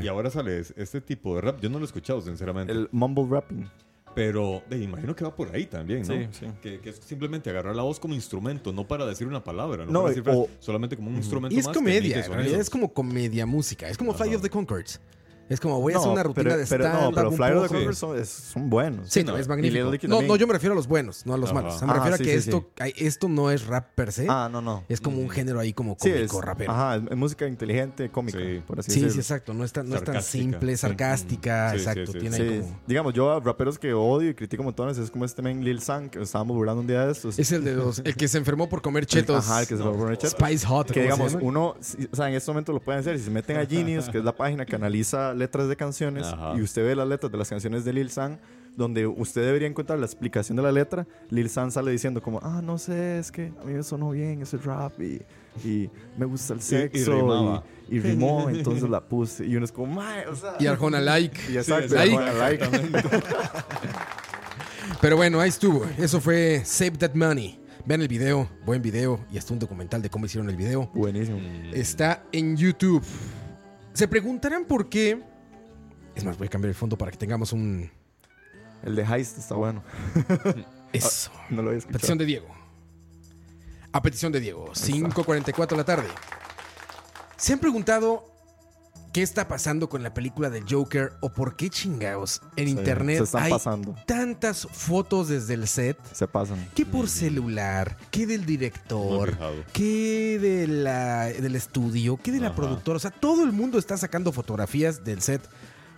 Y, 0.00 0.04
y 0.04 0.08
ahora 0.08 0.30
sale 0.30 0.60
es- 0.60 0.72
este 0.76 1.00
tipo 1.02 1.34
de 1.34 1.42
rap, 1.42 1.60
yo 1.60 1.68
no 1.68 1.78
lo 1.78 1.84
he 1.84 1.86
escuchado, 1.86 2.20
sinceramente. 2.22 2.72
El 2.72 2.88
mumble 2.92 3.26
rapping. 3.28 3.68
Pero 4.16 4.62
de, 4.70 4.78
imagino 4.78 5.14
que 5.14 5.24
va 5.24 5.36
por 5.36 5.54
ahí 5.54 5.66
también, 5.66 6.00
¿no? 6.00 6.06
Sí, 6.14 6.26
sí. 6.32 6.46
Que, 6.62 6.80
que 6.80 6.88
es 6.88 6.96
simplemente 7.04 7.50
agarrar 7.50 7.76
la 7.76 7.82
voz 7.82 8.00
como 8.00 8.14
instrumento, 8.14 8.72
no 8.72 8.88
para 8.88 9.04
decir 9.04 9.26
una 9.26 9.44
palabra, 9.44 9.84
no, 9.84 9.92
No, 9.92 10.02
para 10.04 10.14
decir 10.14 10.28
o- 10.34 10.48
solamente 10.58 10.96
como 10.96 11.10
un 11.10 11.16
instrumento 11.16 11.54
Y 11.54 11.58
es 11.60 11.66
más 11.66 11.76
comedia, 11.76 12.24
es 12.58 12.70
como 12.70 12.92
comedia 12.94 13.44
música. 13.44 13.88
Es 13.90 13.98
como 13.98 14.14
Flight 14.14 14.34
of 14.34 14.40
the 14.42 14.48
Concords. 14.48 15.00
Es 15.48 15.60
como 15.60 15.80
voy 15.80 15.92
a 15.92 15.98
hacer 15.98 16.10
una 16.10 16.22
rutina 16.22 16.44
pero, 16.44 16.56
de 16.58 16.66
pero 16.66 16.84
stand 16.84 17.02
no, 17.04 17.12
pero 17.12 17.30
Flyer 17.32 17.56
of 17.56 17.62
the 17.62 17.68
poco. 17.68 17.74
Conchords 17.86 17.98
son, 17.98 18.26
son 18.26 18.70
buenos. 18.70 19.08
Sí, 19.10 19.22
no, 19.22 19.32
no, 19.32 19.38
es 19.38 19.46
magnífico. 19.48 19.92
No, 20.08 20.22
no, 20.22 20.36
yo 20.36 20.46
me 20.46 20.52
refiero 20.52 20.72
a 20.72 20.76
los 20.76 20.88
buenos, 20.88 21.24
no 21.24 21.34
a 21.34 21.38
los 21.38 21.50
Ajá. 21.50 21.54
malos. 21.60 21.74
O 21.76 21.78
sea, 21.78 21.86
me 21.86 21.92
Ah, 21.92 21.96
refiero 21.96 22.16
sí, 22.16 22.22
a 22.22 22.26
que 22.26 22.40
sí, 22.40 22.50
esto, 22.50 22.70
esto 22.96 23.28
no 23.28 23.50
es 23.50 23.66
rap 23.66 23.94
per 23.94 24.10
se. 24.12 24.26
Ah, 24.28 24.48
no, 24.50 24.60
no. 24.60 24.84
Es 24.88 25.00
como 25.00 25.18
un 25.20 25.30
género 25.30 25.60
ahí 25.60 25.72
como 25.72 25.96
Sí, 26.00 26.10
cómico, 26.10 26.38
es, 26.40 26.44
rapero. 26.44 26.72
Ajá, 26.72 26.96
es, 26.96 27.16
música 27.16 27.46
inteligente, 27.46 28.10
cómica, 28.10 28.38
Sí. 28.38 28.62
por 28.66 28.80
así 28.80 28.90
Sí, 28.90 28.98
sí, 28.98 29.04
decirlo. 29.04 29.22
exacto. 29.22 29.54
No 29.54 29.64
es 29.64 29.72
tan, 29.72 29.88
no 29.88 29.96
es 29.96 30.04
tan 30.04 30.22
simple, 30.22 30.72
Sí. 30.72 30.78
sarcástica. 30.78 31.70
Sí, 31.72 31.78
sí, 31.78 31.84
exacto. 31.84 32.12
sí. 32.12 32.18
Tiene 32.18 32.36
Sí, 32.36 32.42
ahí 32.42 32.60
como. 32.60 32.80
digamos, 32.86 33.14
yo 33.14 33.30
a 33.32 33.40
raperos 33.40 33.78
que 33.78 33.92
odio 33.94 34.30
y 34.30 34.34
critico 34.34 34.62
montones 34.62 34.98
es 34.98 35.10
como 35.10 35.24
este 35.24 35.42
men 35.42 35.64
Lil 35.64 35.80
San, 35.80 36.10
que 36.10 36.20
estábamos 36.22 36.56
burlando 36.56 36.80
un 36.80 36.86
día 36.86 37.06
de 37.06 37.12
estos. 37.12 37.38
Es 37.38 37.52
el 37.52 37.62
de 37.64 37.74
los. 37.74 38.00
El 38.00 38.16
que 38.16 38.26
se 38.26 38.38
enfermó 38.38 38.68
por 38.68 38.82
comer 38.82 39.06
chetos. 39.06 39.44
Ajá, 39.48 39.60
el 39.62 39.68
que 39.68 39.76
se 39.76 39.82
va 39.82 39.90
a 39.90 39.92
poner 39.92 40.18
chetos. 40.18 40.32
Spice 40.32 40.66
Hot. 40.66 40.90
Que 40.90 41.08
¿cómo 41.08 41.28
se 41.28 41.36
digamos, 41.36 41.38
uno, 41.42 41.76
o 42.12 42.16
sea, 42.16 42.28
en 42.28 42.34
este 42.34 42.50
momento 42.50 42.72
lo 42.72 42.80
pueden 42.80 43.00
hacer. 43.00 43.16
Si 43.18 43.24
se 43.24 43.30
meten 43.30 43.58
a 43.58 43.64
Genius, 43.66 44.08
que 44.08 44.18
es 44.18 44.24
la 44.24 44.34
página 44.34 44.66
que 44.66 44.74
analiza 44.74 45.34
letras 45.36 45.68
de 45.68 45.76
canciones, 45.76 46.26
Ajá. 46.26 46.54
y 46.56 46.62
usted 46.62 46.84
ve 46.84 46.96
las 46.96 47.06
letras 47.08 47.30
de 47.30 47.38
las 47.38 47.48
canciones 47.48 47.84
de 47.84 47.92
Lil 47.92 48.10
San, 48.10 48.40
donde 48.76 49.06
usted 49.06 49.42
debería 49.42 49.68
encontrar 49.68 49.98
la 49.98 50.04
explicación 50.06 50.56
de 50.56 50.62
la 50.62 50.72
letra, 50.72 51.06
Lil 51.30 51.48
San 51.48 51.70
sale 51.70 51.90
diciendo 51.90 52.20
como, 52.20 52.40
ah, 52.42 52.60
no 52.62 52.76
sé, 52.78 53.18
es 53.18 53.32
que 53.32 53.52
a 53.60 53.64
mí 53.64 53.72
me 53.72 53.82
sonó 53.82 54.10
bien 54.10 54.42
ese 54.42 54.58
rap 54.58 55.00
y, 55.00 55.22
y 55.66 55.88
me 56.18 56.26
gusta 56.26 56.52
el 56.52 56.58
y 56.58 56.62
sexo 56.62 57.16
rimaba. 57.16 57.64
y, 57.88 57.96
y 57.96 58.00
rimó, 58.00 58.50
entonces 58.50 58.88
la 58.90 59.00
puse. 59.00 59.46
Y 59.46 59.56
uno 59.56 59.64
es 59.64 59.72
como, 59.72 59.94
mae, 59.94 60.26
o 60.26 60.34
sea... 60.34 60.56
Y 60.58 60.66
Arjona 60.66 61.00
like. 61.00 61.40
Y 61.50 61.56
exacto, 61.56 61.94
like. 61.94 62.12
y 62.12 62.16
Arjona 62.16 62.32
like. 62.34 62.66
Pero 65.00 65.16
bueno, 65.16 65.40
ahí 65.40 65.48
estuvo. 65.48 65.84
Eso 65.98 66.20
fue 66.20 66.62
Save 66.64 66.92
That 66.92 67.14
Money. 67.14 67.60
Vean 67.86 68.02
el 68.02 68.08
video, 68.08 68.48
buen 68.64 68.82
video 68.82 69.20
y 69.30 69.38
hasta 69.38 69.52
un 69.52 69.58
documental 69.60 70.02
de 70.02 70.10
cómo 70.10 70.26
hicieron 70.26 70.50
el 70.50 70.56
video. 70.56 70.90
Buenísimo. 70.92 71.38
Está 71.72 72.24
en 72.32 72.56
YouTube. 72.56 73.02
Se 73.96 74.06
preguntarán 74.06 74.66
por 74.66 74.90
qué. 74.90 75.22
Es 76.14 76.22
más, 76.22 76.36
voy 76.36 76.48
a 76.48 76.50
cambiar 76.50 76.68
el 76.68 76.74
fondo 76.74 76.98
para 76.98 77.10
que 77.10 77.16
tengamos 77.16 77.54
un. 77.54 77.90
El 78.82 78.94
de 78.94 79.02
Heist 79.02 79.38
está 79.38 79.54
bueno. 79.54 79.82
Eso. 80.92 81.30
No 81.48 81.62
lo 81.62 81.68
había 81.68 81.78
escuchado. 81.78 81.98
Petición 81.98 82.18
de 82.18 82.26
Diego. 82.26 82.48
A 83.92 84.02
petición 84.02 84.32
de 84.32 84.40
Diego. 84.40 84.66
5.44 84.74 85.68
de 85.68 85.76
la 85.78 85.84
tarde. 85.84 86.08
¿Se 87.38 87.54
han 87.54 87.58
preguntado 87.58 88.35
qué 89.16 89.22
está 89.22 89.48
pasando 89.48 89.88
con 89.88 90.02
la 90.02 90.12
película 90.12 90.50
del 90.50 90.64
Joker 90.68 91.14
o 91.20 91.30
por 91.30 91.56
qué 91.56 91.70
chingados 91.70 92.42
en 92.54 92.66
Sí, 92.66 92.72
internet 92.72 93.16
se 93.16 93.24
están 93.24 93.44
hay 93.44 93.50
pasando. 93.50 93.94
tantas 94.06 94.68
fotos 94.70 95.28
desde 95.28 95.54
el 95.54 95.66
set? 95.66 95.96
Se 96.12 96.28
pasan. 96.28 96.68
¿Qué 96.74 96.84
por 96.84 97.08
celular? 97.08 97.96
¿Qué 98.10 98.26
del 98.26 98.44
director? 98.44 99.34
¿Qué 99.72 100.38
de 100.38 100.66
la, 100.66 101.28
del 101.28 101.56
estudio? 101.56 102.18
¿Qué 102.22 102.30
de 102.30 102.40
la 102.40 102.48
Ajá. 102.48 102.56
productora? 102.56 102.98
O 102.98 103.00
sea, 103.00 103.10
todo 103.10 103.42
el 103.44 103.52
mundo 103.52 103.78
está 103.78 103.96
sacando 103.96 104.32
fotografías 104.32 105.02
del 105.02 105.22
set 105.22 105.40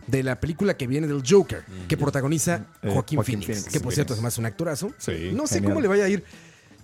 de 0.07 0.23
la 0.23 0.39
película 0.39 0.77
que 0.77 0.87
viene 0.87 1.09
del 1.09 1.25
Joker, 1.29 1.65
que 1.89 1.97
protagoniza 1.97 2.67
Eh, 2.85 2.91
Joaquín, 2.93 3.17
Joaquín 3.17 3.23
Phoenix, 3.43 3.47
Phoenix. 3.47 3.73
que 3.73 3.81
por 3.81 3.93
cierto 3.95 4.15
es 4.15 4.21
más 4.23 4.39
un 4.39 4.47
actorazo. 4.47 4.93
Sí. 4.97 5.33
No 5.35 5.49
sé 5.49 5.55
Genial. 5.57 5.73
cómo 5.73 5.81
le 5.81 5.89
vaya 5.89 6.05
a 6.05 6.09
ir. 6.09 6.23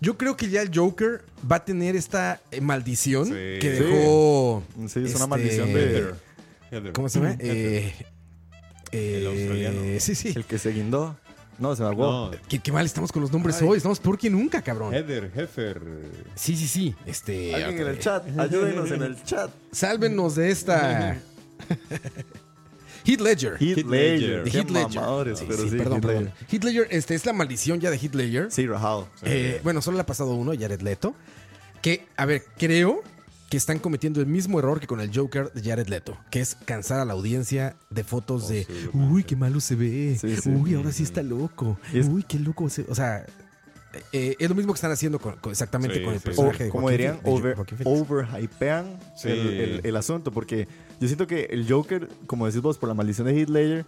Yo 0.00 0.18
creo 0.18 0.36
que 0.36 0.50
ya 0.50 0.60
el 0.60 0.70
Joker 0.76 1.22
va 1.50 1.56
a 1.56 1.64
tener 1.64 1.94
esta 1.94 2.40
eh, 2.50 2.60
maldición 2.60 3.26
Sí. 3.26 3.30
que 3.60 3.70
dejó. 3.80 4.64
Sí, 4.76 4.82
es 4.84 4.96
una 4.96 5.04
este, 5.14 5.26
maldición 5.28 5.72
de... 5.72 6.23
Heather. 6.74 6.92
¿Cómo 6.92 7.08
se 7.08 7.20
llama? 7.20 7.36
Eh, 7.40 7.92
El 8.92 9.24
eh, 9.24 9.26
australiano. 9.26 10.00
Sí, 10.00 10.14
sí. 10.14 10.32
El 10.36 10.44
que 10.44 10.58
se 10.58 10.70
guindó. 10.70 11.16
No, 11.58 11.74
se 11.76 11.82
me. 11.82 11.94
No, 11.94 12.30
Qué, 12.48 12.58
qué 12.58 12.72
mal 12.72 12.84
estamos 12.86 13.12
con 13.12 13.22
los 13.22 13.32
nombres 13.32 13.60
Ay. 13.60 13.68
hoy. 13.68 13.76
Estamos 13.76 14.00
peor 14.00 14.18
que 14.18 14.30
nunca, 14.30 14.62
cabrón. 14.62 14.94
Heather, 14.94 15.30
Heifer. 15.34 15.80
Sí, 16.34 16.56
sí, 16.56 16.66
sí. 16.66 16.94
Este, 17.06 17.54
Alguien 17.54 17.82
en 17.82 17.88
el 17.88 17.98
chat, 17.98 18.24
ayúdenos 18.38 18.90
en 18.90 19.02
el 19.02 19.22
chat. 19.22 19.50
Sálvenos 19.72 20.34
de 20.36 20.50
esta. 20.50 21.16
Heath 23.04 23.20
Ledger. 23.20 23.56
Heath 23.60 23.84
Ledger. 23.86 24.46
Heath 24.46 24.70
Ledger. 24.70 24.94
mamadores, 24.94 25.38
Sí, 25.38 25.44
pero 25.46 25.62
sí, 25.62 25.70
sí, 25.70 25.76
perdón, 25.76 25.94
Heath 25.98 26.06
perdón. 26.06 26.24
Ledger. 26.24 26.46
Heath 26.50 26.64
Ledger, 26.64 26.86
este, 26.90 27.14
es 27.14 27.26
la 27.26 27.32
maldición 27.34 27.80
ya 27.80 27.90
de 27.90 27.98
Heath 27.98 28.14
Ledger. 28.14 28.50
Sí. 28.50 28.66
Eh, 29.22 29.60
bueno, 29.62 29.82
solo 29.82 29.96
le 29.96 30.02
ha 30.02 30.06
pasado 30.06 30.34
uno, 30.34 30.52
Jared 30.58 30.80
Leto. 30.80 31.14
Que, 31.82 32.06
a 32.16 32.24
ver, 32.24 32.44
creo 32.56 33.02
que 33.50 33.56
están 33.56 33.78
cometiendo 33.78 34.20
el 34.20 34.26
mismo 34.26 34.58
error 34.58 34.80
que 34.80 34.86
con 34.86 35.00
el 35.00 35.10
Joker 35.14 35.52
de 35.52 35.62
Jared 35.62 35.86
Leto, 35.88 36.16
que 36.30 36.40
es 36.40 36.54
cansar 36.64 36.98
a 37.00 37.04
la 37.04 37.12
audiencia 37.12 37.76
de 37.90 38.02
fotos 38.04 38.48
de, 38.48 38.66
uy, 38.92 39.22
qué 39.24 39.36
malo 39.36 39.60
se 39.60 39.74
ve, 39.76 40.16
Sí, 40.20 40.36
sí. 40.36 40.50
uy, 40.50 40.74
ahora 40.74 40.90
sí 40.92 41.02
está 41.02 41.22
loco, 41.22 41.78
es- 41.92 42.08
uy, 42.08 42.22
qué 42.24 42.38
loco 42.38 42.68
se... 42.70 42.84
O 42.88 42.94
sea, 42.94 43.24
eh, 44.12 44.34
es 44.40 44.48
lo 44.48 44.56
mismo 44.56 44.72
que 44.72 44.78
están 44.78 44.90
haciendo 44.90 45.20
con, 45.20 45.36
con- 45.36 45.52
exactamente 45.52 46.02
con 46.02 46.14
el 46.14 46.20
personaje 46.20 46.64
O, 46.64 46.66
de 46.66 46.70
como 46.70 46.90
dirían, 46.90 47.20
over, 47.22 47.56
overhypean 47.84 48.98
el- 49.22 49.80
el 49.84 49.96
asunto. 49.96 50.32
Porque 50.32 50.66
yo 51.00 51.06
siento 51.06 51.26
que 51.28 51.44
el 51.50 51.70
Joker, 51.70 52.08
como 52.26 52.46
decís 52.46 52.60
vos, 52.60 52.76
por 52.78 52.88
la 52.88 52.94
maldición 52.94 53.26
de 53.28 53.38
Heath 53.38 53.48
Ledger, 53.50 53.86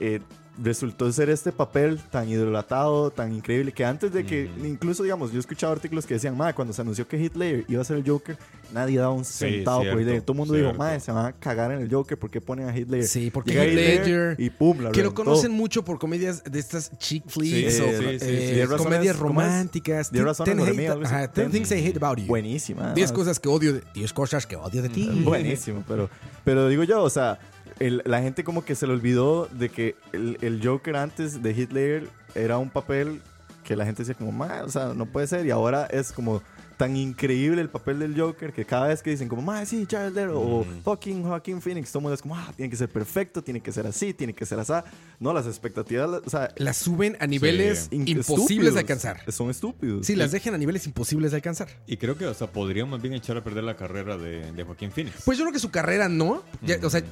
eh, 0.00 0.20
resultó 0.62 1.10
ser 1.12 1.30
este 1.30 1.50
papel 1.52 1.98
tan 2.10 2.28
idolatado, 2.28 3.10
tan 3.10 3.32
increíble, 3.32 3.72
que 3.72 3.84
antes 3.84 4.12
de 4.12 4.24
que, 4.24 4.48
incluso, 4.64 5.02
digamos, 5.02 5.30
yo 5.32 5.38
he 5.38 5.40
escuchado 5.40 5.72
artículos 5.72 6.06
que 6.06 6.14
decían, 6.14 6.36
madre, 6.36 6.54
cuando 6.54 6.72
se 6.72 6.80
anunció 6.80 7.08
que 7.08 7.16
Ledger 7.18 7.64
iba 7.68 7.82
a 7.82 7.84
ser 7.84 7.96
el 7.96 8.08
Joker, 8.08 8.36
nadie 8.72 8.98
daba 8.98 9.12
un 9.12 9.24
centavo 9.24 9.78
por 9.78 9.84
cierto, 9.86 10.00
Ledger. 10.04 10.22
Todo 10.22 10.32
el 10.32 10.38
mundo 10.38 10.54
dijo, 10.54 10.72
madre, 10.74 11.00
se 11.00 11.10
van 11.12 11.26
a 11.26 11.32
cagar 11.32 11.72
en 11.72 11.80
el 11.80 11.90
Joker, 11.92 12.16
¿por 12.18 12.30
qué 12.30 12.40
ponen 12.40 12.68
a 12.68 12.72
Ledger? 12.72 13.04
Sí, 13.04 13.30
porque 13.30 13.50
Llega 13.52 13.64
Ledger, 13.64 14.36
y 14.38 14.50
pum, 14.50 14.78
la 14.80 14.92
que 14.92 15.02
lo 15.02 15.12
conocen 15.12 15.50
mucho 15.52 15.84
por 15.84 15.98
comedias 15.98 16.44
de 16.44 16.58
estas 16.58 16.96
chick 16.98 17.24
flicks 17.28 17.74
Sí, 17.74 17.82
o 17.82 17.84
sí, 17.86 18.18
eh, 18.22 18.66
comedias 18.76 19.18
románticas. 19.18 20.12
Diez 20.12 20.24
Ten- 20.44 20.58
ten 20.58 20.58
hate- 20.60 21.04
ajá, 21.04 21.32
ten 21.32 21.50
things 21.50 21.70
I 21.72 21.84
hate 21.86 21.96
about 21.96 22.18
you. 22.18 22.26
Buenísima. 22.26 22.92
10 22.94 23.10
además. 23.10 23.12
cosas 23.12 23.40
que 23.40 23.48
odio, 23.48 23.72
de- 23.74 23.82
10 23.94 24.12
cosas 24.12 24.46
que 24.46 24.56
odio 24.56 24.82
de 24.82 24.88
ti. 24.88 25.08
Buenísimo, 25.24 25.82
pero, 25.88 26.08
pero 26.44 26.68
digo 26.68 26.84
yo, 26.84 27.02
o 27.02 27.10
sea, 27.10 27.38
el- 27.78 28.02
la 28.04 28.20
gente 28.22 28.44
como 28.44 28.64
que 28.64 28.74
se 28.74 28.86
le 28.86 28.92
olvidó 28.92 29.46
de 29.52 29.68
que 29.68 29.96
el, 30.12 30.38
el 30.40 30.60
Joker 30.64 30.96
antes 30.96 31.42
de 31.42 31.52
Ledger 31.54 32.08
era 32.34 32.58
un 32.58 32.70
papel 32.70 33.20
que 33.64 33.76
la 33.76 33.84
gente 33.86 34.02
decía 34.02 34.14
como, 34.14 34.30
"Ma, 34.32 34.62
o 34.64 34.68
sea, 34.68 34.92
no 34.94 35.06
puede 35.06 35.26
ser. 35.26 35.46
Y 35.46 35.50
ahora 35.50 35.86
es 35.86 36.12
como 36.12 36.42
tan 36.76 36.96
increíble 36.96 37.60
el 37.62 37.68
papel 37.68 38.00
del 38.00 38.20
Joker 38.20 38.52
que 38.52 38.64
cada 38.64 38.88
vez 38.88 39.00
que 39.00 39.08
dicen 39.10 39.28
como, 39.28 39.40
ma, 39.42 39.64
sí, 39.64 39.86
Leto 39.88 40.40
o 40.40 40.66
fucking 40.82 41.22
Joaquin 41.22 41.62
Phoenix, 41.62 41.88
todo 41.92 42.00
el 42.00 42.02
mundo 42.02 42.14
es 42.16 42.20
como, 42.22 42.34
ah, 42.36 42.52
tiene 42.56 42.68
que 42.68 42.76
ser 42.76 42.88
perfecto, 42.88 43.44
tiene 43.44 43.60
que 43.60 43.70
ser 43.70 43.86
así, 43.86 44.12
tiene 44.12 44.34
que 44.34 44.44
ser 44.44 44.58
así. 44.58 44.72
No, 45.20 45.32
las 45.32 45.46
expectativas, 45.46 46.10
o 46.26 46.28
sea, 46.28 46.52
Las 46.56 46.76
suben 46.76 47.16
a 47.20 47.28
niveles 47.28 47.88
imposibles 47.92 48.74
de 48.74 48.80
alcanzar. 48.80 49.20
Son 49.32 49.50
estúpidos. 49.50 50.04
Sí, 50.04 50.16
las 50.16 50.32
dejan 50.32 50.52
a 50.54 50.58
niveles 50.58 50.84
imposibles 50.86 51.30
de 51.30 51.36
alcanzar. 51.36 51.68
Y 51.86 51.96
creo 51.96 52.18
que 52.18 52.24
hasta 52.24 52.48
podrían 52.48 52.90
más 52.90 53.00
bien 53.00 53.14
echar 53.14 53.36
a 53.36 53.44
perder 53.44 53.62
la 53.62 53.76
carrera 53.76 54.16
de, 54.16 54.50
de 54.52 54.64
Joaquín 54.64 54.90
Phoenix. 54.90 55.22
Pues 55.24 55.38
yo 55.38 55.44
creo 55.44 55.52
que 55.52 55.60
su 55.60 55.70
carrera 55.70 56.08
no. 56.08 56.42
Ya, 56.60 56.76
O 56.82 56.90
sea, 56.90 57.02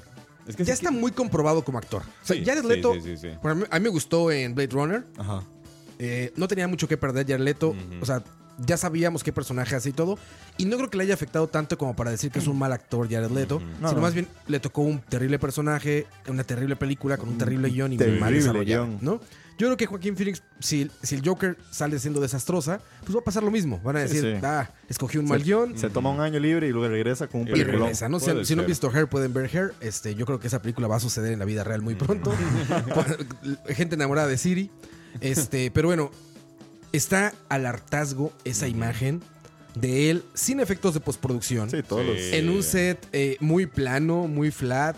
es 0.46 0.56
que 0.56 0.64
ya 0.64 0.74
sí 0.74 0.84
está 0.84 0.90
muy 0.90 1.12
comprobado 1.12 1.64
como 1.64 1.78
actor. 1.78 2.02
O 2.02 2.26
sea, 2.26 2.36
Sí, 2.36 2.44
Jared 2.44 2.64
Leto, 2.64 2.94
sí, 2.94 3.00
sí, 3.02 3.16
sí. 3.16 3.28
por 3.40 3.50
a 3.52 3.54
mí- 3.54 3.64
a 3.70 3.78
mí 3.78 3.82
me 3.84 3.88
gustó 3.90 4.30
en 4.30 4.54
Blade 4.54 4.70
Runner. 4.72 5.04
Ajá. 5.18 5.42
Eh, 5.98 6.32
no 6.36 6.48
tenía 6.48 6.66
mucho 6.68 6.88
que 6.88 6.96
perder 6.96 7.26
Jared 7.26 7.44
Leto. 7.44 7.74
O 8.00 8.06
sea, 8.06 8.22
ya 8.58 8.76
sabíamos 8.76 9.22
qué 9.24 9.32
personaje 9.32 9.74
hace 9.76 9.90
y 9.90 9.92
todo. 9.92 10.18
Y 10.58 10.64
no 10.66 10.76
creo 10.76 10.90
que 10.90 10.96
le 10.98 11.04
haya 11.04 11.14
afectado 11.14 11.48
tanto 11.48 11.78
como 11.78 11.94
para 11.96 12.10
decir 12.10 12.30
que 12.30 12.38
es 12.38 12.46
un 12.46 12.58
mal 12.58 12.72
actor 12.72 13.08
Jared 13.10 13.30
Leto. 13.30 13.60
No, 13.80 13.88
sino 13.88 13.92
no. 13.92 14.00
más 14.02 14.14
bien 14.14 14.26
le 14.48 14.60
tocó 14.60 14.82
un 14.82 15.00
terrible 15.00 15.38
personaje, 15.38 16.06
una 16.28 16.44
terrible 16.44 16.76
película 16.76 17.16
con 17.16 17.28
un 17.30 17.38
terrible 17.38 17.70
guion 17.70 17.92
y 17.92 17.98
muy 17.98 18.06
mal 18.06 18.14
terrible 18.18 18.38
desarrollado. 18.40 18.86
guion. 18.86 18.98
¿no? 19.00 19.20
Yo 19.62 19.68
creo 19.68 19.76
que 19.76 19.86
Joaquín 19.86 20.16
Phoenix, 20.16 20.42
si, 20.58 20.90
si 21.04 21.14
el 21.14 21.22
Joker 21.24 21.56
sale 21.70 21.96
siendo 22.00 22.20
desastrosa, 22.20 22.80
pues 23.04 23.14
va 23.14 23.20
a 23.20 23.22
pasar 23.22 23.44
lo 23.44 23.50
mismo. 23.52 23.80
Van 23.84 23.96
a 23.96 24.00
decir, 24.00 24.20
sí. 24.20 24.40
ah, 24.42 24.68
escogí 24.88 25.18
un 25.18 25.26
mal 25.26 25.40
guion. 25.40 25.78
Se 25.78 25.88
toma 25.88 26.10
un 26.10 26.18
año 26.18 26.40
libre 26.40 26.66
y 26.66 26.72
luego 26.72 26.88
regresa 26.88 27.28
con 27.28 27.42
un 27.42 27.46
peliculón. 27.46 27.82
regresa, 27.82 28.08
¿no? 28.08 28.18
Si, 28.18 28.56
no 28.56 28.62
han 28.62 28.66
visto 28.66 28.90
Hair, 28.92 29.06
pueden 29.06 29.32
ver 29.32 29.48
Hair. 29.56 29.72
Este, 29.80 30.16
yo 30.16 30.26
creo 30.26 30.40
que 30.40 30.48
esa 30.48 30.60
película 30.60 30.88
va 30.88 30.96
a 30.96 30.98
suceder 30.98 31.32
en 31.32 31.38
la 31.38 31.44
vida 31.44 31.62
real 31.62 31.80
muy 31.80 31.94
pronto. 31.94 32.34
Gente 33.68 33.94
enamorada 33.94 34.26
de 34.26 34.36
Siri. 34.36 34.68
Este, 35.20 35.70
pero 35.70 35.86
bueno, 35.86 36.10
está 36.90 37.32
al 37.48 37.64
hartazgo 37.64 38.32
esa 38.42 38.66
imagen 38.66 39.22
de 39.76 40.10
él 40.10 40.24
sin 40.34 40.58
efectos 40.58 40.92
de 40.92 40.98
postproducción. 40.98 41.70
Sí, 41.70 41.84
todos. 41.84 42.18
En 42.18 42.48
un 42.48 42.64
set 42.64 42.98
eh, 43.12 43.36
muy 43.38 43.66
plano, 43.66 44.26
muy 44.26 44.50
flat. 44.50 44.96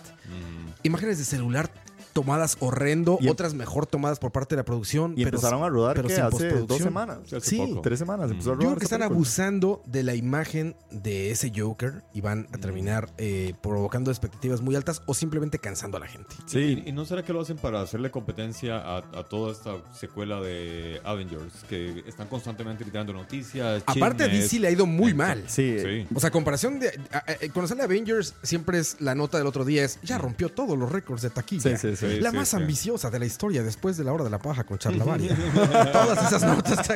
Imágenes 0.83 1.19
de 1.19 1.25
celular 1.27 1.71
tomadas 2.15 2.57
horrendo, 2.61 3.19
Y 3.21 3.27
em- 3.27 3.33
otras 3.33 3.53
mejor 3.53 3.85
tomadas 3.87 4.19
por 4.19 4.33
parte 4.33 4.55
de 4.55 4.61
la 4.61 4.65
producción. 4.65 5.13
Y 5.13 5.25
pero- 5.25 5.37
empezaron 5.37 5.63
a 5.63 5.69
rodar 5.69 5.97
pero 5.97 6.09
que 6.09 6.15
hace 6.15 6.49
dos 6.63 6.79
semanas. 6.79 7.19
Sí, 7.27 7.37
hace 7.37 7.51
Sí. 7.51 7.57
poco. 7.59 7.83
Tres 7.83 7.99
semanas 7.99 8.31
empezó 8.31 8.51
a 8.51 8.55
Yo 8.55 8.57
rodar 8.61 8.69
creo 8.71 8.79
que 8.79 8.85
están 8.85 9.01
película. 9.01 9.17
abusando 9.17 9.83
de 9.85 10.03
la 10.05 10.15
imagen 10.15 10.77
de 10.91 11.31
ese 11.31 11.53
Joker 11.55 12.03
y 12.15 12.23
van 12.23 12.49
a 12.55 12.59
terminar 12.59 13.11
eh, 13.19 13.53
provocando 13.63 14.11
expectativas 14.11 14.63
muy 14.63 14.75
altas 14.77 15.03
o 15.07 15.13
simplemente 15.13 15.59
cansando 15.59 15.97
a 15.99 16.01
la 16.01 16.07
gente. 16.07 16.35
Sí. 16.47 16.83
¿Y, 16.87 16.89
y 16.89 16.93
no 16.93 17.05
será 17.05 17.23
que 17.23 17.33
lo 17.35 17.41
hacen 17.43 17.57
para 17.59 17.83
hacerle 17.83 18.11
competencia 18.11 18.79
a, 18.79 18.99
a 18.99 19.25
toda 19.29 19.53
esta 19.53 19.75
secuela 19.93 20.41
de 20.41 21.01
Avengers? 21.05 21.65
Que 21.69 22.05
están 22.07 22.29
constantemente 22.29 22.85
tirando 22.85 23.13
noticias. 23.13 23.83
Aparte 23.87 24.25
a. 24.25 24.29
DC 24.29 24.61
le 24.61 24.69
ha 24.69 24.71
ido 24.71 24.87
muy 24.87 25.13
mal. 25.15 25.45
Sí, 25.49 25.77
Sí. 25.85 26.07
O 26.15 26.21
sea, 26.21 26.31
comparación 26.31 26.79
de... 26.79 26.89
a- 27.13 27.19
a- 27.19 27.53
cuando 27.53 27.67
sale 27.67 27.83
Avengers 27.83 28.35
siempre 28.43 28.79
es 28.79 29.01
la 29.01 29.15
nota 29.17 29.37
del 29.39 29.47
otro 29.49 29.65
día 29.65 29.85
es, 29.85 29.99
ya 30.03 30.19
rompió 30.19 30.49
todos 30.49 30.79
los 30.79 30.91
récords 30.93 31.23
de 31.23 31.31
taquilla. 31.31 31.77
Sí, 31.77 31.89
sí, 31.91 31.97
Sí, 31.97 32.04
la 32.21 32.31
sí, 32.31 32.37
más 32.37 32.49
sí. 32.49 32.57
ambiciosa 32.57 33.11
de 33.11 33.19
la 33.19 33.27
historia 33.27 33.63
después 33.63 33.97
de 33.97 34.05
la 34.05 34.13
hora 34.13 34.25
de 34.25 34.31
la 34.31 34.39
paja 34.39 34.65
con 34.65 34.79
Charlavaria. 34.79 35.37
Todas 35.93 36.27
esas 36.33 36.43
notas. 36.45 36.89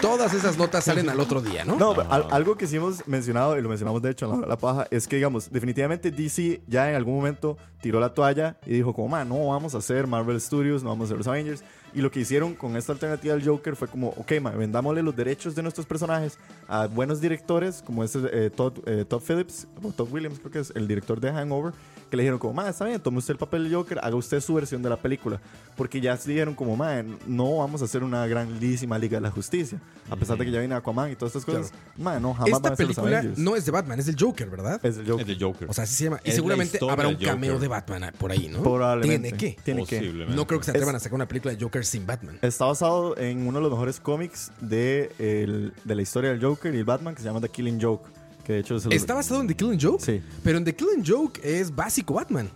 Todas 0.00 0.34
esas 0.34 0.56
notas 0.56 0.84
salen 0.84 1.08
al 1.08 1.20
otro 1.20 1.40
día, 1.40 1.64
¿no? 1.64 1.76
No, 1.76 1.92
al- 2.10 2.26
algo 2.30 2.56
que 2.56 2.66
sí 2.66 2.76
hemos 2.76 3.06
mencionado, 3.06 3.58
y 3.58 3.62
lo 3.62 3.68
mencionamos 3.68 4.02
de 4.02 4.10
hecho 4.10 4.26
en 4.26 4.30
la, 4.32 4.36
hora 4.38 4.46
de 4.46 4.50
la 4.50 4.58
paja, 4.58 4.86
es 4.90 5.06
que, 5.08 5.16
digamos, 5.16 5.50
definitivamente 5.50 6.10
DC 6.10 6.62
ya 6.66 6.88
en 6.90 6.96
algún 6.96 7.14
momento 7.16 7.56
tiró 7.80 8.00
la 8.00 8.14
toalla 8.14 8.56
y 8.66 8.70
dijo 8.70 8.94
como, 8.94 9.08
man, 9.08 9.28
no 9.28 9.48
vamos 9.48 9.74
a 9.74 9.78
hacer 9.78 10.06
Marvel 10.06 10.40
Studios, 10.40 10.82
no 10.82 10.90
vamos 10.90 11.04
a 11.04 11.06
hacer 11.06 11.18
los 11.18 11.26
Avengers. 11.26 11.62
Y 11.92 12.00
lo 12.00 12.10
que 12.10 12.20
hicieron 12.20 12.54
con 12.54 12.76
esta 12.76 12.92
alternativa 12.92 13.34
del 13.34 13.46
Joker 13.46 13.76
fue 13.76 13.86
como, 13.88 14.08
ok, 14.08 14.32
man, 14.40 14.58
vendámosle 14.58 15.02
los 15.02 15.14
derechos 15.14 15.54
de 15.54 15.62
nuestros 15.62 15.86
personajes 15.86 16.38
a 16.66 16.86
buenos 16.86 17.20
directores, 17.20 17.82
como 17.86 18.02
este 18.02 18.18
eh, 18.32 18.50
Todd, 18.50 18.78
eh, 18.86 19.04
Todd 19.08 19.22
Phillips, 19.22 19.66
o 19.82 19.92
Todd 19.92 20.08
Williams 20.10 20.38
creo 20.40 20.50
que 20.50 20.58
es 20.60 20.72
el 20.74 20.88
director 20.88 21.20
de 21.20 21.30
Hangover, 21.30 21.72
que 22.14 22.16
le 22.18 22.22
dijeron 22.22 22.38
como, 22.38 22.54
man, 22.54 22.68
está 22.68 22.84
bien, 22.84 23.00
tome 23.00 23.18
usted 23.18 23.32
el 23.32 23.38
papel 23.38 23.64
del 23.64 23.74
Joker, 23.74 23.98
haga 24.00 24.14
usted 24.14 24.40
su 24.40 24.54
versión 24.54 24.80
de 24.82 24.88
la 24.88 24.96
película. 24.96 25.40
Porque 25.76 26.00
ya 26.00 26.16
se 26.16 26.30
dijeron 26.30 26.54
como, 26.54 26.76
man, 26.76 27.18
no 27.26 27.56
vamos 27.58 27.82
a 27.82 27.86
hacer 27.86 28.04
una 28.04 28.24
grandísima 28.28 28.96
Liga 28.98 29.16
de 29.16 29.22
la 29.22 29.30
Justicia. 29.32 29.80
A 30.08 30.14
pesar 30.16 30.38
de 30.38 30.44
que 30.44 30.50
ya 30.52 30.60
viene 30.60 30.74
Aquaman 30.74 31.10
y 31.10 31.16
todas 31.16 31.34
estas 31.34 31.44
cosas, 31.44 31.72
man, 31.96 32.22
no, 32.22 32.32
jamás 32.34 32.50
van 32.50 32.56
Esta 32.62 32.72
a 32.74 32.76
ser 32.76 32.86
los 32.86 32.96
película 32.96 33.22
no 33.36 33.56
es 33.56 33.64
de 33.64 33.72
Batman, 33.72 33.98
es 33.98 34.06
del 34.06 34.16
Joker, 34.18 34.48
¿verdad? 34.50 34.78
Es 34.84 34.98
el 34.98 35.08
Joker. 35.08 35.28
Es 35.28 35.38
de 35.38 35.44
Joker. 35.44 35.68
O 35.70 35.72
sea, 35.72 35.84
así 35.84 35.94
se 35.94 36.04
llama. 36.04 36.20
Y 36.22 36.28
Es 36.28 36.34
seguramente 36.36 36.78
habrá 36.88 37.08
un 37.08 37.16
del 37.16 37.26
cameo 37.26 37.58
de 37.58 37.66
Batman 37.68 38.12
por 38.18 38.30
ahí, 38.30 38.48
¿no? 38.48 38.62
Probablemente. 38.62 39.32
Tiene 39.32 39.54
que. 39.56 39.62
Tiene 39.62 39.86
que. 39.86 40.26
No 40.34 40.46
creo 40.46 40.60
que 40.60 40.66
se 40.66 40.70
atrevan 40.70 40.94
a 40.94 41.00
sacar 41.00 41.14
una 41.16 41.26
película 41.26 41.52
de 41.54 41.60
Joker 41.60 41.84
sin 41.84 42.06
Batman. 42.06 42.38
Está 42.42 42.66
basado 42.66 43.16
en 43.18 43.46
uno 43.46 43.58
de 43.58 43.62
los 43.62 43.70
mejores 43.72 43.98
cómics 43.98 44.52
de, 44.60 45.10
el- 45.18 45.72
de 45.84 45.94
la 45.94 46.02
historia 46.02 46.30
del 46.30 46.40
Joker 46.42 46.72
y 46.74 46.78
el 46.78 46.84
Batman 46.84 47.14
que 47.14 47.22
se 47.22 47.26
llama 47.28 47.40
The 47.40 47.48
Killing 47.48 47.80
Joke. 47.80 48.08
Que 48.44 48.52
de 48.54 48.58
hecho 48.60 48.76
es 48.76 48.86
el- 48.86 48.92
Está 48.92 49.14
basado 49.14 49.40
en 49.40 49.46
The 49.46 49.54
Killing 49.56 49.80
Joke, 49.80 50.04
Sí. 50.04 50.20
pero 50.42 50.58
en 50.58 50.64
The 50.64 50.74
Killing 50.74 51.04
Joke 51.04 51.40
es 51.42 51.74
básico 51.74 52.14
Batman. 52.14 52.50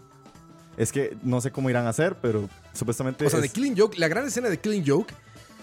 Es 0.76 0.92
que 0.92 1.16
no 1.22 1.40
sé 1.40 1.50
cómo 1.50 1.70
irán 1.70 1.86
a 1.86 1.88
hacer, 1.90 2.16
pero 2.20 2.48
supuestamente. 2.72 3.26
O 3.26 3.30
sea, 3.30 3.40
es- 3.40 3.46
The 3.46 3.52
Killing 3.52 3.76
Joke, 3.76 3.98
la 3.98 4.08
gran 4.08 4.26
escena 4.26 4.48
de 4.48 4.58
Killing 4.60 4.84
Joke, 4.86 5.12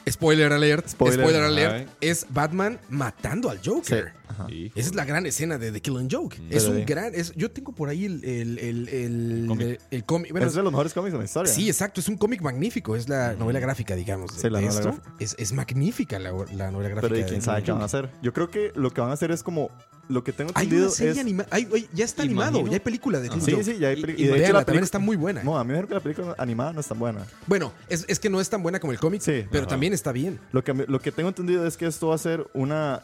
spoiler 0.10 0.52
alert, 0.52 0.88
Spoiler. 0.90 1.20
spoiler, 1.22 1.42
alert, 1.44 1.90
es 2.02 2.28
Batman 2.30 2.80
matando 2.90 3.50
al 3.50 3.60
Joker. 3.64 4.14
Sí. 4.50 4.72
Esa 4.76 4.90
es 4.90 4.96
la 4.96 5.06
gran 5.06 5.26
escena 5.26 5.58
de 5.58 5.72
The 5.72 5.82
Killing 5.82 6.10
Joke. 6.12 6.36
es 6.50 6.66
Pero 6.66 6.76
un 6.78 6.86
gran. 6.86 7.16
es- 7.16 7.34
yo 7.36 7.50
tengo 7.50 7.72
por 7.72 7.88
ahí 7.90 8.06
el, 8.06 8.24
el, 8.26 8.60
el, 8.60 8.90
el, 8.90 9.46
Cómic. 9.48 9.68
el- 9.68 9.80
el 9.92 10.04
cómic. 10.04 10.32
Bueno, 10.32 10.48
es 10.48 10.54
de 10.54 10.62
los 10.64 10.72
mejores 10.74 10.94
cómics 10.94 11.14
de 11.14 11.20
la 11.20 11.26
historia. 11.26 11.52
Sí, 11.54 11.70
exacto. 11.70 12.02
Es 12.02 12.10
un 12.10 12.18
cómic 12.18 12.42
magnífico. 12.42 12.96
Es 12.98 13.08
la 13.08 13.34
novela 13.36 13.60
gráfica, 13.62 13.96
digamos. 13.96 14.36
de- 14.36 14.42
Sí, 14.42 14.50
la 14.50 14.60
de 14.60 14.66
novela 14.66 14.80
esto. 14.82 14.92
gráfica. 15.02 15.16
Es, 15.24 15.36
es 15.40 15.54
magnífica 15.54 16.20
la, 16.20 16.32
la 16.54 16.72
novela 16.72 16.90
gráfica. 16.90 17.02
Pero 17.02 17.16
¿y 17.18 17.24
de 17.24 17.30
quién 17.30 17.42
sabe 17.42 17.64
qué 17.64 17.72
van 17.72 17.82
a 17.82 17.86
hacer? 17.86 18.10
Yo 18.22 18.34
creo 18.34 18.50
que 18.52 18.74
lo 18.76 18.92
que 18.92 19.00
van 19.02 19.12
a 19.12 19.14
hacer 19.14 19.32
es 19.32 19.42
como. 19.44 19.72
Lo 20.08 20.24
que 20.24 20.32
tengo 20.34 20.52
Hay 20.54 20.66
entendido 20.66 20.88
una 20.90 20.96
serie 20.96 21.12
es. 21.14 21.20
animada. 21.20 21.50
Ya 21.94 22.06
está 22.06 22.24
animado. 22.24 22.66
Ya 22.68 22.74
hay 22.74 22.80
película 22.80 23.20
de 23.20 23.30
Killing 23.30 23.46
Sí, 23.46 23.64
sí, 23.64 23.78
ya 23.80 23.88
hay 23.90 23.98
Y- 23.98 24.02
peli- 24.02 24.16
y 24.18 24.24
y 24.26 24.28
de 24.28 24.44
hecho 24.44 24.54
la 24.54 24.64
también 24.64 24.84
está 24.84 25.00
muy 25.00 25.16
buena. 25.18 25.42
No, 25.44 25.58
a 25.58 25.64
mí 25.64 25.70
me 25.70 25.74
dijeron 25.74 25.88
que 25.88 25.94
la 25.96 26.00
película 26.00 26.36
animada 26.38 26.74
no 26.74 26.80
es 26.80 26.88
tan 26.88 27.00
buena. 27.00 27.26
Bueno, 27.48 27.72
es, 27.90 28.06
es 28.08 28.20
que 28.20 28.30
no 28.30 28.40
es 28.40 28.50
tan 28.50 28.62
buena 28.62 28.80
como 28.80 28.94
el 28.94 29.00
cómic, 29.00 29.22
Sí. 29.22 29.46
pero 29.52 29.64
Ajá. 29.64 29.70
también 29.70 29.94
está 29.94 30.12
bien. 30.12 30.40
Lo 30.52 30.64
que, 30.64 30.74
lo 30.74 31.00
que 31.00 31.12
tengo 31.12 31.30
entendido 31.30 31.66
es 31.66 31.76
que 31.78 31.88
esto 31.88 32.10
va 32.10 32.16
a 32.16 32.20
ser 32.20 32.46
una 32.54 33.02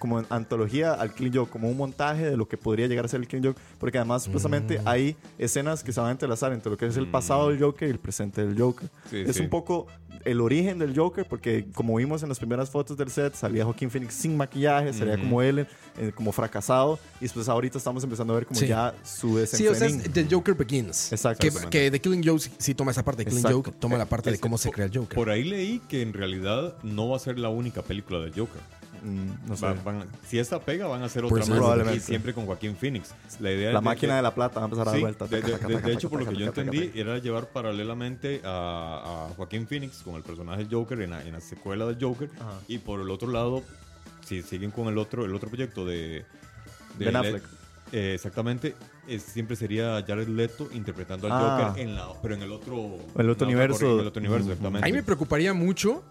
como 0.00 0.24
antología 0.30 0.94
al 0.94 1.14
Killing 1.14 1.34
Joke, 1.34 1.52
como 1.52 1.68
un 1.68 1.76
montaje 1.76 2.28
de 2.30 2.36
lo 2.36 2.48
que 2.48 2.56
podría 2.56 2.88
llegar 2.88 3.04
a 3.04 3.08
ser 3.08 3.20
el 3.20 3.28
Killing 3.28 3.44
Joke, 3.44 3.60
porque 3.78 3.98
además 3.98 4.24
supuestamente 4.24 4.78
Mm. 4.80 4.88
hay 4.88 5.16
escenas 5.38 5.84
que 5.84 5.92
se 5.92 6.00
van 6.00 6.08
a 6.08 6.12
entrelazar 6.12 6.52
entre 6.52 6.70
lo 6.70 6.76
que 6.76 6.86
es 6.86 6.96
el 6.96 7.06
pasado 7.08 7.50
del 7.50 7.60
Joker 7.60 7.86
y 7.86 7.92
el 7.92 7.98
presente 8.00 8.44
del 8.44 8.58
Joker. 8.58 8.88
Sí, 9.10 9.18
es 9.26 9.36
sí. 9.36 9.42
un 9.42 9.48
poco 9.50 9.86
el 10.24 10.40
origen 10.40 10.78
del 10.78 10.96
Joker, 10.98 11.24
porque 11.26 11.66
como 11.74 11.94
vimos 11.96 12.22
en 12.22 12.28
las 12.28 12.38
primeras 12.38 12.68
fotos 12.68 12.96
del 12.96 13.10
set, 13.10 13.34
salía 13.34 13.64
Joaquín 13.64 13.90
Phoenix 13.90 14.14
sin 14.14 14.36
maquillaje, 14.36 14.92
sería 14.92 15.14
Ujú. 15.14 15.22
como 15.22 15.42
él, 15.42 15.66
eh, 15.98 16.12
como 16.14 16.32
fracasado, 16.32 16.98
y 17.20 17.24
después 17.24 17.48
ahorita 17.48 17.78
estamos 17.78 18.02
empezando 18.02 18.32
a 18.32 18.36
ver 18.36 18.46
como 18.46 18.58
Sí. 18.58 18.66
ya 18.66 18.94
su 19.04 19.44
Sí, 19.46 19.66
o 19.68 19.74
sea, 19.74 19.88
The 20.12 20.26
Joker 20.30 20.54
Begins. 20.54 21.12
Exacto. 21.12 21.40
Que, 21.40 21.46
Exactamente. 21.48 21.78
que 21.78 21.90
The 21.90 22.00
Killing 22.00 22.26
Joke 22.26 22.50
sí, 22.58 22.74
toma 22.74 22.90
esa 22.90 23.02
parte. 23.04 23.24
The 23.24 23.30
Killing 23.30 23.38
Exacto. 23.46 23.56
Joke 23.70 23.72
toma 23.78 23.96
la 23.98 24.06
parte 24.06 24.30
de 24.30 24.34
Es- 24.36 24.40
cómo 24.40 24.58
se 24.58 24.68
por- 24.68 24.74
crea 24.76 24.86
el 24.86 24.96
Joker. 24.96 25.14
Por 25.14 25.30
ahí 25.30 25.44
leí 25.44 25.78
que 25.88 26.02
en 26.02 26.12
realidad 26.12 26.74
no 26.82 27.08
va 27.10 27.16
a 27.16 27.20
ser 27.20 27.38
la 27.38 27.48
única 27.48 27.82
película 27.82 28.18
de 28.20 28.30
Joker. 28.30 28.60
Mm, 29.02 29.48
no 29.48 29.56
sé. 29.56 29.66
Va- 29.66 29.74
van- 29.84 30.06
si 30.26 30.38
esta 30.38 30.60
pega, 30.60 30.86
van 30.86 31.02
a 31.02 31.06
hacer 31.06 31.22
Pues 31.22 31.32
otra 31.32 31.44
sí. 31.44 31.50
más. 31.50 31.58
Probablemente. 31.58 31.98
Y 31.98 32.00
siempre 32.00 32.34
con 32.34 32.46
Joaquín 32.46 32.76
Phoenix. 32.76 33.14
La 33.40 33.50
idea 33.52 33.72
la 33.72 33.80
máquina 33.80 34.16
de 34.16 34.22
la 34.22 34.34
plata 34.34 34.60
va 34.60 34.62
a 34.62 34.64
empezar 34.66 34.88
a 34.88 34.90
dar 34.90 34.96
Sí, 34.96 35.00
vueltas. 35.02 35.30
de, 35.30 35.40
de- 35.42 35.58
de- 35.58 35.80
de 35.80 35.92
hecho, 35.92 36.10
por 36.10 36.22
lo 36.22 36.30
que 36.30 36.36
yo 36.36 36.46
entendí, 36.46 36.90
era 36.94 37.18
llevar 37.18 37.46
paralelamente 37.48 38.40
a, 38.44 39.28
a 39.30 39.34
Joaquín 39.36 39.66
Phoenix 39.66 40.02
con 40.02 40.16
el 40.16 40.22
personaje 40.22 40.66
Joker 40.70 41.00
en 41.00 41.10
la, 41.10 41.22
en 41.24 41.32
la 41.32 41.40
secuela 41.40 41.86
del 41.86 41.96
Joker. 42.00 42.28
Ajá. 42.38 42.60
Y 42.68 42.78
por 42.78 43.00
el 43.00 43.10
otro 43.10 43.30
lado, 43.30 43.62
si 44.24 44.42
siguen 44.42 44.70
con 44.70 44.88
el 44.88 44.98
otro, 44.98 45.24
el 45.24 45.34
otro 45.34 45.48
proyecto 45.48 45.84
de. 45.86 46.24
de 46.98 47.04
Ben 47.04 47.12
Le- 47.14 47.18
Affleck. 47.18 47.44
eh, 47.92 48.12
exactamente, 48.14 48.74
es- 49.08 49.22
siempre 49.22 49.56
sería 49.56 50.04
Jared 50.06 50.28
Leto 50.28 50.68
interpretando 50.72 51.26
al 51.26 51.32
Ah. 51.32 51.66
Joker, 51.68 51.82
en 51.82 51.94
la, 51.96 52.08
pero 52.20 52.34
en 52.34 52.42
el 52.42 52.52
otro, 52.52 52.98
El 53.16 53.30
otro 53.30 53.46
universo. 53.46 53.78
corriente, 53.78 53.94
en 53.94 54.00
el 54.00 54.06
otro 54.08 54.20
universo, 54.20 54.46
Mm. 54.46 54.50
exactamente. 54.50 54.86
A 54.86 54.90
mí 54.90 54.92
me 54.96 55.02
preocuparía 55.02 55.54
mucho 55.54 56.02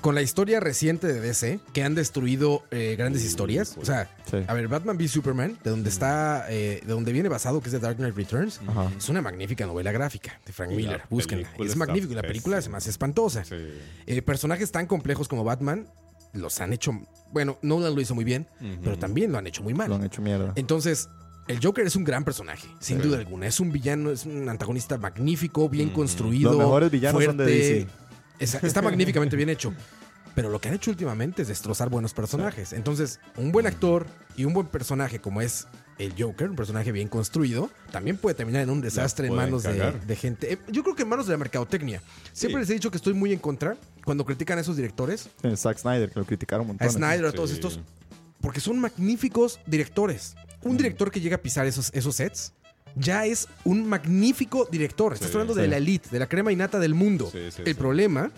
con 0.00 0.14
la 0.14 0.22
historia 0.22 0.60
reciente 0.60 1.06
de 1.06 1.20
DC, 1.20 1.60
que 1.72 1.82
han 1.82 1.94
destruido 1.94 2.62
eh, 2.70 2.94
grandes 2.98 3.24
historias. 3.24 3.76
O 3.80 3.84
sea, 3.84 4.08
Sí. 4.30 4.38
a 4.46 4.54
ver, 4.54 4.68
Batman 4.68 4.96
v 4.96 5.08
Superman, 5.08 5.58
de 5.64 5.70
donde 5.70 5.88
está, 5.90 6.46
eh, 6.48 6.80
de 6.84 6.92
donde 6.92 7.12
viene 7.12 7.28
basado, 7.28 7.60
que 7.60 7.68
es 7.68 7.72
de 7.72 7.80
Dark 7.80 7.96
Knight 7.96 8.14
Returns, 8.16 8.60
Ajá. 8.66 8.90
es 8.96 9.08
una 9.08 9.20
magnífica 9.22 9.66
novela 9.66 9.90
gráfica 9.92 10.40
de 10.46 10.52
Frank 10.52 10.70
Miller. 10.70 11.02
Búsquenla. 11.10 11.50
Es 11.58 11.76
magnífico. 11.76 12.12
y 12.12 12.16
La 12.16 12.22
película 12.22 12.56
pésima. 12.56 12.62
se 12.62 12.70
me 12.70 12.76
hace 12.78 12.90
espantosa. 12.90 13.44
Sí. 13.44 13.56
Eh, 14.06 14.22
personajes 14.22 14.70
tan 14.72 14.86
complejos 14.86 15.26
como 15.28 15.44
Batman 15.44 15.86
los 16.32 16.60
han 16.60 16.72
hecho. 16.72 16.92
Bueno, 17.32 17.58
Nolan 17.62 17.94
lo 17.94 18.00
hizo 18.00 18.14
muy 18.14 18.24
bien, 18.24 18.46
pero 18.84 18.96
también 18.98 19.32
lo 19.32 19.38
han 19.38 19.46
hecho 19.46 19.62
muy 19.62 19.74
mal. 19.74 19.88
Lo 19.88 19.96
han 19.96 20.04
hecho 20.04 20.22
mierda. 20.22 20.52
Entonces, 20.56 21.08
el 21.48 21.58
Joker 21.60 21.84
es 21.84 21.96
un 21.96 22.04
gran 22.04 22.24
personaje, 22.24 22.68
sin 22.78 22.98
Sí. 23.02 23.08
duda 23.08 23.18
alguna. 23.18 23.46
Es 23.48 23.58
un 23.58 23.72
villano, 23.72 24.10
es 24.12 24.24
un 24.26 24.48
antagonista 24.48 24.96
magnífico, 24.98 25.68
bien 25.68 25.90
construido. 25.90 26.50
Los 26.52 26.60
mejores 26.60 26.90
villanos 26.92 27.24
son 27.24 27.36
de 27.36 27.44
fuerte. 27.44 27.58
DC. 27.58 27.86
Está, 28.40 28.58
está 28.66 28.82
magníficamente 28.82 29.36
bien 29.36 29.48
hecho. 29.50 29.72
Pero 30.34 30.48
lo 30.48 30.60
que 30.60 30.68
han 30.68 30.74
hecho 30.74 30.90
últimamente 30.92 31.42
es 31.42 31.48
destrozar 31.48 31.88
buenos 31.90 32.14
personajes. 32.14 32.72
Entonces, 32.72 33.18
un 33.36 33.50
buen 33.50 33.66
actor 33.66 34.06
y 34.36 34.44
un 34.44 34.52
buen 34.54 34.68
personaje 34.68 35.20
como 35.20 35.40
es 35.40 35.66
el 35.98 36.14
Joker, 36.16 36.48
un 36.50 36.56
personaje 36.56 36.92
bien 36.92 37.08
construido, 37.08 37.68
también 37.90 38.16
puede 38.16 38.34
terminar 38.34 38.62
en 38.62 38.70
un 38.70 38.80
desastre 38.80 39.26
en 39.26 39.34
manos 39.34 39.64
de, 39.64 40.16
gente. 40.16 40.52
eh, 40.52 40.58
Yo 40.68 40.82
creo 40.84 40.94
que 40.94 41.02
en 41.02 41.08
manos 41.08 41.26
de 41.26 41.32
la 41.32 41.38
mercadotecnia. 41.38 42.00
Siempre 42.32 42.58
Sí. 42.58 42.60
les 42.62 42.70
he 42.70 42.74
dicho 42.74 42.90
que 42.92 42.96
estoy 42.96 43.12
muy 43.12 43.32
en 43.32 43.38
contra 43.40 43.76
cuando 44.04 44.24
critican 44.24 44.56
a 44.56 44.60
esos 44.62 44.76
directores, 44.76 45.28
Zack 45.56 45.78
Snyder, 45.78 46.10
que 46.10 46.20
lo 46.20 46.24
criticaron 46.24 46.64
un 46.64 46.70
a 46.70 46.72
montón. 46.84 46.90
Snyder, 46.90 47.26
a 47.26 47.32
todos 47.32 47.50
Sí. 47.50 47.56
estos, 47.56 47.80
porque 48.40 48.60
son 48.60 48.78
magníficos 48.78 49.58
directores. 49.66 50.36
Un 50.62 50.76
director 50.76 51.10
que 51.10 51.20
llega 51.20 51.36
a 51.36 51.42
pisar 51.42 51.66
esos, 51.66 51.90
esos 51.92 52.14
sets 52.16 52.52
ya 52.96 53.26
es 53.26 53.48
un 53.64 53.86
magnífico 53.86 54.68
director. 54.70 55.12
Estás 55.12 55.32
hablando 55.32 55.54
de 55.54 55.68
la 55.68 55.76
elite, 55.76 56.08
de 56.10 56.18
la 56.18 56.28
crema 56.28 56.52
innata 56.52 56.78
del 56.78 56.94
mundo. 56.94 57.30
El 57.32 57.74
problema 57.76 58.30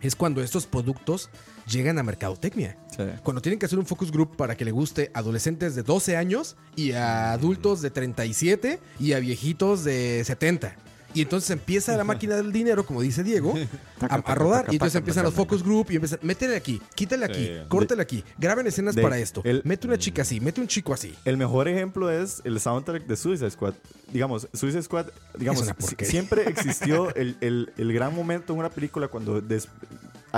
es 0.00 0.14
cuando 0.14 0.42
estos 0.42 0.66
productos 0.66 1.30
llegan 1.66 1.98
a 1.98 2.02
mercadotecnia. 2.02 2.76
Sí. 2.96 3.02
Cuando 3.22 3.42
tienen 3.42 3.58
que 3.58 3.66
hacer 3.66 3.78
un 3.78 3.86
focus 3.86 4.10
group 4.10 4.36
para 4.36 4.56
que 4.56 4.64
le 4.64 4.70
guste 4.70 5.10
a 5.14 5.18
adolescentes 5.20 5.74
de 5.74 5.82
12 5.82 6.16
años 6.16 6.56
y 6.76 6.92
a 6.92 7.32
adultos 7.32 7.82
de 7.82 7.90
37 7.90 8.80
y 8.98 9.12
a 9.12 9.18
viejitos 9.18 9.84
de 9.84 10.22
70. 10.24 10.76
Y 11.14 11.22
entonces 11.22 11.50
empieza 11.50 11.96
la 11.96 12.04
máquina 12.04 12.36
del 12.36 12.52
dinero, 12.52 12.84
como 12.84 13.00
dice 13.00 13.22
Diego, 13.24 13.54
a, 14.00 14.34
rodar. 14.34 14.66
y 14.70 14.74
entonces 14.76 14.96
empiezan 14.96 15.24
los 15.24 15.32
focus 15.34 15.62
group 15.62 15.86
y 15.90 15.94
empiezan, 15.96 16.18
métele 16.22 16.54
aquí, 16.54 16.80
quítale 16.94 17.24
aquí, 17.24 17.46
Sí. 17.46 17.52
córtale 17.68 18.02
aquí, 18.02 18.22
graben 18.36 18.66
escenas 18.66 18.94
de- 18.94 19.02
para 19.02 19.18
esto, 19.18 19.40
el- 19.44 19.62
mete 19.64 19.86
una 19.86 19.96
chica 19.98 20.22
así, 20.22 20.38
mete 20.38 20.60
un 20.60 20.68
chico 20.68 20.92
así. 20.92 21.14
El 21.24 21.38
mejor 21.38 21.66
ejemplo 21.66 22.10
es 22.10 22.42
el 22.44 22.60
soundtrack 22.60 23.06
de 23.06 23.16
Suicide 23.16 23.50
Squad. 23.50 23.74
Digamos, 24.12 24.48
Suicide 24.52 24.82
Squad, 24.82 25.06
digamos, 25.38 25.64
siempre 26.02 26.48
existió 26.48 27.12
el, 27.16 27.36
el- 27.40 27.72
el 27.78 27.92
gran 27.92 28.14
momento 28.14 28.52
en 28.52 28.58
una 28.58 28.68
película 28.70 29.08
cuando 29.08 29.40
des- 29.40 29.68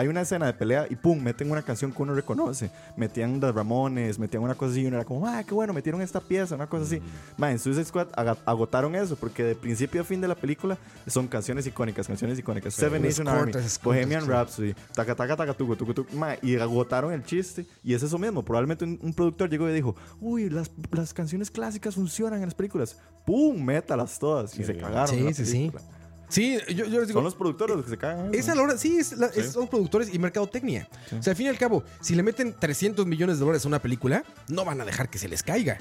hay 0.00 0.08
una 0.08 0.22
escena 0.22 0.46
de 0.46 0.52
pelea 0.54 0.86
y 0.88 0.96
pum, 0.96 1.20
meten 1.20 1.50
una 1.50 1.62
canción 1.62 1.92
que 1.92 2.02
uno 2.02 2.14
reconoce. 2.14 2.70
Metían 2.96 3.38
The 3.40 3.52
Ramones, 3.52 4.18
metían 4.18 4.42
una 4.42 4.54
cosa 4.54 4.72
así 4.72 4.80
y 4.82 4.86
uno 4.86 4.96
era 4.96 5.04
como, 5.04 5.26
ah, 5.26 5.42
qué 5.44 5.54
bueno, 5.54 5.72
metieron 5.72 6.00
esta 6.02 6.20
pieza, 6.20 6.54
una 6.54 6.66
cosa 6.66 6.84
así. 6.84 7.00
Ma, 7.36 7.50
en 7.52 7.58
Suicide 7.58 7.84
Squad 7.84 8.08
aga- 8.16 8.36
agotaron 8.46 8.94
eso 8.94 9.16
porque 9.16 9.44
de 9.44 9.54
principio 9.54 10.00
a 10.00 10.04
fin 10.04 10.20
de 10.20 10.28
la 10.28 10.34
película 10.34 10.78
son 11.06 11.28
canciones 11.28 11.66
icónicas, 11.66 12.06
canciones 12.06 12.38
icónicas. 12.38 12.74
Seven 12.74 13.02
Nation 13.02 13.28
Army, 13.28 13.52
Bohemian 13.82 14.20
cortas, 14.20 14.36
Rhapsody, 14.36 14.74
taca 14.94 15.14
taca 15.14 15.36
taca 15.36 15.54
tucu, 15.54 15.76
tucu, 15.76 15.94
tucu, 15.94 16.16
ma, 16.16 16.34
y 16.42 16.56
agotaron 16.56 17.12
el 17.12 17.22
chiste 17.24 17.66
y 17.84 17.94
es 17.94 18.02
eso 18.02 18.18
mismo. 18.18 18.42
Probablemente 18.44 18.84
un, 18.84 18.98
un 19.02 19.12
productor 19.12 19.50
llegó 19.50 19.68
y 19.68 19.72
dijo, 19.74 19.94
uy, 20.20 20.48
las, 20.50 20.70
las 20.92 21.12
canciones 21.14 21.50
clásicas 21.50 21.94
funcionan 21.94 22.40
en 22.40 22.46
las 22.46 22.54
películas. 22.54 22.96
¡Pum! 23.26 23.62
Métalas 23.62 24.18
todas 24.18 24.58
y 24.58 24.64
se 24.64 24.76
cagaron. 24.76 25.08
Sí, 25.14 25.34
sí, 25.34 25.44
sí. 25.46 25.72
Sí, 26.30 26.58
yo, 26.68 26.86
yo 26.86 27.00
les 27.00 27.08
digo, 27.08 27.18
Son 27.18 27.24
los 27.24 27.34
productores 27.34 27.76
los 27.76 27.84
que 27.84 27.90
se 27.90 27.98
cagan. 27.98 28.34
Es 28.34 28.48
a 28.48 28.54
la 28.54 28.62
hora, 28.62 28.78
sí, 28.78 28.96
es 28.98 29.12
la- 29.18 29.26
es- 29.26 29.52
son 29.52 29.68
productores 29.68 30.14
y 30.14 30.18
mercadotecnia. 30.18 30.88
O 31.18 31.22
sea, 31.22 31.32
al 31.32 31.36
fin 31.36 31.46
y 31.46 31.48
al 31.50 31.58
cabo, 31.58 31.84
si 32.00 32.14
le 32.14 32.22
meten 32.22 32.54
300 32.58 33.04
millones 33.06 33.36
de 33.38 33.44
dólares 33.44 33.64
a 33.64 33.68
una 33.68 33.80
película, 33.82 34.24
no 34.48 34.64
van 34.64 34.80
a 34.80 34.84
dejar 34.84 35.10
que 35.10 35.18
se 35.18 35.28
les 35.28 35.42
caiga. 35.42 35.78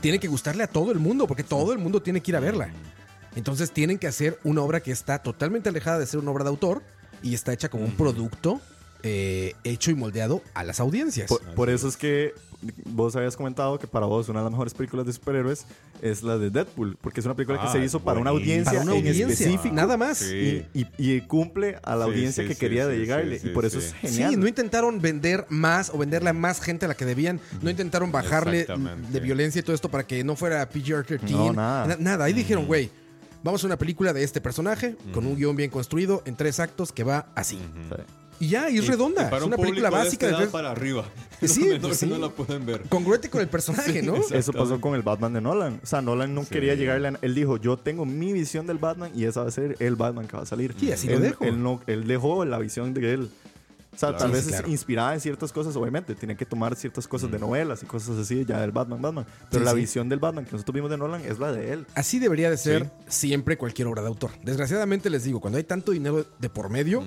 Tiene 0.00 0.18
que 0.18 0.28
gustarle 0.28 0.62
a 0.64 0.66
todo 0.66 0.90
el 0.92 0.98
mundo, 0.98 1.26
porque 1.26 1.42
todo 1.44 1.72
el 1.72 1.78
mundo 1.78 2.02
tiene 2.02 2.20
que 2.20 2.30
ir 2.30 2.36
a 2.36 2.40
verla. 2.40 2.70
Entonces 3.36 3.70
tienen 3.70 3.98
que 3.98 4.06
hacer 4.06 4.38
una 4.44 4.60
obra 4.62 4.80
que 4.80 4.92
está 4.92 5.18
totalmente 5.18 5.68
alejada 5.68 5.98
de 5.98 6.06
ser 6.06 6.20
una 6.20 6.30
obra 6.30 6.44
de 6.44 6.50
autor 6.50 6.82
y 7.22 7.34
está 7.34 7.52
hecha 7.52 7.68
como 7.68 7.84
un 7.84 7.92
producto 7.92 8.60
eh, 9.02 9.54
hecho 9.64 9.90
y 9.90 9.94
moldeado 9.94 10.42
a 10.54 10.64
las 10.64 10.80
audiencias. 10.80 11.28
Por, 11.28 11.40
por 11.54 11.70
eso 11.70 11.88
es 11.88 11.96
que 11.96 12.32
vos 12.84 13.16
habías 13.16 13.36
comentado 13.36 13.76
que 13.78 13.88
para 13.88 14.06
vos 14.06 14.28
una 14.28 14.38
de 14.38 14.44
las 14.44 14.52
mejores 14.52 14.72
películas 14.72 15.04
de 15.04 15.12
superhéroes 15.12 15.66
es 16.00 16.22
la 16.22 16.38
de 16.38 16.50
Deadpool, 16.50 16.96
porque 17.00 17.18
es 17.18 17.26
una 17.26 17.34
película 17.34 17.60
que 17.60 17.66
Ah, 17.66 17.72
se 17.72 17.84
hizo 17.84 17.98
para 18.00 18.20
una 18.20 18.30
audiencia, 18.30 18.72
Para 18.72 18.82
una 18.84 18.92
en 18.92 18.98
audiencia, 18.98 19.26
específico 19.28 19.74
nada 19.74 19.96
más. 19.96 20.18
Sí. 20.18 20.64
y, 20.72 20.80
y- 20.82 21.12
y 21.16 21.20
cumple 21.22 21.78
a 21.82 21.96
la 21.96 22.04
Sí, 22.04 22.10
audiencia 22.12 22.42
sí, 22.44 22.48
que 22.48 22.54
sí, 22.54 22.60
quería 22.60 22.86
de 22.86 22.98
llegarle 22.98 23.38
sí, 23.40 23.48
y 23.48 23.50
por 23.50 23.64
eso 23.64 23.80
sí. 23.80 23.86
es 23.88 23.94
genial. 24.12 24.30
Sí, 24.30 24.36
no 24.36 24.46
intentaron 24.46 25.00
vender 25.00 25.44
más 25.48 25.90
o 25.90 25.98
venderle 25.98 26.30
a 26.30 26.32
más 26.34 26.60
gente 26.60 26.84
a 26.84 26.88
la 26.88 26.94
que 26.94 27.04
debían. 27.04 27.40
No 27.62 27.68
intentaron 27.70 28.12
bajarle 28.12 28.66
de 29.10 29.20
violencia 29.20 29.58
y 29.58 29.62
todo 29.62 29.74
esto 29.74 29.88
para 29.90 30.06
que 30.06 30.22
no 30.22 30.36
fuera 30.36 30.68
PG-13. 30.70 31.30
No, 31.30 31.52
nada. 31.52 31.86
Na- 31.88 31.96
nada. 31.98 32.24
Ahí 32.26 32.32
dijeron, 32.32 32.66
güey, 32.66 32.90
vamos 33.42 33.62
a 33.64 33.66
una 33.66 33.76
película 33.76 34.12
de 34.12 34.22
este 34.22 34.40
personaje 34.40 34.94
con 35.12 35.26
un 35.26 35.34
guion 35.36 35.56
bien 35.56 35.70
construido 35.70 36.22
en 36.26 36.36
tres 36.36 36.60
actos 36.60 36.92
que 36.92 37.02
va 37.02 37.26
así. 37.34 37.56
Sí. 37.56 37.96
Y 38.42 38.48
ya, 38.48 38.68
y 38.68 38.78
es 38.78 38.86
redonda. 38.88 39.22
Y 39.22 39.24
para 39.26 39.36
es 39.36 39.42
un 39.44 39.48
una 39.48 39.56
película 39.56 39.88
público 39.88 39.96
de 39.98 40.04
básica. 40.04 40.26
de 40.26 40.34
tres- 40.34 40.48
para 40.48 40.70
arriba. 40.72 41.04
Sí, 41.42 41.60
Los 41.68 41.78
pues 41.78 41.80
menores 41.80 41.98
sí. 41.98 42.06
no 42.06 42.18
la 42.18 42.28
pueden 42.30 42.66
ver. 42.66 42.82
Congruente 42.88 43.30
con 43.30 43.40
el 43.40 43.48
personaje, 43.48 44.02
¿no? 44.02 44.16
Eso 44.16 44.52
pasó 44.52 44.80
con 44.80 44.94
el 44.96 45.02
Batman 45.02 45.32
de 45.34 45.40
Nolan. 45.40 45.78
O 45.82 45.86
sea, 45.86 46.02
Nolan 46.02 46.34
no 46.34 46.42
Sí. 46.42 46.48
quería 46.50 46.74
llegarle 46.74 47.08
a... 47.08 47.18
Él 47.22 47.34
dijo, 47.36 47.56
yo 47.58 47.76
tengo 47.76 48.04
mi 48.04 48.32
visión 48.32 48.66
del 48.66 48.78
Batman 48.78 49.12
y 49.14 49.26
esa 49.26 49.42
va 49.42 49.48
a 49.48 49.52
ser 49.52 49.76
el 49.78 49.94
Batman 49.94 50.26
que 50.26 50.36
va 50.36 50.42
a 50.42 50.46
salir. 50.46 50.74
Sí, 50.78 50.90
así 50.90 51.06
lo 51.08 51.14
él, 51.16 51.22
dejó. 51.22 51.44
Él, 51.44 51.62
no, 51.62 51.80
él 51.86 52.06
dejó 52.08 52.44
la 52.44 52.58
visión 52.58 52.92
de 52.94 53.12
él. 53.14 53.30
O 53.94 53.96
sea, 53.98 54.08
Claro. 54.08 54.18
tal 54.24 54.28
Sí, 54.30 54.34
vez 54.34 54.44
sí, 54.44 54.50
es 54.50 54.56
claro. 54.56 54.72
inspirada 54.72 55.14
en 55.14 55.20
ciertas 55.20 55.52
cosas, 55.52 55.76
obviamente. 55.76 56.14
Tiene 56.16 56.34
que 56.36 56.46
tomar 56.46 56.74
ciertas 56.74 57.06
cosas 57.06 57.30
de 57.30 57.38
novelas 57.38 57.82
y 57.82 57.86
cosas 57.86 58.16
así 58.18 58.44
ya 58.44 58.58
del 58.60 58.72
Batman, 58.72 59.00
Batman. 59.02 59.26
Pero 59.50 59.60
Sí, 59.60 59.64
la 59.66 59.70
sí. 59.72 59.76
visión 59.76 60.08
del 60.08 60.18
Batman 60.18 60.46
que 60.46 60.52
nosotros 60.52 60.74
vimos 60.74 60.90
de 60.90 60.96
Nolan 60.96 61.20
es 61.24 61.38
la 61.38 61.52
de 61.52 61.72
él. 61.74 61.86
Así 61.94 62.18
debería 62.18 62.50
de 62.50 62.56
ser 62.56 62.90
siempre 63.06 63.56
cualquier 63.58 63.86
obra 63.88 64.02
de 64.02 64.08
autor. 64.08 64.30
Desgraciadamente 64.42 65.10
les 65.10 65.22
digo, 65.24 65.40
cuando 65.40 65.58
hay 65.58 65.64
tanto 65.64 65.92
dinero 65.92 66.26
de 66.40 66.48
por 66.48 66.70
medio, 66.70 67.04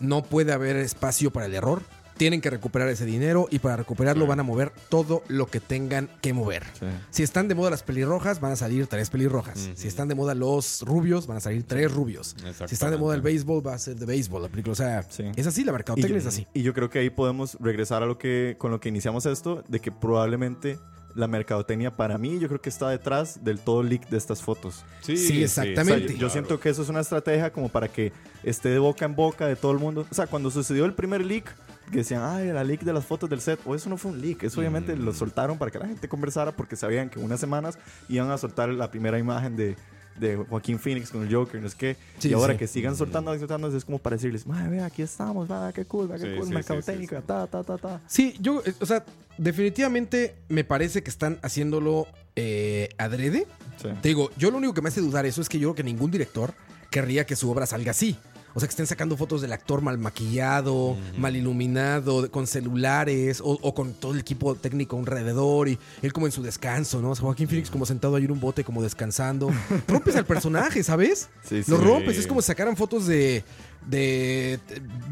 no 0.00 0.22
puede 0.22 0.52
haber 0.52 0.76
espacio 0.76 1.30
para 1.30 1.46
el 1.46 1.54
error. 1.54 1.82
Tienen 2.16 2.40
que 2.40 2.50
recuperar 2.50 2.88
ese 2.88 3.04
dinero 3.06 3.46
y 3.48 3.60
para 3.60 3.76
recuperarlo 3.76 4.26
van 4.26 4.40
a 4.40 4.42
mover 4.42 4.72
todo 4.88 5.22
lo 5.28 5.46
que 5.46 5.60
tengan 5.60 6.08
que 6.20 6.32
mover. 6.32 6.64
Si 7.10 7.22
están 7.22 7.46
de 7.46 7.54
moda 7.54 7.70
las 7.70 7.84
pelirrojas, 7.84 8.40
van 8.40 8.50
a 8.50 8.56
salir 8.56 8.88
tres 8.88 9.08
pelirrojas. 9.08 9.70
Si 9.76 9.86
están 9.86 10.08
de 10.08 10.16
moda 10.16 10.34
los 10.34 10.82
rubios, 10.82 11.28
van 11.28 11.36
a 11.36 11.40
salir 11.40 11.62
tres 11.62 11.92
rubios. 11.92 12.34
Si 12.66 12.74
están 12.74 12.90
de 12.90 12.96
moda 12.96 13.14
el 13.14 13.22
béisbol, 13.22 13.64
va 13.64 13.74
a 13.74 13.78
ser 13.78 13.94
de 13.94 14.04
béisbol 14.04 14.42
la 14.42 14.48
película. 14.48 14.72
O 14.72 14.74
sea, 14.74 15.04
Sí. 15.08 15.26
es 15.36 15.46
así, 15.46 15.62
la 15.62 15.70
Y 15.70 15.74
mercadotecnia 15.74 16.14
yo, 16.14 16.18
es 16.18 16.26
así. 16.26 16.44
y 16.54 16.62
yo 16.62 16.74
creo 16.74 16.90
que 16.90 16.98
ahí 16.98 17.10
podemos 17.10 17.56
regresar 17.60 18.02
a 18.02 18.06
lo 18.06 18.18
que 18.18 18.56
con 18.58 18.72
lo 18.72 18.80
que 18.80 18.88
iniciamos 18.88 19.24
esto, 19.24 19.62
de 19.68 19.78
que 19.78 19.92
probablemente 19.92 20.80
la 21.18 21.26
mercadotecnia 21.26 21.94
para 21.96 22.16
mí 22.16 22.38
yo 22.38 22.46
creo 22.46 22.60
que 22.60 22.68
está 22.68 22.88
detrás 22.88 23.42
del 23.42 23.58
todo 23.58 23.82
leak 23.82 24.08
de 24.08 24.16
estas 24.16 24.40
fotos. 24.40 24.84
Sí, 25.00 25.42
exactamente. 25.42 26.06
O 26.06 26.08
sea, 26.10 26.16
yo 26.16 26.30
siento 26.30 26.60
que 26.60 26.68
eso 26.68 26.82
es 26.82 26.88
una 26.88 27.00
estrategia 27.00 27.52
como 27.52 27.68
para 27.68 27.88
que 27.88 28.12
esté 28.44 28.68
de 28.68 28.78
boca 28.78 29.04
en 29.04 29.16
boca 29.16 29.46
de 29.46 29.56
todo 29.56 29.72
el 29.72 29.78
mundo. 29.78 30.06
O 30.10 30.14
sea, 30.14 30.28
cuando 30.28 30.50
sucedió 30.50 30.84
el 30.84 30.94
primer 30.94 31.24
leak, 31.24 31.52
que 31.90 31.98
decían, 31.98 32.22
ay, 32.22 32.48
la 32.52 32.62
leak 32.62 32.82
de 32.82 32.92
las 32.92 33.04
fotos 33.04 33.28
del 33.28 33.40
set, 33.40 33.58
o 33.64 33.74
eso 33.74 33.88
no 33.90 33.96
fue 33.96 34.12
un 34.12 34.20
leak, 34.20 34.44
eso 34.44 34.60
obviamente 34.60 34.94
Mm. 34.94 35.04
lo 35.04 35.12
soltaron 35.12 35.58
para 35.58 35.70
que 35.70 35.78
la 35.78 35.86
gente 35.86 36.08
conversara 36.08 36.52
porque 36.52 36.76
sabían 36.76 37.08
que 37.10 37.18
unas 37.18 37.40
semanas 37.40 37.78
iban 38.08 38.30
a 38.30 38.38
soltar 38.38 38.68
la 38.68 38.90
primera 38.90 39.18
imagen 39.18 39.56
de, 39.56 39.74
de 40.18 40.36
Joaquín 40.36 40.78
Phoenix 40.78 41.10
con 41.10 41.22
el 41.26 41.34
Joker, 41.34 41.60
no 41.60 41.66
es 41.66 41.74
que, 41.74 41.96
Sí, 42.18 42.28
y 42.30 42.32
ahora 42.32 42.54
sí. 42.54 42.58
que 42.58 42.66
sigan 42.66 42.96
soltando 42.96 43.34
y 43.34 43.38
soltando, 43.38 43.74
es 43.76 43.84
como 43.84 43.98
para 43.98 44.16
decirles, 44.16 44.46
madre, 44.46 44.68
vea, 44.70 44.86
aquí 44.86 45.02
estamos, 45.02 45.50
va, 45.50 45.72
qué 45.72 45.84
cool, 45.84 46.10
va, 46.10 46.16
qué 46.16 46.22
Sí, 46.22 46.28
cool, 46.36 46.48
sí, 46.48 46.54
mercadotecnia, 46.54 47.08
sí, 47.08 47.14
sí, 47.14 47.20
sí. 47.20 47.26
ta, 47.26 47.46
ta, 47.46 47.62
ta, 47.62 47.78
ta. 47.78 48.00
Sí, 48.06 48.34
yo, 48.40 48.62
eh, 48.64 48.74
o 48.80 48.86
sea, 48.86 49.04
definitivamente 49.38 50.36
me 50.48 50.64
parece 50.64 51.02
que 51.02 51.10
están 51.10 51.38
haciéndolo 51.42 52.06
eh, 52.36 52.90
adrede. 52.98 53.46
Sí. 53.82 53.88
Te 54.00 54.08
digo, 54.08 54.30
yo 54.36 54.50
lo 54.50 54.58
único 54.58 54.74
que 54.74 54.82
me 54.82 54.88
hace 54.88 55.00
dudar 55.00 55.26
eso 55.26 55.40
es 55.40 55.48
que 55.48 55.58
yo 55.58 55.68
creo 55.68 55.74
que 55.76 55.82
ningún 55.84 56.10
director 56.10 56.54
querría 56.90 57.26
que 57.26 57.36
su 57.36 57.50
obra 57.50 57.66
salga 57.66 57.90
así. 57.90 58.16
O 58.54 58.60
sea, 58.60 58.66
que 58.66 58.72
estén 58.72 58.86
sacando 58.86 59.16
fotos 59.16 59.40
del 59.40 59.52
actor 59.52 59.82
mal 59.82 59.98
maquillado, 59.98 60.96
mal 61.16 61.36
iluminado, 61.36 62.30
con 62.30 62.46
celulares 62.46 63.40
o, 63.40 63.50
o 63.60 63.74
con 63.74 63.92
todo 63.94 64.12
el 64.12 64.20
equipo 64.20 64.54
técnico 64.54 64.98
alrededor 64.98 65.68
y 65.68 65.78
él 66.02 66.12
como 66.12 66.26
en 66.26 66.32
su 66.32 66.42
descanso, 66.42 67.00
¿no? 67.00 67.10
O 67.10 67.14
sea, 67.14 67.24
Joaquín 67.24 67.48
Phoenix 67.48 67.70
como 67.70 67.86
sentado 67.86 68.16
ahí 68.16 68.24
en 68.24 68.30
un 68.32 68.40
bote 68.40 68.64
como 68.64 68.82
descansando. 68.82 69.50
Rompes 69.88 70.16
al 70.16 70.24
personaje, 70.26 70.82
¿sabes? 70.82 71.28
Sí, 71.44 71.62
sí. 71.62 71.70
Lo 71.70 71.76
rompes. 71.78 72.16
Es 72.18 72.26
como 72.26 72.40
si 72.42 72.46
sacaran 72.48 72.76
fotos 72.76 73.06
de, 73.06 73.44
de 73.86 74.58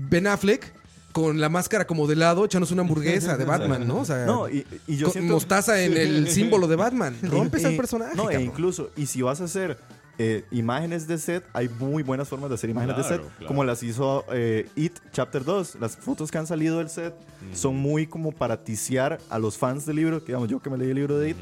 Ben 0.09 0.27
Affleck 0.27 0.73
con 1.13 1.41
la 1.41 1.49
máscara 1.49 1.87
como 1.87 2.07
de 2.07 2.15
lado 2.17 2.45
echándose 2.45 2.75
una 2.75 2.83
hamburguesa 2.83 3.37
de 3.39 3.45
Batman, 3.47 3.87
¿no? 3.89 4.01
O 4.01 4.05
sea, 4.05 4.27
No, 4.27 4.49
y, 4.51 4.67
y 4.87 4.97
yo 4.97 5.07
con 5.07 5.13
siento... 5.15 5.33
mostaza 5.35 5.81
en 5.83 5.97
el 5.97 6.29
símbolo 6.31 6.67
de 6.69 6.77
Batman. 6.77 7.17
Rompes 7.23 7.63
Y- 7.63 7.67
al 7.67 7.77
personaje. 7.77 8.15
No, 8.17 8.31
e 8.31 8.43
incluso, 8.43 8.91
y 8.97 9.07
si 9.07 9.23
vas 9.23 9.41
a 9.41 9.45
hacer 9.45 9.79
eh, 10.19 10.45
imágenes 10.51 11.07
de 11.07 11.19
set, 11.19 11.45
hay 11.53 11.69
muy 11.69 12.03
buenas 12.03 12.29
formas 12.29 12.49
de 12.49 12.55
hacer 12.55 12.71
imágenes 12.71 12.97
de 12.97 13.05
set, 13.05 13.21
claro. 13.21 13.47
como 13.47 13.65
las 13.65 13.83
hizo 13.83 14.25
eh, 14.33 14.69
It 14.75 14.99
Chapter 15.13 15.45
2. 15.45 15.77
Las 15.81 15.97
fotos 15.97 16.31
que 16.31 16.39
han 16.39 16.47
salido 16.47 16.79
del 16.79 16.89
set 16.89 17.15
son 17.53 17.77
muy 17.77 18.07
como 18.07 18.33
para 18.33 18.65
ticiar 18.65 19.19
a 19.29 19.39
los 19.39 19.59
fans 19.59 19.85
del 19.87 19.97
libro, 19.97 20.21
digamos 20.21 20.49
yo 20.49 20.61
que 20.61 20.71
me 20.71 20.79
leí 20.79 20.91
el 20.91 20.97
libro 20.97 21.19
de 21.19 21.31
It. 21.31 21.37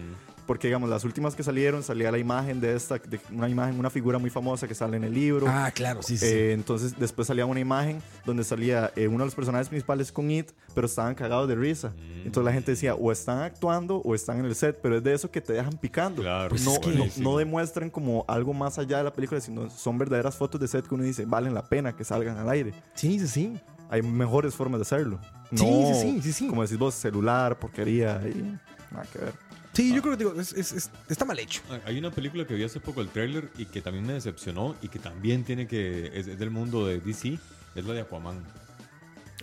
Porque, 0.47 0.69
digamos, 0.69 0.91
las 0.91 1.05
últimas 1.05 1.35
que 1.35 1.43
salieron 1.43 1.83
salía 1.83 2.11
la 2.13 2.19
imagen 2.19 2.61
de 2.61 2.75
esta, 2.77 2.99
de 2.99 3.19
una 3.33 3.49
imagen, 3.49 3.79
una 3.79 3.89
figura 3.91 4.19
muy 4.19 4.29
famosa 4.31 4.69
que 4.69 4.75
sale 4.75 4.97
en 4.99 5.05
el 5.05 5.15
libro. 5.15 5.47
Ah, 5.49 5.71
claro, 5.75 6.03
sí, 6.03 6.19
sí. 6.19 6.27
sí. 6.27 6.33
Eh, 6.33 6.53
entonces 6.53 6.99
después 6.99 7.27
salía 7.29 7.47
una 7.47 7.61
imagen 7.61 8.03
donde 8.27 8.45
salía 8.45 8.93
eh, 8.97 9.09
uno 9.09 9.21
de 9.21 9.25
los 9.27 9.35
personajes 9.35 9.69
principales 9.69 10.13
con 10.13 10.31
It, 10.31 10.51
pero 10.75 10.87
estaban 10.87 11.15
cagados 11.15 11.49
de 11.49 11.55
risa. 11.55 11.89
Mm. 11.91 12.27
Entonces 12.27 12.45
la 12.45 12.53
gente 12.53 12.73
decía, 12.73 12.95
o 12.95 13.11
están 13.11 13.39
actuando 13.41 13.97
o 13.99 14.15
están 14.15 14.39
en 14.39 14.45
el 14.45 14.55
set, 14.55 14.79
pero 14.83 14.99
es 14.99 15.03
de 15.03 15.15
eso 15.15 15.31
que 15.31 15.41
te 15.41 15.55
dejan 15.55 15.73
picando. 15.79 16.21
Claro, 16.23 16.51
Pues 16.51 16.65
no, 16.65 16.73
es 16.73 16.79
que- 16.81 17.21
no, 17.23 17.31
no 17.31 17.39
demuestran 17.39 17.89
como 17.89 18.25
algo 18.29 18.53
más 18.53 18.79
allá 18.79 18.99
de 18.99 19.05
la 19.05 19.13
película, 19.13 19.41
sino 19.41 19.71
son 19.71 19.97
verdaderas 19.97 20.37
fotos 20.37 20.61
de 20.61 20.69
set 20.69 20.87
que 20.87 20.95
uno 20.95 21.05
dice, 21.05 21.25
valen 21.25 21.55
la 21.55 21.63
pena 21.67 21.97
que 21.97 22.05
salgan 22.05 22.37
al 22.37 22.49
aire. 22.51 22.75
Sí, 22.95 23.19
sí, 23.19 23.29
sí. 23.29 23.61
Hay 23.89 24.03
mejores 24.03 24.55
formas 24.55 24.79
de 24.79 24.83
hacerlo. 24.83 25.21
No, 25.51 25.59
Sí, 25.59 25.85
sí, 25.87 26.01
sí, 26.01 26.23
sí, 26.23 26.33
sí. 26.33 26.49
Como 26.49 26.63
decís 26.63 26.79
vos, 26.79 26.95
celular, 26.95 27.59
porquería 27.59 28.21
y 28.27 28.59
nada 28.93 29.07
que 29.13 29.19
ver. 29.19 29.33
Sí, 29.75 29.95
yo 29.95 30.01
creo 30.03 30.17
que 30.17 30.25
digo, 30.25 30.41
es- 30.41 30.53
es- 30.53 30.73
es- 30.73 30.91
está 31.09 31.25
mal 31.25 31.39
hecho. 31.39 31.61
Ah, 31.71 31.79
Hay 31.87 31.99
una 31.99 32.11
película 32.11 32.47
que 32.47 32.55
vi 32.55 32.65
hace 32.65 32.81
poco 32.81 33.01
el 33.01 33.09
tráiler 33.09 33.51
y 33.59 33.67
que 33.67 33.81
también 33.83 34.07
me 34.07 34.13
decepcionó 34.15 34.75
y 34.83 34.89
que 34.89 34.99
también 34.99 35.45
tiene 35.45 35.67
que 35.67 36.11
es, 36.15 36.27
es 36.29 36.39
del 36.39 36.51
mundo 36.51 36.87
de 36.87 37.01
DC, 37.01 37.39
es 37.75 37.85
la 37.85 37.93
de 37.95 38.01
Aquaman. 38.03 38.43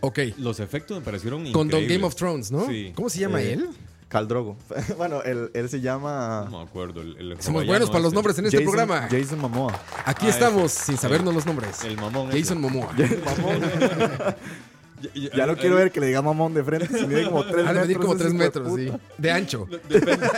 Ok. 0.01 0.19
Los 0.37 0.59
efectos 0.59 0.97
me 0.97 1.03
parecieron 1.05 1.43
Con 1.51 1.51
Don 1.53 1.65
increíbles. 1.67 1.97
Game 1.97 2.07
of 2.07 2.15
Thrones, 2.15 2.49
¿no? 2.51 2.65
Sí. 2.67 2.91
¿Cómo 2.95 3.09
se 3.09 3.19
llama 3.19 3.41
Eh, 3.41 3.53
él? 3.53 3.69
Caldrogo. 4.07 4.57
bueno, 4.97 5.21
él, 5.23 5.51
él 5.53 5.69
se 5.69 5.79
llama 5.79 6.47
No 6.49 6.59
me 6.59 6.63
acuerdo. 6.65 7.01
El, 7.01 7.17
el 7.31 7.41
Somos 7.41 7.65
buenos 7.65 7.89
para 7.89 7.99
los 8.01 8.07
ese. 8.09 8.15
nombres 8.15 8.37
en 8.39 8.45
este 8.45 8.57
Jason, 8.57 8.71
programa. 8.73 9.07
Jason 9.09 9.39
Momoa. 9.39 9.79
Aquí 10.05 10.25
Ah, 10.25 10.29
estamos 10.29 10.73
ese. 10.73 10.85
sin 10.85 10.97
sabernos 10.97 11.33
los 11.35 11.45
nombres. 11.45 11.83
El 11.83 11.97
mamón. 11.97 12.29
ese. 12.29 12.39
Jason 12.41 12.61
Momoa. 12.61 12.93
Ya- 15.01 15.09
ya- 15.13 15.29
Ya 15.37 15.45
no 15.47 15.55
quiero 15.57 15.75
ver 15.75 15.91
que 15.91 15.99
le 15.99 16.07
diga 16.07 16.21
mamón 16.21 16.53
de 16.53 16.63
frente, 16.63 16.87
si 16.87 17.07
mide 17.07 17.25
como 17.25 17.43
3 17.45 17.65
Ha 17.65 17.73
de 17.73 17.79
metros. 17.87 17.97
como 18.05 18.13
ese 18.13 18.23
3 18.23 18.33
hijo 18.33 18.37
de 18.37 18.45
metros, 18.45 18.75
sí. 18.75 18.91
De 19.17 19.31
ancho. 19.31 19.67
Depende. 19.89 20.29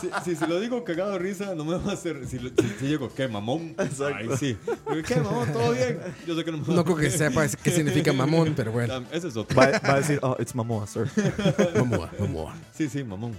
si, 0.00 0.08
si, 0.24 0.36
si 0.36 0.46
lo 0.46 0.60
digo 0.60 0.84
cagado 0.84 1.12
de 1.12 1.18
risa, 1.18 1.54
no 1.54 1.64
me 1.64 1.76
va 1.78 1.90
a 1.90 1.94
hacer. 1.94 2.24
Si, 2.26 2.38
lo- 2.38 2.50
si, 2.50 2.68
si 2.78 2.86
llego, 2.86 3.12
¿qué, 3.14 3.28
mamón? 3.28 3.74
Exacto. 3.78 4.14
Ahí 4.14 4.28
sí. 4.38 4.56
Digo, 4.90 5.02
¿Qué, 5.06 5.16
mamón? 5.16 5.52
¿Todo 5.52 5.72
bien? 5.72 5.98
Yo 6.26 6.36
sé 6.36 6.44
que 6.44 6.52
no 6.52 6.58
me 6.58 6.64
va 6.68 6.74
No 6.74 6.80
a- 6.80 6.84
creo 6.84 6.96
que 6.96 7.10
sepa 7.10 7.46
qué 7.48 7.70
significa 7.70 8.12
mamón, 8.12 8.54
pero 8.56 8.72
bueno. 8.72 9.04
Ese 9.10 9.28
es 9.28 9.36
otro. 9.36 9.56
Va, 9.56 9.70
va 9.70 9.94
a 9.94 9.96
decir, 10.00 10.18
oh, 10.22 10.36
it's 10.38 10.54
Momoa, 10.54 10.86
sir. 10.86 11.06
Momoa, 11.76 12.10
Momoa. 12.18 12.54
Sí, 12.74 12.88
sí, 12.88 13.02
mamón. 13.04 13.32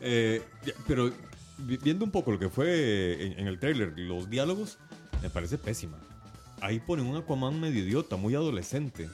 Eh, 0.00 0.42
pero 0.86 1.10
vi- 1.58 1.76
viendo 1.76 2.04
un 2.04 2.10
poco 2.10 2.32
lo 2.32 2.38
que 2.38 2.48
fue 2.48 3.26
en, 3.26 3.38
en 3.40 3.46
el 3.46 3.58
tráiler, 3.58 3.92
los 3.96 4.28
diálogos, 4.30 4.78
me 5.22 5.30
parece 5.30 5.58
pésima. 5.58 5.96
Ahí 6.60 6.78
ponen 6.80 7.06
un 7.06 7.16
Aquaman 7.16 7.60
medio 7.60 7.82
idiota, 7.82 8.16
muy 8.16 8.34
adolescente. 8.34 9.08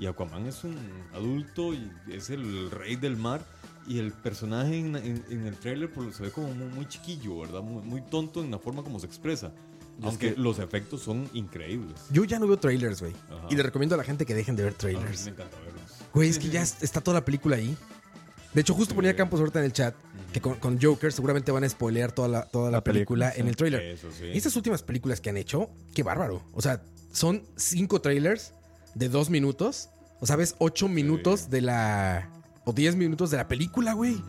Y 0.00 0.06
Aquaman 0.06 0.46
es 0.46 0.64
un 0.64 0.76
adulto 1.14 1.72
y 1.74 1.90
es 2.10 2.30
el 2.30 2.70
rey 2.70 2.96
del 2.96 3.16
mar. 3.16 3.44
Y 3.86 3.98
el 3.98 4.12
personaje 4.12 4.78
en, 4.78 4.96
en- 4.96 5.24
en 5.30 5.46
el 5.46 5.56
tráiler 5.56 5.92
pues, 5.92 6.16
se 6.16 6.22
ve 6.24 6.30
como 6.30 6.52
muy, 6.54 6.68
muy 6.68 6.86
chiquillo, 6.88 7.40
¿verdad? 7.40 7.60
Muy, 7.62 7.82
muy 7.82 8.00
tonto 8.02 8.42
en 8.42 8.50
la 8.50 8.58
forma 8.58 8.82
como 8.82 8.98
se 9.00 9.06
expresa. 9.06 9.52
Aunque 10.02 10.34
que- 10.34 10.40
los 10.40 10.58
efectos 10.58 11.02
son 11.02 11.28
increíbles. 11.34 11.94
Yo 12.10 12.24
ya 12.24 12.38
no 12.38 12.46
veo 12.46 12.58
trailers, 12.58 13.00
güey. 13.00 13.12
Y 13.50 13.56
le 13.56 13.62
recomiendo 13.62 13.94
a 13.94 13.98
la 13.98 14.04
gente 14.04 14.24
que 14.24 14.34
dejen 14.34 14.56
de 14.56 14.62
ver 14.64 14.72
A 14.72 14.74
mí 14.74 14.78
trailers. 14.78 15.24
me 15.26 15.30
encanta 15.32 15.56
verlos. 15.60 15.82
Güey, 16.14 16.28
es 16.30 16.38
que 16.38 16.48
ya 16.48 16.62
es- 16.62 16.82
está 16.82 17.00
toda 17.02 17.18
la 17.20 17.24
película 17.24 17.56
ahí. 17.56 17.76
De 18.54 18.62
hecho, 18.62 18.74
justo 18.74 18.94
ponía 18.94 19.14
Campos 19.14 19.38
ahorita 19.40 19.60
en 19.60 19.66
el 19.66 19.72
chat 19.72 19.94
que 20.32 20.40
con, 20.40 20.54
con 20.56 20.80
Joker 20.80 21.12
seguramente 21.12 21.52
van 21.52 21.64
a 21.64 21.68
spoilear 21.68 22.10
toda 22.12 22.28
la, 22.28 22.42
toda 22.46 22.70
la, 22.70 22.78
La 22.78 22.84
película, 22.84 23.26
película, 23.26 23.40
en 23.42 23.48
el 23.48 23.56
trailer. 23.56 23.80
Eso 23.82 24.08
sí. 24.10 24.24
Estas 24.32 24.56
últimas 24.56 24.82
películas 24.82 25.20
que 25.20 25.30
han 25.30 25.36
hecho, 25.36 25.68
qué 25.94 26.02
bárbaro. 26.02 26.42
O 26.52 26.60
sea, 26.62 26.82
son 27.12 27.42
cinco 27.56 28.00
trailers 28.00 28.52
de 28.94 29.08
dos 29.08 29.30
minutos. 29.30 29.88
O 30.20 30.26
sea, 30.26 30.36
ves 30.36 30.54
ocho 30.58 30.88
minutos 30.88 31.48
de 31.50 31.60
la. 31.62 32.28
o 32.64 32.72
diez 32.72 32.94
minutos 32.96 33.30
de 33.30 33.36
la 33.38 33.48
película, 33.48 33.92
güey. 33.94 34.22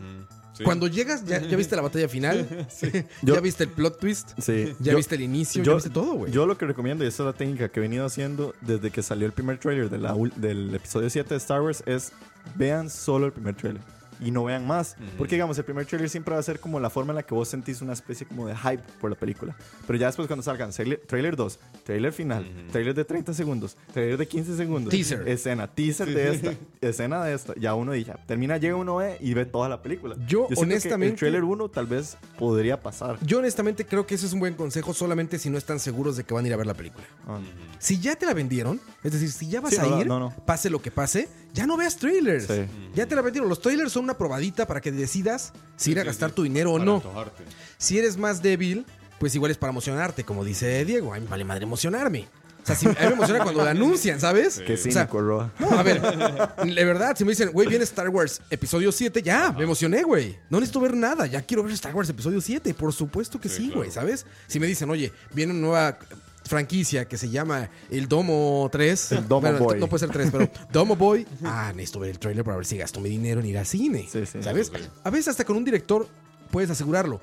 Sí. 0.54 0.64
Cuando 0.64 0.86
llegas, 0.86 1.24
ya, 1.24 1.40
ya 1.40 1.56
viste 1.56 1.74
la 1.76 1.82
batalla 1.82 2.08
final. 2.08 2.66
ya 2.82 3.04
Yo- 3.22 3.40
viste 3.40 3.64
el 3.64 3.70
plot 3.70 3.98
twist. 3.98 4.30
Sí. 4.38 4.74
Ya 4.80 4.92
Yo- 4.92 4.96
viste 4.98 5.14
el 5.14 5.22
inicio. 5.22 5.62
ya 5.62 5.74
viste 5.74 5.88
todo, 5.90 6.12
güey. 6.14 6.30
Yo 6.32 6.46
lo 6.46 6.58
que 6.58 6.66
recomiendo, 6.66 7.04
y 7.04 7.08
esta 7.08 7.22
es 7.22 7.26
la 7.26 7.32
técnica 7.32 7.70
que 7.70 7.80
he 7.80 7.82
venido 7.82 8.04
haciendo 8.04 8.54
desde 8.60 8.90
que 8.90 9.02
salió 9.02 9.26
el 9.26 9.32
primer 9.32 9.58
trailer 9.58 9.88
de 9.88 9.98
la 9.98 10.14
ul- 10.14 10.34
del 10.34 10.74
episodio 10.74 11.08
7 11.08 11.28
de 11.30 11.38
Star 11.38 11.62
Wars, 11.62 11.82
es 11.86 12.12
vean 12.54 12.90
solo 12.90 13.26
el 13.26 13.32
primer 13.32 13.54
trailer. 13.54 13.80
Y 14.24 14.30
no 14.30 14.44
vean 14.44 14.66
más. 14.66 14.96
Porque, 15.18 15.34
digamos, 15.36 15.56
el 15.58 15.64
primer 15.64 15.86
trailer 15.86 16.08
siempre 16.08 16.34
va 16.34 16.40
a 16.40 16.42
ser 16.42 16.60
como 16.60 16.78
la 16.80 16.90
forma 16.90 17.12
en 17.12 17.16
la 17.16 17.22
que 17.22 17.34
vos 17.34 17.48
sentís 17.48 17.82
una 17.82 17.92
especie 17.92 18.26
como 18.26 18.46
de 18.46 18.56
hype 18.56 18.82
por 19.00 19.10
la 19.10 19.16
película. 19.16 19.56
Pero 19.86 19.98
ya 19.98 20.06
después 20.06 20.26
cuando 20.28 20.42
salgan 20.42 20.70
trailer, 20.70 21.00
trailer 21.06 21.36
2, 21.36 21.58
trailer 21.84 22.12
final, 22.12 22.46
trailer 22.70 22.94
de 22.94 23.04
30 23.04 23.34
segundos, 23.34 23.76
trailer 23.92 24.16
de 24.18 24.26
15 24.28 24.56
segundos, 24.56 24.90
Teaser. 24.90 25.26
escena, 25.28 25.66
teaser 25.68 26.08
de 26.14 26.30
esta, 26.34 26.54
escena 26.80 27.24
de 27.24 27.34
esta, 27.34 27.54
ya 27.56 27.74
uno 27.74 27.92
dice, 27.92 28.12
termina, 28.26 28.56
llega 28.56 28.76
uno 28.76 28.96
ve 28.96 29.16
y 29.20 29.34
ve 29.34 29.44
toda 29.46 29.68
la 29.68 29.82
película. 29.82 30.16
Yo, 30.26 30.46
que 30.48 30.54
honestamente- 30.60 31.12
el 31.14 31.18
trailer 31.18 31.44
1 31.44 31.68
tal 31.68 31.86
vez 31.86 32.16
podría 32.38 32.80
pasar. 32.80 33.18
Yo 33.24 33.38
honestamente 33.38 33.84
creo 33.86 34.06
que 34.06 34.14
ese 34.14 34.26
es 34.26 34.32
un 34.32 34.40
buen 34.40 34.54
consejo 34.54 34.94
solamente 34.94 35.38
si 35.38 35.50
no 35.50 35.58
están 35.58 35.80
seguros 35.80 36.16
de 36.16 36.24
que 36.24 36.34
van 36.34 36.44
a 36.44 36.48
ir 36.48 36.54
a 36.54 36.56
ver 36.56 36.66
la 36.66 36.74
película. 36.74 37.04
Ah. 37.26 37.38
Si 37.78 37.98
ya 38.00 38.14
te 38.16 38.26
la 38.26 38.34
vendieron, 38.34 38.80
es 39.02 39.12
decir, 39.12 39.30
si 39.30 39.48
ya 39.48 39.60
vas 39.60 39.72
Sí, 39.74 39.78
a 39.80 39.82
no, 39.84 40.00
ir, 40.00 40.06
no, 40.06 40.18
no. 40.20 40.30
pase 40.46 40.70
lo 40.70 40.80
que 40.80 40.90
pase, 40.90 41.28
ya 41.52 41.66
no 41.66 41.76
veas 41.76 41.96
trailers. 41.96 42.46
Sí. 42.46 42.64
Ya 42.94 43.06
te 43.06 43.14
la 43.14 43.22
vendieron. 43.22 43.48
Los 43.48 43.60
trailers 43.60 43.92
son 43.92 44.04
una 44.04 44.16
probadita 44.16 44.66
para 44.66 44.80
que 44.80 44.90
decidas 44.92 45.52
si 45.76 45.92
ir 45.92 45.98
a 45.98 46.02
sí, 46.02 46.06
gastar 46.06 46.30
sí. 46.30 46.36
tu 46.36 46.42
dinero 46.42 46.72
o 46.72 46.78
no. 46.78 46.96
antojarte. 46.96 47.44
Si 47.78 47.98
eres 47.98 48.16
más 48.16 48.42
débil, 48.42 48.86
pues 49.18 49.34
igual 49.34 49.50
es 49.50 49.58
para 49.58 49.70
emocionarte, 49.70 50.24
como 50.24 50.44
dice 50.44 50.84
Diego. 50.84 51.12
A 51.12 51.16
mí 51.16 51.24
me 51.24 51.30
vale 51.30 51.44
madre 51.44 51.64
emocionarme. 51.64 52.26
O 52.62 52.66
sea, 52.66 52.76
si, 52.76 52.86
a 52.86 52.90
mí 52.90 52.96
me 53.00 53.12
emociona 53.14 53.42
cuando 53.42 53.64
la 53.64 53.72
anuncian, 53.72 54.20
¿sabes? 54.20 54.58
O 54.60 54.66
sea, 54.66 54.76
cínico, 54.76 55.20
Roa. 55.20 55.52
no, 55.58 55.70
a 55.72 55.82
ver, 55.82 56.00
de 56.00 56.84
verdad, 56.84 57.16
si 57.16 57.24
me 57.24 57.30
dicen, 57.32 57.50
güey, 57.50 57.66
viene 57.66 57.82
Star 57.82 58.08
Wars 58.08 58.40
episodio 58.50 58.92
7, 58.92 59.20
ya, 59.20 59.50
me 59.50 59.64
emocioné, 59.64 60.04
güey. 60.04 60.38
No 60.48 60.60
necesito 60.60 60.80
ver 60.80 60.94
nada, 60.96 61.26
ya 61.26 61.42
quiero 61.42 61.64
ver 61.64 61.72
Star 61.72 61.92
Wars 61.92 62.08
episodio 62.08 62.40
7, 62.40 62.72
por 62.74 62.92
supuesto 62.92 63.40
que 63.40 63.48
Sí, 63.48 63.56
sí, 63.56 63.62
claro. 63.64 63.80
güey, 63.80 63.90
¿sabes? 63.90 64.26
Si 64.46 64.60
me 64.60 64.68
dicen, 64.68 64.88
oye, 64.90 65.12
viene 65.34 65.52
una 65.52 65.60
nueva 65.60 65.98
franquicia 66.44 67.06
que 67.06 67.16
se 67.16 67.28
llama 67.30 67.70
El 67.90 68.08
Domo 68.08 68.68
3. 68.70 69.12
El 69.12 69.28
Domo 69.28 69.52
Boy. 69.58 69.78
No 69.80 69.88
puede 69.88 70.00
ser 70.06 70.10
3, 70.10 70.30
pero 70.30 70.48
Domo 70.72 70.96
Boy. 70.96 71.26
Ah, 71.44 71.72
necesito 71.74 72.00
ver 72.00 72.10
el 72.10 72.18
trailer 72.18 72.44
para 72.44 72.56
ver 72.56 72.66
si 72.66 72.76
gasto 72.76 73.00
mi 73.00 73.08
dinero 73.08 73.40
en 73.40 73.46
ir 73.46 73.58
al 73.58 73.66
cine. 73.66 74.06
Sí, 74.10 74.24
sí. 74.26 74.42
¿Sabes? 74.42 74.70
Sí. 74.74 74.82
A 75.04 75.10
veces 75.10 75.28
hasta 75.28 75.44
con 75.44 75.56
un 75.56 75.64
director 75.64 76.08
puedes 76.50 76.70
asegurarlo. 76.70 77.20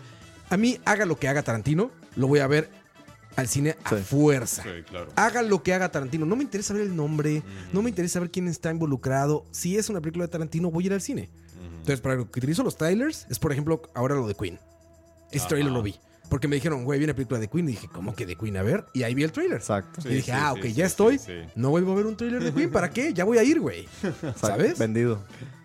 A 0.50 0.58
mí, 0.58 0.80
haga 0.86 1.06
lo 1.06 1.18
que 1.18 1.28
haga 1.28 1.44
Tarantino, 1.44 1.92
lo 2.16 2.28
voy 2.28 2.40
a 2.40 2.48
ver 2.48 2.70
al 3.36 3.48
cine 3.48 3.78
a 3.84 3.90
Sí. 3.90 3.96
fuerza. 4.04 4.64
Sí, 4.64 4.70
claro. 4.90 5.12
Haga 5.16 5.42
lo 5.44 5.62
que 5.62 5.74
haga 5.74 5.92
Tarantino. 5.92 6.26
No 6.26 6.36
me 6.36 6.44
interesa 6.44 6.74
ver 6.74 6.84
el 6.84 6.96
nombre, 6.96 7.44
no 7.72 7.82
me 7.84 7.90
interesa 7.90 8.20
ver 8.20 8.32
quién 8.32 8.48
está 8.48 8.72
involucrado. 8.72 9.46
Si 9.52 9.78
es 9.78 9.90
una 9.90 10.02
película 10.02 10.26
de 10.26 10.32
Tarantino, 10.32 10.72
voy 10.72 10.86
a 10.86 10.88
ir 10.88 10.94
al 10.94 11.02
cine. 11.02 11.30
Entonces, 11.80 12.02
para 12.02 12.16
lo 12.16 12.30
que 12.30 12.40
utilizo 12.40 12.64
los 12.64 12.76
trailers, 12.78 13.26
es 13.30 13.40
por 13.40 13.52
ejemplo 13.52 13.82
ahora 13.94 14.16
lo 14.16 14.28
de 14.28 14.34
Queen. 14.36 14.60
Ese 15.32 15.48
trailer 15.48 15.72
lo 15.72 15.82
vi. 15.84 15.96
Porque 16.30 16.48
me 16.48 16.56
dijeron, 16.56 16.84
güey, 16.86 17.00
viene 17.00 17.14
película 17.14 17.40
de 17.40 17.48
Queen. 17.48 17.68
Y 17.70 17.72
dije, 17.72 17.90
¿cómo 17.92 18.16
que 18.16 18.26
de 18.26 18.36
Queen? 18.36 18.56
A 18.58 18.64
ver. 18.64 18.86
Y 18.94 19.04
ahí 19.04 19.16
vi 19.16 19.24
el 19.24 19.32
trailer. 19.32 19.58
Exacto. 19.58 20.02
y 20.06 20.16
dije, 20.16 20.32
Sí, 20.32 20.32
ah, 20.34 20.54
ok, 20.54 20.62
sí, 20.64 20.74
ya 20.74 20.86
sí, 20.86 20.92
estoy. 20.92 21.18
sí, 21.18 21.26
sí. 21.28 21.50
No 21.56 21.72
vuelvo 21.72 21.94
a 21.94 21.96
ver 21.96 22.06
un 22.06 22.16
trailer 22.16 22.44
de 22.44 22.54
Queen. 22.54 22.70
¿Para 22.72 22.90
qué? 22.92 23.14
Ya 23.14 23.24
voy 23.26 23.38
a 23.40 23.44
ir, 23.44 23.60
güey. 23.60 23.88
¿Sabes? 24.36 24.78
Vendido. 24.78 25.20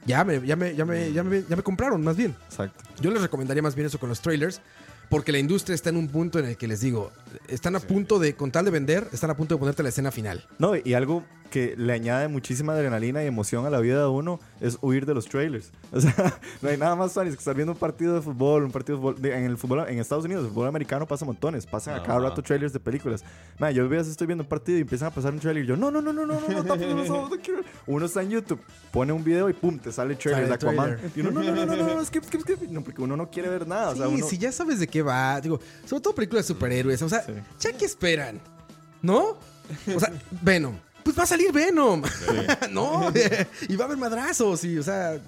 Ya 0.07 0.25
me, 0.25 0.41
ya, 0.47 0.57
me, 0.57 0.75
ya, 0.75 0.85
me, 0.85 1.13
ya, 1.13 1.23
me, 1.23 1.43
ya 1.49 1.57
me 1.57 1.63
compraron, 1.63 2.03
más 2.03 2.17
bien. 2.17 2.35
Exacto. 2.49 2.83
Yo 3.01 3.11
les 3.11 3.23
recomendaría 3.23 3.63
más 3.63 3.75
bien 3.75 3.87
eso 3.87 3.99
con 3.99 4.09
los 4.09 4.21
trailers, 4.21 4.61
porque 5.09 5.33
la 5.33 5.39
industria 5.39 5.75
está 5.75 5.91
en 5.91 5.97
un 5.97 6.09
punto 6.09 6.39
en 6.39 6.45
el 6.47 6.57
que 6.57 6.67
les 6.69 6.81
digo, 6.81 7.11
están 7.49 7.75
a 7.77 7.81
punto 7.81 8.19
de, 8.19 8.35
con 8.35 8.51
tal 8.51 8.65
de 8.67 8.71
vender, 8.71 9.09
están 9.13 9.31
a 9.31 9.37
punto 9.37 9.55
de 9.55 9.59
ponerte 9.59 9.83
la 9.83 9.89
escena 9.91 10.11
final. 10.11 10.47
No, 10.59 10.73
y 10.77 10.93
algo 10.95 11.25
que 11.55 11.77
le 11.77 11.93
añade 11.93 12.27
muchísima 12.27 12.73
adrenalina 12.73 13.23
y 13.23 13.29
emoción 13.29 13.65
a 13.65 13.71
la 13.71 13.79
vida 13.79 14.01
de 14.01 14.09
uno 14.09 14.41
es 14.61 14.77
huir 14.83 15.07
de 15.07 15.15
los 15.15 15.27
trailers. 15.27 15.71
O 15.93 16.01
sea, 16.01 16.13
no 16.61 16.69
hay 16.69 16.77
nada 16.77 16.97
más 16.97 17.13
funny 17.13 17.31
que 17.31 17.37
estar 17.37 17.55
viendo 17.55 17.73
un 17.75 17.79
partido 17.79 18.13
de 18.17 18.21
fútbol, 18.23 18.65
un 18.65 18.73
partido 18.73 18.97
de 18.99 19.03
fútbol. 19.03 19.23
de- 19.23 19.39
en 19.39 19.45
el 19.45 19.57
fútbol 19.57 19.87
en 19.89 20.01
Estados 20.01 20.25
Unidos, 20.25 20.43
el 20.47 20.51
fútbol 20.51 20.67
americano 20.67 21.07
pasa 21.07 21.25
montones, 21.25 21.65
pasan 21.65 21.95
a 21.95 22.03
cada 22.03 22.19
rato 22.19 22.43
trailers 22.43 22.73
de 22.73 22.81
películas. 22.81 23.23
Man, 23.61 23.73
yo 23.73 23.85
a 23.85 23.87
veces 23.87 24.09
estoy 24.09 24.27
viendo 24.27 24.43
un 24.43 24.49
partido 24.49 24.79
y 24.79 24.81
empiezan 24.81 25.07
a 25.07 25.11
pasar 25.13 25.33
un 25.33 25.39
trailer 25.39 25.63
y 25.63 25.67
yo, 25.69 25.77
no, 25.77 25.93
no, 25.93 26.03
no, 26.03 26.13
no, 26.13 26.27
no, 26.27 26.41
no, 26.41 26.49
no, 26.49 27.29
no 27.29 27.37
quiero". 27.41 27.61
Uno 27.87 28.07
está 28.07 28.21
en 28.23 28.31
YouTube, 28.31 28.61
pone 28.91 29.13
un 29.13 29.23
video 29.23 29.49
y 29.49 29.53
pum, 29.53 29.79
te 29.79 29.93
sale 29.93 30.15
el 30.15 30.19
trailer 30.19 30.49
de 30.49 30.55
Aquaman. 30.55 30.99
Y 31.15 31.21
uno, 31.21 31.31
no, 31.31 31.41
no, 31.45 31.55
no, 31.55 31.67
no, 31.67 31.77
no, 31.77 31.95
no, 31.95 32.05
skip, 32.05 32.25
skip, 32.25 32.41
skip. 32.41 32.63
No, 32.69 32.83
porque 32.83 33.01
uno 33.01 33.17
no 33.17 33.31
quiere 33.31 33.49
ver 33.49 33.65
nada. 33.69 33.91
o 33.91 33.95
sea, 33.97 34.09
sí, 34.09 34.15
uno- 34.15 34.27
si 34.27 34.39
ya 34.39 34.51
sabes 34.51 34.81
de 34.81 34.89
qué 34.89 35.03
va, 35.03 35.41
digo, 35.41 35.61
sobre 35.87 36.03
todo 36.03 36.17
películas 36.17 36.49
de 36.49 36.55
superhéroes, 36.55 37.01
o 37.03 37.09
sea, 37.09 37.23
Sí. 37.23 37.33
¿ya 37.61 37.73
qué 37.77 37.85
esperan? 37.85 38.41
¿No? 39.03 39.37
O 39.95 40.01
sea, 40.01 40.11
Venom. 40.43 40.75
Pues 41.05 41.19
va 41.19 41.25
a 41.25 41.27
salir 41.27 41.53
Venom. 41.53 42.03
no, 42.71 43.13
y 43.69 43.77
va 43.77 43.85
a 43.85 43.87
haber 43.87 43.99
madrazos 43.99 44.65
y, 44.65 44.79
o 44.79 44.83
sea, 44.83 45.21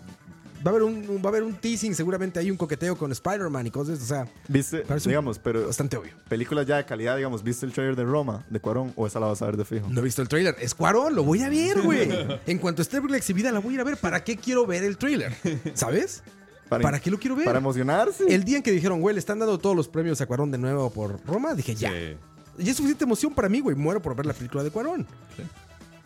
va 0.66 0.70
a 0.70 0.74
haber 0.74 0.82
un, 0.82 1.20
va 1.24 1.26
a 1.26 1.28
haber 1.28 1.42
un 1.42 1.54
teasing, 1.54 1.94
seguramente 1.94 2.40
hay 2.40 2.50
un 2.50 2.56
coqueteo 2.56 2.96
con 2.96 3.12
Spider-Man 3.12 3.66
y 3.66 3.70
cosas, 3.70 4.00
o 4.00 4.04
sea, 4.04 4.26
Viste, 4.48 4.84
digamos, 5.04 5.38
pero 5.38 5.66
bastante 5.66 5.96
obvio. 5.96 6.12
películas 6.28 6.66
ya 6.66 6.76
de 6.76 6.84
calidad, 6.84 7.16
digamos, 7.16 7.42
¿viste 7.42 7.66
el 7.66 7.72
trailer 7.72 7.94
de 7.94 8.04
Roma, 8.04 8.44
de 8.50 8.58
Cuarón, 8.58 8.92
o 8.96 9.06
esa 9.06 9.20
la 9.20 9.26
vas 9.26 9.42
a 9.42 9.46
ver 9.46 9.56
de 9.56 9.64
fijo? 9.64 9.88
No 9.88 10.00
he 10.00 10.04
visto 10.04 10.22
el 10.22 10.28
trailer. 10.28 10.56
Es 10.60 10.74
Cuarón, 10.74 11.14
lo 11.14 11.24
voy 11.24 11.42
a 11.42 11.48
ver, 11.48 11.82
güey. 11.82 12.08
En 12.46 12.58
cuanto 12.58 12.82
esté 12.82 13.00
la 13.00 13.16
exhibida, 13.16 13.52
la 13.52 13.60
voy 13.60 13.72
a 13.72 13.74
ir 13.74 13.80
a 13.80 13.84
ver. 13.84 13.96
¿Para 13.96 14.24
qué 14.24 14.36
quiero 14.36 14.66
ver 14.66 14.84
el 14.84 14.96
trailer? 14.96 15.34
¿Sabes? 15.74 16.22
¿Para, 16.68 16.98
qué 16.98 17.10
lo 17.10 17.18
quiero 17.18 17.36
ver? 17.36 17.44
Para 17.44 17.58
emocionarse. 17.58 18.24
El 18.28 18.44
día 18.44 18.56
en 18.56 18.62
que 18.62 18.72
dijeron, 18.72 19.00
güey, 19.00 19.14
le 19.14 19.20
están 19.20 19.38
dando 19.38 19.58
todos 19.58 19.76
los 19.76 19.88
premios 19.88 20.20
a 20.20 20.26
Cuarón 20.26 20.50
de 20.50 20.58
nuevo 20.58 20.90
por 20.90 21.24
Roma, 21.24 21.54
dije, 21.54 21.74
ya. 21.74 21.90
Sí. 21.90 22.16
Y 22.58 22.70
es 22.70 22.76
suficiente 22.76 23.04
emoción 23.04 23.34
para 23.34 23.48
mí, 23.48 23.60
güey. 23.60 23.76
Muero 23.76 24.00
por 24.00 24.16
ver 24.16 24.26
la 24.26 24.32
película 24.32 24.64
de 24.64 24.70
Cuarón. 24.70 25.06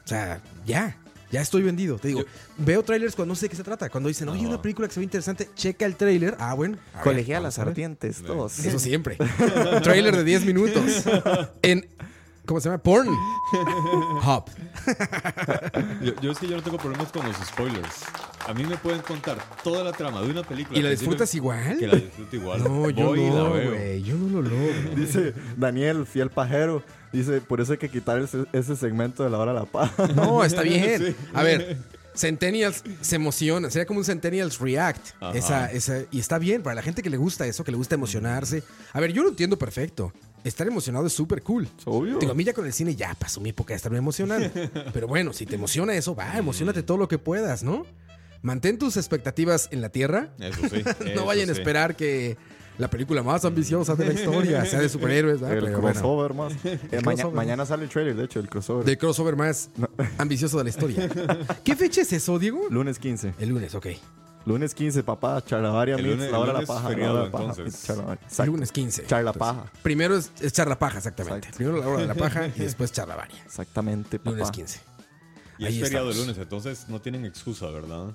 O 0.05 0.09
sea, 0.09 0.40
ya. 0.66 0.96
Ya 1.30 1.40
estoy 1.40 1.62
vendido. 1.62 1.96
Te 1.96 2.09
digo, 2.09 2.24
veo 2.59 2.82
trailers 2.82 3.14
cuando 3.14 3.32
no 3.32 3.36
sé 3.36 3.46
de 3.46 3.51
qué 3.51 3.57
se 3.57 3.62
trata. 3.62 3.88
Cuando 3.88 4.09
dicen, 4.09 4.28
oye, 4.28 4.46
una 4.46 4.61
película 4.61 4.88
que 4.88 4.94
se 4.94 4.98
ve 4.98 5.05
interesante, 5.05 5.48
checa 5.55 5.86
el 5.86 5.94
trailer. 5.94 6.36
Ah, 6.40 6.55
bueno. 6.55 6.76
Colegialas 7.05 7.59
ardientes, 7.61 8.22
todos. 8.22 8.59
Eso 8.59 8.78
siempre. 8.80 9.16
trailer 9.82 10.16
de 10.16 10.24
10 10.24 10.44
minutos. 10.44 11.05
En. 11.62 11.86
¿Cómo 12.51 12.61
se 12.61 12.68
llama? 12.68 12.82
Porn. 12.82 13.07
Hub. 14.26 14.44
Yo, 16.03 16.20
yo 16.20 16.32
es 16.32 16.38
que 16.38 16.48
yo 16.48 16.57
no 16.57 16.62
tengo 16.64 16.78
problemas 16.78 17.12
con 17.12 17.24
los 17.24 17.36
spoilers. 17.36 18.03
A 18.44 18.53
mí 18.53 18.64
me 18.64 18.76
pueden 18.76 19.03
contar 19.03 19.38
toda 19.62 19.84
la 19.84 19.92
trama 19.92 20.20
de 20.20 20.30
una 20.32 20.42
película. 20.42 20.76
¿Y 20.76 20.82
la 20.82 20.90
disfrutas 20.90 21.32
igual? 21.36 21.78
Que 21.78 21.86
la 21.86 21.94
disfruto 21.94 22.34
igual. 22.34 22.64
No, 22.64 22.90
yo 22.90 23.07
Voy 23.07 23.20
y 23.20 23.28
la 23.28 23.36
no, 23.36 23.53
veo. 23.53 23.70
güey. 23.70 24.03
Yo 24.03 24.16
no 24.16 24.28
lo 24.28 24.42
logro. 24.42 24.96
Dice 24.96 25.32
Daniel, 25.57 26.07
fiel 26.07 26.30
pajero. 26.30 26.82
Dice, 27.12 27.40
por 27.40 27.61
eso 27.61 27.70
hay 27.70 27.78
que 27.78 27.88
quitar 27.88 28.18
ese, 28.18 28.44
ese 28.53 28.74
segmento 28.74 29.22
de 29.22 29.30
la 29.30 29.38
hora 29.38 29.53
de 29.53 29.61
la 29.61 29.66
paja. 29.66 30.09
No, 30.16 30.42
está 30.42 30.62
bien. 30.62 31.07
Sí. 31.07 31.16
A 31.32 31.44
ver, 31.44 31.78
Centennials 32.16 32.82
se 33.01 33.14
emociona. 33.16 33.70
Sería 33.70 33.86
como 33.86 34.01
un 34.01 34.05
Centennials 34.05 34.59
React. 34.59 35.07
Esa, 35.34 35.70
esa, 35.70 35.98
y 36.11 36.18
está 36.18 36.38
bien 36.38 36.64
para 36.64 36.74
la 36.74 36.82
gente 36.82 37.01
que 37.03 37.11
le 37.11 37.16
gusta 37.16 37.46
eso, 37.46 37.62
que 37.62 37.70
le 37.70 37.76
gusta 37.76 37.94
emocionarse. 37.94 38.64
A 38.92 38.98
ver, 38.98 39.12
yo 39.12 39.22
lo 39.22 39.28
entiendo 39.28 39.57
perfecto. 39.57 40.12
Estar 40.45 40.66
emocionado 40.66 41.07
es 41.07 41.12
súper 41.12 41.43
cool. 41.43 41.68
Obvio. 41.84 42.18
Digo, 42.18 42.32
a 42.32 42.34
mí 42.34 42.45
ya 42.45 42.53
con 42.53 42.66
el 42.66 42.72
cine 42.72 42.95
ya 42.95 43.14
pasó 43.14 43.41
mi 43.41 43.51
época 43.51 43.74
de 43.74 43.76
estarme 43.76 43.99
emocionando. 43.99 44.49
Pero 44.93 45.07
bueno, 45.07 45.32
si 45.32 45.47
te 45.47 45.57
emociona 45.57 45.95
eso, 45.95 46.14
va, 46.14 46.38
emocionate 46.38 46.82
todo 46.82 46.97
lo 46.97 47.09
que 47.09 47.18
puedas, 47.18 47.62
¿no? 47.62 47.84
Mantén 48.43 48.78
tus 48.78 48.97
expectativas 48.97 49.68
en 49.70 49.82
la 49.82 49.91
tierra. 49.91 50.30
Eso 50.38 50.62
sí. 50.68 50.82
no 51.01 51.11
eso 51.11 51.26
vayan 51.26 51.49
a 51.51 51.53
esperar 51.53 51.95
que 51.95 52.38
la 52.78 52.88
película 52.88 53.22
más 53.22 53.45
ambiciosa 53.45 53.95
de 53.95 54.07
la 54.07 54.12
historia 54.14 54.64
sea 54.66 54.80
de 54.80 54.88
superhéroes, 54.88 55.41
¿verdad? 55.41 55.59
el 55.59 55.64
Pero 55.64 55.80
bueno, 55.82 56.01
crossover 56.01 56.34
más. 56.34 56.53
Eh, 56.64 56.78
crossover. 57.03 57.34
mañana 57.36 57.66
sale 57.66 57.84
el 57.84 57.91
trailer, 57.91 58.16
de 58.16 58.24
hecho, 58.24 58.41
el 58.41 58.49
crossover. 58.49 58.86
del 58.86 58.97
crossover 58.97 59.36
más 59.36 59.68
ambicioso 60.16 60.57
de 60.57 60.64
la 60.64 60.70
historia. 60.70 61.09
¿Qué 61.62 61.76
fecha 61.76 62.01
es 62.01 62.12
eso, 62.14 62.38
Diego? 62.38 62.66
Lunes 62.70 62.99
15. 62.99 63.34
El 63.38 63.51
lunes, 63.51 63.74
ok. 63.74 63.88
Lunes 64.47 64.74
15, 64.74 65.03
papá. 65.03 65.43
Charlavaria 65.45 65.97
El 65.97 66.05
lunes- 66.07 66.30
la 66.30 66.38
hora 66.38 66.47
de 66.49 66.53
la 66.55 66.61
lunes 66.61 66.68
paja. 66.68 66.88
feriado, 66.88 67.14
la 67.14 67.20
hora 67.20 67.24
de 67.26 67.32
la 67.32 67.38
paja. 67.38 67.61
entonces. 67.61 67.82
Charlavaria. 67.86 68.20
El 68.22 68.26
Exacto. 68.30 68.53
lunes 68.53 68.72
15. 68.72 69.07
Charla 69.07 69.30
Entonces, 69.32 69.55
paja. 69.55 69.72
Primero 69.82 70.16
es, 70.16 70.32
es 70.41 70.53
charla 70.53 70.78
paja, 70.78 70.99
exactamente. 70.99 71.38
Exacto. 71.49 71.57
Primero 71.59 71.78
la 71.78 71.88
hora 71.88 72.01
de 72.03 72.07
la 72.09 72.14
paja 72.14 72.47
y 72.47 72.51
después 72.61 72.93
charla 72.93 73.16
varia. 73.16 73.43
Exactamente, 73.45 74.18
papá. 74.18 74.30
Lunes 74.30 74.51
15. 74.51 74.80
Y 75.59 75.64
Ahí 75.66 75.76
es 75.76 75.84
feriado 75.84 76.07
el 76.07 76.12
estamos. 76.12 76.16
lunes, 76.36 76.38
entonces 76.43 76.88
no 76.88 77.01
tienen 77.01 77.26
excusa, 77.26 77.66
¿verdad? 77.66 78.07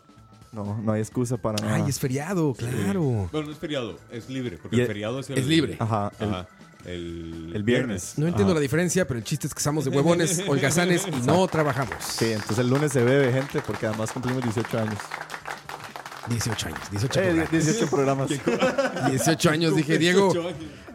No, 0.52 0.80
no 0.82 0.92
hay 0.94 1.02
excusa 1.02 1.38
para 1.38 1.62
nada. 1.64 1.76
Ay, 1.76 1.84
es 1.90 2.00
feriado, 2.00 2.54
claro. 2.54 3.02
Bueno, 3.32 3.48
no 3.48 3.52
es 3.52 3.58
feriado, 3.58 4.00
es 4.10 4.30
libre. 4.30 4.58
Porque 4.58 4.78
Y 4.78 4.80
el 4.80 4.86
el- 4.86 4.88
feriado 4.88 5.20
es 5.20 5.30
el. 5.30 5.38
es 5.38 5.46
libre. 5.46 5.76
Ajá, 5.80 6.12
el- 6.20 6.30
Ajá. 6.30 6.48
El, 6.86 7.52
el 7.56 7.64
viernes. 7.64 8.14
No 8.18 8.28
entiendo 8.28 8.52
Ajá. 8.52 8.60
la 8.60 8.62
diferencia, 8.62 9.08
pero 9.08 9.18
el 9.18 9.24
chiste 9.24 9.48
es 9.48 9.54
que 9.54 9.58
estamos 9.58 9.86
de 9.86 9.92
huevones, 9.92 10.44
holgazanes 10.48 11.06
y 11.08 11.26
no 11.26 11.46
trabajamos. 11.48 11.96
Sí, 12.00 12.32
entonces 12.32 12.60
el 12.60 12.70
lunes 12.70 12.92
se 12.92 13.04
bebe, 13.04 13.34
gente, 13.34 13.62
porque 13.66 13.88
además 13.88 14.12
cumplimos 14.12 14.44
18 14.44 14.80
años. 14.80 15.00
18 16.30 16.68
años, 16.68 16.80
18 16.92 17.20
Eh, 17.20 17.24
programas. 17.24 17.52
18 17.52 17.88
programas. 17.90 18.30
18 19.12 19.50
años, 19.50 19.76
dije, 19.76 19.98
Diego, 19.98 20.34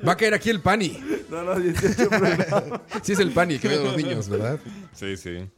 va 0.07 0.12
a 0.12 0.16
caer 0.16 0.35
aquí 0.35 0.51
el 0.51 0.61
pani. 0.61 0.99
no, 1.31 1.43
no, 1.43 1.59
18 1.59 2.09
programas. 2.09 2.81
Sí 3.03 3.12
es 3.12 3.18
el 3.20 3.31
pani 3.33 3.59
que 3.59 3.68
veo 3.68 3.85
los 3.85 3.97
niños, 3.97 4.28
¿verdad? 4.28 4.59
Sí, 4.95 5.16
sí. 5.16 5.49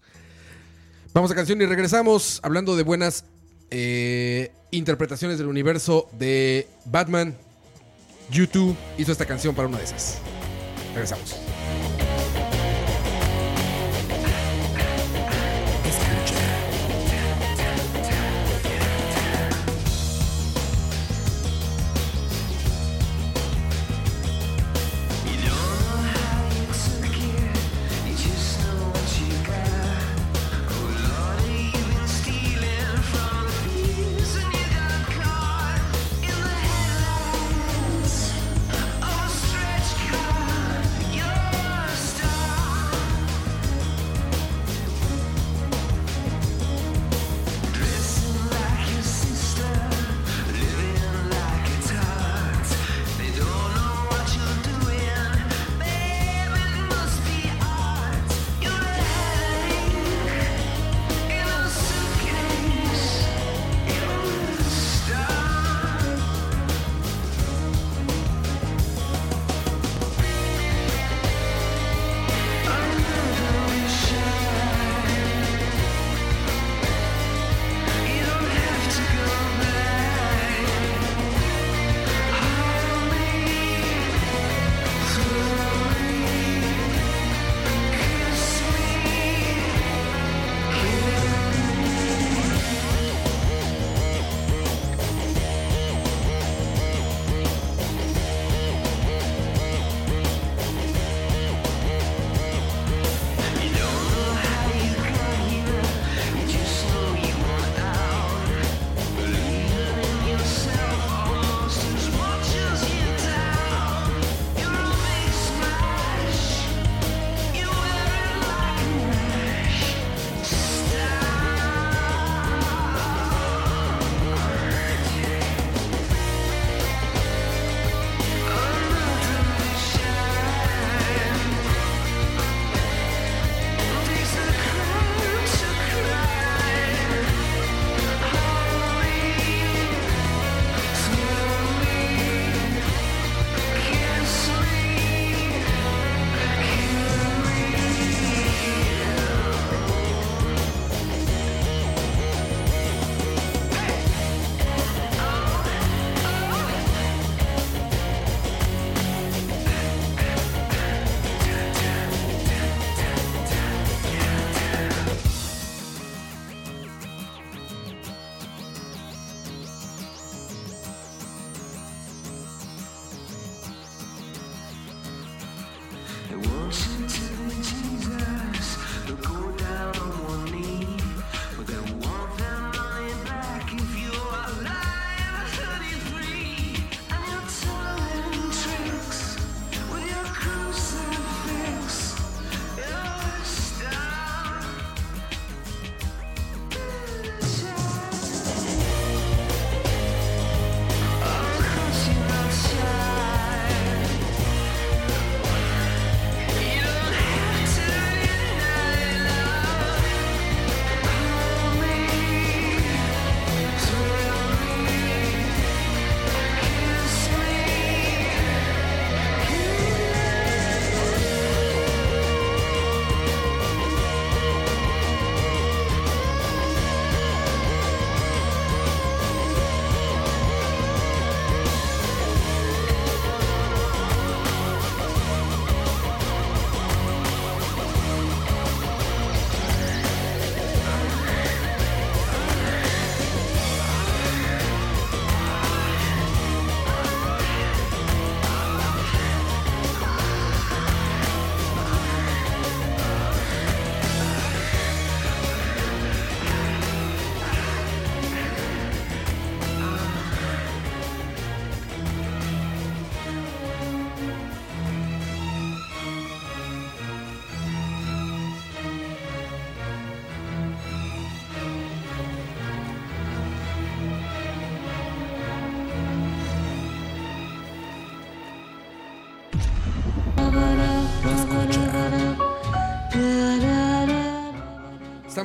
Vamos 1.14 1.30
a 1.30 1.34
canción 1.34 1.60
y 1.60 1.66
regresamos 1.66 2.40
hablando 2.42 2.76
de 2.76 2.82
buenas 2.84 3.24
eh, 3.70 4.50
interpretaciones 4.70 5.38
del 5.38 5.46
universo 5.48 6.08
de 6.18 6.66
Batman. 6.86 7.36
YouTube 8.30 8.76
hizo 8.98 9.12
esta 9.12 9.26
canción 9.26 9.54
para 9.54 9.68
una 9.68 9.78
de 9.78 9.84
esas. 9.84 10.18
Regresamos. 10.94 11.36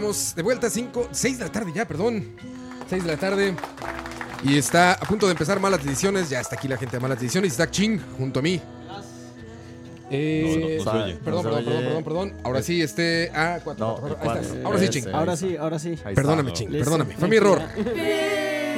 Estamos 0.09 0.35
de 0.35 0.41
vuelta 0.43 0.67
a 0.67 0.69
5, 0.69 1.09
6 1.11 1.37
de 1.39 1.43
la 1.45 1.51
tarde 1.51 1.71
ya, 1.75 1.85
perdón. 1.85 2.23
6 2.89 3.03
de 3.03 3.11
la 3.11 3.17
tarde. 3.17 3.53
Y 4.43 4.57
está 4.57 4.93
a 4.93 4.99
punto 4.99 5.25
de 5.25 5.33
empezar 5.33 5.59
Malas 5.59 5.83
Decisiones. 5.83 6.29
Ya 6.29 6.39
está 6.39 6.55
aquí 6.55 6.69
la 6.69 6.77
gente 6.77 6.95
de 6.95 7.01
Malas 7.01 7.19
Decisiones. 7.19 7.51
Está 7.51 7.69
Ching 7.69 7.99
junto 8.17 8.39
a 8.39 8.43
mí. 8.43 8.61
Eh, 10.09 10.79
No, 10.85 10.93
no, 10.93 10.93
no 10.93 11.01
se 11.01 11.03
oye. 11.03 11.15
perdón, 11.15 11.43
No 11.43 11.49
se 11.49 11.49
perdón, 11.49 11.65
perdón, 11.65 11.77
oye. 11.77 11.85
perdón, 11.87 12.03
perdón. 12.05 12.33
Ahora 12.45 12.61
sí, 12.61 12.81
este. 12.81 13.29
Ah, 13.35 13.59
cuatro, 13.61 13.85
No, 13.85 13.95
cuatro, 13.97 14.17
el 14.21 14.29
ahí 14.29 14.37
estás. 14.37 14.47
cuatro. 14.53 14.67
Ahora 14.67 14.79
sí. 14.79 14.87
Ching. 14.89 15.07
Ahora 15.13 15.35
sí, 15.37 15.57
ahora 15.57 15.79
sí. 15.79 15.99
Ahí 16.05 16.15
Perdóname, 16.15 16.49
está. 16.51 16.59
Ching, 16.59 16.71
perdóname. 16.71 17.13
Fue 17.17 17.27
mi 17.27 17.35
error. 17.35 17.61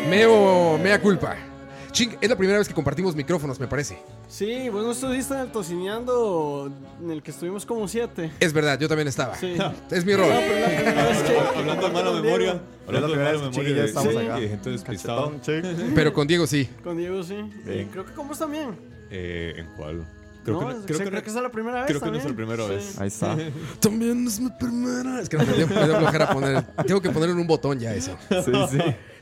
Meo, 0.10 0.78
mea 0.80 1.00
culpa. 1.00 1.36
Ching, 1.92 2.18
es 2.22 2.30
la 2.30 2.36
primera 2.36 2.60
vez 2.60 2.68
que 2.68 2.74
compartimos 2.74 3.16
micrófonos, 3.16 3.60
me 3.60 3.68
parece. 3.68 3.98
Sí, 4.28 4.70
vos 4.70 4.84
no 4.84 4.92
estuviste 4.92 5.34
en 5.34 5.40
el 5.42 5.52
tocineando 5.52 6.72
en 7.02 7.12
el 7.12 7.24
que 7.24 7.32
estuvimos 7.32 7.66
como 7.66 7.88
siete. 7.88 8.32
Es 8.40 8.54
verdad, 8.54 8.80
yo 8.80 8.88
también 8.88 9.08
estaba. 9.08 9.36
Sí. 9.36 9.56
Es 9.92 10.06
mi 10.06 10.12
error. 10.14 10.28
No, 10.28 10.40
pero 10.40 10.60
la 10.60 10.68
primera 10.76 11.08
vez 11.08 11.22
que- 11.24 11.40
Hablando 11.60 11.88
de 11.88 11.94
mala 11.94 12.12
memoria, 12.22 12.62
hablando 12.88 13.08
de 13.10 13.16
mala 13.18 13.32
que 13.32 13.38
memoria 13.50 13.74
de, 13.76 13.86
estamos 13.86 14.14
sí, 14.14 14.18
acá. 14.20 14.36
de 14.40 14.50
gente 14.50 14.70
despistada. 14.70 15.32
Cachetón, 15.32 15.42
chick. 15.42 15.94
Pero 15.96 16.14
con 16.14 16.28
Diego 16.28 16.48
sí. 16.48 16.70
Con 16.84 16.98
Diego 16.98 17.24
sí. 17.24 17.36
Y 17.66 17.86
creo 17.86 18.06
que 18.06 18.14
con 18.14 18.28
vos 18.28 18.38
también. 18.38 18.78
Eh, 19.10 19.54
¿En 19.58 19.66
cuál? 19.76 19.98
no, 19.98 20.06
creo, 20.46 20.60
creo, 20.86 20.98
que, 21.00 21.22
que, 21.22 21.30
esa 21.30 21.38
es 21.40 21.44
la 21.44 21.52
primera 21.52 21.78
vez. 21.82 21.88
creo 21.88 22.00
que 22.02 22.10
no 22.12 22.18
es 22.18 22.24
también. 22.24 22.50
la 22.50 22.56
primera 22.56 22.64
Sí. 22.82 22.88
vez. 22.88 23.00
Ahí 23.00 23.08
está. 23.08 23.36
También 23.80 24.26
es 24.28 24.40
mi 24.40 24.50
primera. 24.52 25.22
Es 25.22 25.30
que 25.30 25.38
no 25.38 25.46
me 25.46 25.54
dio, 25.54 25.68
me 25.68 25.84
dio 25.86 25.98
flojera 25.98 26.30
poner. 26.34 26.64
Tengo 26.88 27.02
que 27.02 27.10
ponerle 27.10 27.36
un 27.36 27.46
botón 27.48 27.80
ya 27.80 27.94
eso. 27.94 28.16
Sí, 28.30 28.52
sí. 28.72 28.78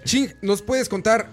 Ching, 0.06 0.34
¿nos 0.42 0.62
puedes 0.62 0.88
contar 0.88 1.28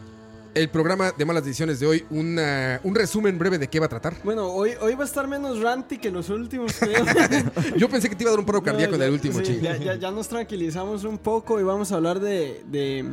el 0.55 0.69
programa 0.69 1.13
de 1.17 1.25
malas 1.25 1.45
decisiones 1.45 1.81
de 1.81 1.87
hoy? 1.87 2.05
Una- 2.11 2.81
un 2.85 2.95
resumen 2.95 3.39
breve 3.39 3.59
de 3.59 3.69
qué 3.69 3.81
va 3.81 3.87
a 3.87 3.89
tratar. 3.89 4.15
Bueno, 4.25 4.47
hoy, 4.49 4.73
hoy 4.81 4.95
va 4.95 5.03
a 5.03 5.07
estar 5.07 5.27
menos 5.27 5.61
ranty 5.61 5.99
que 5.99 6.11
los 6.11 6.29
últimos. 6.31 6.73
Yo 7.77 7.89
pensé 7.89 8.09
que 8.09 8.17
te 8.17 8.23
iba 8.25 8.31
a 8.31 8.33
dar 8.33 8.41
un 8.41 8.47
paro 8.47 8.63
cardíaco 8.63 8.93
No, 8.93 8.97
en 8.97 9.03
el 9.03 9.09
ya- 9.09 9.15
último, 9.15 9.45
sí. 9.45 9.59
Ya, 9.63 9.77
ya- 9.77 9.95
ya 9.97 10.11
nos 10.11 10.29
tranquilizamos 10.29 11.05
un 11.05 11.19
poco 11.19 11.59
y 11.61 11.63
vamos 11.63 11.91
a 11.93 11.97
hablar 11.97 12.21
de, 12.21 12.63
de, 12.67 13.05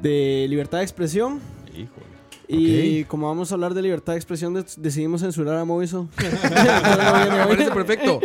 de 0.00 0.46
libertad 0.48 0.78
de 0.78 0.84
expresión. 0.84 1.40
Híjole. 1.72 2.06
Y 2.48 3.02
como 3.04 3.26
vamos 3.26 3.50
a 3.50 3.54
hablar 3.54 3.74
de 3.74 3.82
libertad 3.82 4.12
de 4.12 4.18
expresión, 4.18 4.54
de- 4.54 4.64
decidimos 4.76 5.20
censurar 5.20 5.56
a 5.58 5.64
Moiso. 5.64 6.08
Me 6.18 7.46
parece 7.46 7.70
perfecto. 7.72 8.20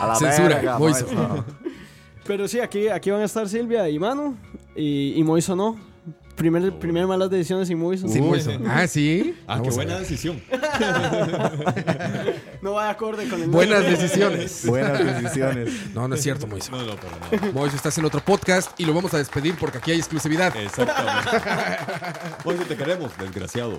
A 0.00 0.06
la 0.06 0.14
Censura, 0.16 0.48
verga, 0.56 0.78
Moiso. 0.78 1.06
maestro. 1.06 1.44
Pero 2.26 2.46
sí, 2.46 2.60
aquí, 2.60 2.88
aquí 2.88 3.10
van 3.10 3.22
a 3.22 3.24
estar 3.24 3.48
Silvia 3.48 3.88
y 3.88 3.98
Manu. 3.98 4.36
Y, 4.76 5.14
y 5.16 5.24
Moiso 5.24 5.56
no. 5.56 5.89
Primer, 6.36 6.78
primer 6.78 7.06
malas 7.06 7.28
decisiones 7.30 7.68
sin 7.68 7.78
Moiso. 7.78 8.08
Sí, 8.08 8.20
Moiso. 8.20 8.50
Ah, 8.66 8.86
sí. 8.86 9.34
Ah, 9.46 9.56
Vamos 9.58 9.68
qué 9.68 9.72
a 9.72 9.76
buena 9.76 9.92
ver. 9.94 10.00
decisión. 10.02 10.40
No 12.62 12.74
va 12.74 12.84
de 12.84 12.90
acorde 12.90 13.26
con 13.26 13.42
el 13.42 13.48
Buenas 13.48 13.82
decisiones. 13.84 14.62
Buenas 14.66 14.98
decisiones. 15.22 15.70
No, 15.94 16.06
no 16.06 16.14
es 16.14 16.22
cierto, 16.22 16.46
Moiso. 16.46 16.70
No, 16.70 16.82
no, 16.82 16.94
para 16.96 17.18
nada. 17.40 17.52
Moiso 17.54 17.74
está 17.74 17.88
haciendo 17.88 18.08
otro 18.08 18.20
podcast 18.22 18.78
y 18.78 18.84
lo 18.84 18.92
vamos 18.92 19.14
a 19.14 19.18
despedir 19.18 19.54
porque 19.58 19.78
aquí 19.78 19.92
hay 19.92 19.98
exclusividad. 19.98 20.54
Exactamente. 20.54 21.30
Bueno, 22.44 22.62
te 22.68 22.76
queremos, 22.76 23.16
desgraciado. 23.18 23.78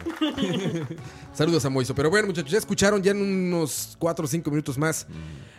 Saludos 1.33 1.63
a 1.65 1.69
Moiso. 1.69 1.93
Pero 1.93 2.09
bueno, 2.09 2.27
muchachos, 2.27 2.51
ya 2.51 2.57
escucharon 2.57 3.03
ya 3.03 3.11
en 3.11 3.21
unos 3.21 3.95
4 3.99 4.25
o 4.25 4.27
5 4.27 4.49
minutos 4.49 4.77
más. 4.79 5.05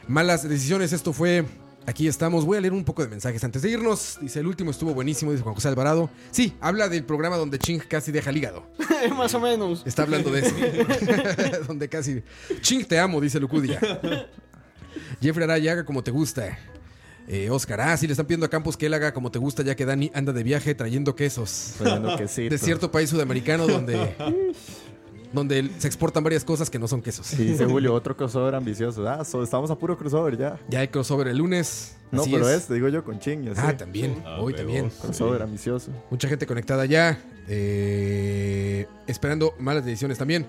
Malas 0.09 0.49
decisiones. 0.49 0.93
Esto 0.93 1.13
fue. 1.13 1.45
Aquí 1.87 2.07
estamos. 2.07 2.45
Voy 2.45 2.59
a 2.59 2.61
leer 2.61 2.73
un 2.73 2.85
poco 2.85 3.03
de 3.03 3.09
mensajes 3.09 3.43
antes 3.43 3.63
de 3.63 3.71
irnos. 3.71 4.19
Dice: 4.21 4.41
El 4.41 4.47
último 4.47 4.71
estuvo 4.71 4.95
buenísimo, 4.95 5.33
dice 5.33 5.43
Juan 5.43 5.55
José 5.55 5.69
Alvarado. 5.69 6.11
Sí, 6.31 6.55
habla 6.61 6.89
del 6.89 7.05
programa 7.05 7.37
donde 7.37 7.59
Ching 7.59 7.81
casi 7.81 8.13
deja 8.13 8.31
el 8.31 8.37
hígado. 8.37 8.67
Más 9.17 9.35
o 9.35 9.41
menos. 9.41 9.83
Está 9.85 10.03
hablando 10.03 10.31
de 10.31 10.41
eso. 10.41 10.55
donde 11.67 11.89
casi. 11.89 12.23
Ching, 12.61 12.85
te 12.85 12.99
amo, 12.99 13.21
dice 13.21 13.41
Lucudia. 13.41 13.81
Jeffrey 15.21 15.45
Araya, 15.45 15.73
haga 15.73 15.85
como 15.85 16.03
te 16.03 16.11
gusta. 16.11 16.59
Eh, 17.29 17.51
Oscar, 17.51 17.81
ah, 17.81 17.97
sí, 17.97 18.07
le 18.07 18.13
están 18.13 18.27
pidiendo 18.27 18.47
a 18.47 18.51
Campos 18.51 18.77
que 18.77 18.87
él 18.87 18.95
haga 18.95 19.15
como 19.15 19.31
te 19.31 19.39
gusta, 19.39 19.63
ya 19.63 19.77
que 19.77 19.87
Dani 19.87 20.11
anda 20.15 20.33
de 20.33 20.43
viaje 20.43 20.75
trayendo 20.75 21.15
quesos. 21.15 21.75
Trayendo. 21.79 22.17
De 22.17 22.59
cierto 22.59 22.91
país 22.91 23.11
sudamericano 23.11 23.67
donde. 23.67 24.15
Donde 25.33 25.71
se 25.79 25.87
exportan 25.87 26.23
varias 26.23 26.45
cosas 26.45 26.69
que 26.71 26.79
no 26.79 26.87
son 26.89 27.01
quesos. 27.03 27.33
Y 27.35 27.45
dice 27.45 27.65
Julio, 27.71 27.95
otro 27.95 28.17
crossover 28.17 28.55
ambicioso. 28.55 29.09
Ah, 29.09 29.25
so- 29.25 29.43
estamos 29.43 29.71
a 29.71 29.77
puro 29.79 29.97
crossover 29.97 30.37
ya. 30.37 30.59
Ya 30.69 30.81
hay 30.81 30.89
crossover 30.89 31.29
el 31.29 31.39
lunes. 31.39 31.97
No, 32.11 32.25
pero 32.25 32.49
es. 32.49 32.63
este, 32.63 32.75
digo 32.75 32.89
yo, 32.89 33.03
con 33.05 33.19
ching. 33.19 33.45
y 33.45 33.49
así. 33.49 33.61
Ah, 33.65 33.77
también. 33.77 34.23
Ah, 34.27 34.37
Hoy 34.41 34.53
huevos. 34.53 34.57
también. 34.57 34.91
Crossover 35.01 35.41
ambicioso. 35.43 35.91
Mucha 36.11 36.29
gente 36.29 36.47
conectada 36.47 36.85
ya. 36.85 37.19
eh, 37.49 38.87
esperando 39.07 39.55
malas 39.59 39.85
decisiones 39.85 40.19
también. 40.19 40.47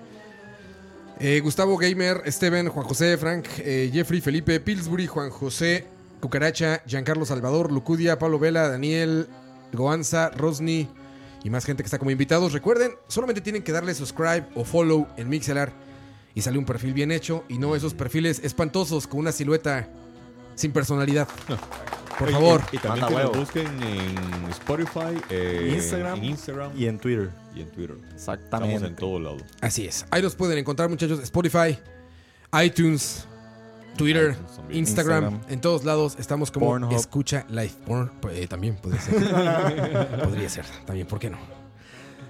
Eh, 1.20 1.40
Gustavo 1.40 1.76
Gamer, 1.78 2.22
Steven, 2.30 2.68
Juan 2.68 2.86
José, 2.86 3.16
Frank, 3.16 3.46
eh, 3.58 3.88
Jeffrey, 3.92 4.20
Felipe, 4.20 4.58
Pillsbury, 4.60 5.06
Juan 5.06 5.30
José, 5.30 5.86
Cucaracha, 6.20 6.82
Giancarlo 6.86 7.24
Salvador, 7.24 7.70
Lucudia, 7.72 8.18
Pablo 8.18 8.38
Vela, 8.38 8.68
Daniel, 8.68 9.28
Goanza, 9.72 10.30
Rosny 10.30 10.88
y 11.44 11.50
más 11.50 11.64
gente 11.64 11.82
que 11.82 11.86
está 11.86 11.98
como 11.98 12.10
invitados. 12.10 12.52
Recuerden, 12.52 12.92
solamente 13.06 13.40
tienen 13.40 13.62
que 13.62 13.70
darle 13.70 13.94
subscribe 13.94 14.46
o 14.56 14.64
follow 14.64 15.06
en 15.16 15.28
Mixelar 15.28 15.72
y 16.34 16.40
sale 16.42 16.58
un 16.58 16.64
perfil 16.64 16.92
bien 16.94 17.12
hecho 17.12 17.44
y 17.48 17.58
no 17.58 17.76
esos 17.76 17.94
perfiles 17.94 18.40
espantosos 18.42 19.06
con 19.06 19.20
una 19.20 19.30
silueta 19.30 19.88
sin 20.56 20.72
personalidad. 20.72 21.28
Por 22.18 22.28
Oye, 22.28 22.32
favor. 22.36 22.62
Y, 22.72 22.76
y 22.76 22.78
también 22.78 23.06
que 23.08 23.14
nos 23.14 23.36
busquen 23.36 23.82
en 23.82 24.50
Spotify, 24.50 25.20
eh, 25.30 25.72
Instagram, 25.74 26.18
en 26.18 26.24
Instagram 26.24 26.72
Y 26.76 26.86
en 26.86 26.98
Twitter. 26.98 27.30
y 27.54 27.60
en 27.60 27.70
Twitter. 27.70 27.96
Exactamente. 28.14 28.74
Estamos 28.76 28.90
en 28.90 28.96
todo 28.96 29.18
lado. 29.20 29.36
Así 29.60 29.84
es. 29.84 30.06
Ahí 30.10 30.22
los 30.22 30.34
pueden 30.36 30.56
encontrar, 30.58 30.88
muchachos. 30.88 31.20
Spotify, 31.20 31.76
iTunes, 32.64 33.26
Twitter. 33.96 34.36
Instagram, 34.70 35.24
Instagram. 35.24 35.40
En 35.48 35.60
todos 35.60 35.84
lados 35.84 36.16
estamos 36.18 36.50
como 36.50 36.66
Pornhub. 36.66 36.92
Escucha 36.92 37.46
Live. 37.48 37.72
Porn, 37.86 38.10
eh, 38.30 38.46
también 38.46 38.76
podría 38.76 39.00
ser. 39.00 39.14
podría 40.24 40.48
ser. 40.48 40.64
También, 40.86 41.06
¿por 41.06 41.18
qué 41.18 41.30
no? 41.30 41.38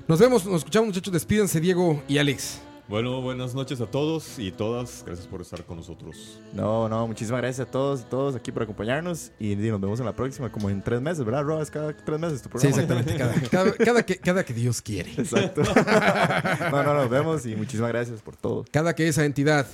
Nos 0.07 0.19
vemos, 0.19 0.45
nos 0.45 0.57
escuchamos, 0.59 0.89
muchachos. 0.89 1.13
Despídense, 1.13 1.61
Diego 1.61 2.03
y 2.09 2.19
Alex. 2.19 2.61
Bueno, 2.87 3.23
buenas 3.23 3.55
noches 3.55 3.81
a 3.81 3.87
todos 3.87 4.39
y 4.39 4.53
todas. 4.53 5.05
Gracias 5.07 5.27
por 5.27 5.41
estar 5.41 5.65
con 5.65 5.79
nosotros. 5.79 6.39
No, 6.53 6.87
no, 6.87 7.07
muchísimas 7.07 7.41
gracias 7.41 7.67
a 7.67 7.71
todos 7.71 8.03
y 8.03 8.05
todos 8.05 8.35
aquí 8.37 8.53
por 8.53 8.63
acompañarnos. 8.65 9.33
Y 9.41 9.57
nos 9.57 9.81
vemos 9.81 9.99
en 10.01 10.05
la 10.05 10.13
próxima, 10.15 10.53
como 10.53 10.69
en 10.69 10.83
tres 10.83 11.01
meses, 11.01 11.25
¿verdad, 11.25 11.45
Rob? 11.45 11.63
Es 11.63 11.71
cada 11.71 11.97
tres 11.97 12.21
meses 12.21 12.43
tu 12.43 12.51
Sí, 12.59 12.69
programa. 12.69 12.83
exactamente. 12.83 13.17
Cada, 13.17 13.35
cada- 13.51 13.73
cada 13.79 14.03
que, 14.05 14.17
cada 14.19 14.45
que 14.45 14.53
Dios 14.53 14.83
quiere. 14.83 15.11
Exacto. 15.17 15.63
no, 16.71 16.83
no, 16.83 16.93
nos 16.93 17.09
vemos 17.09 17.47
y 17.47 17.57
muchísimas 17.57 17.89
gracias 17.91 18.21
por 18.21 18.37
todo. 18.37 18.67
Cada 18.71 18.95
que 18.95 19.09
esa 19.09 19.25
entidad 19.25 19.67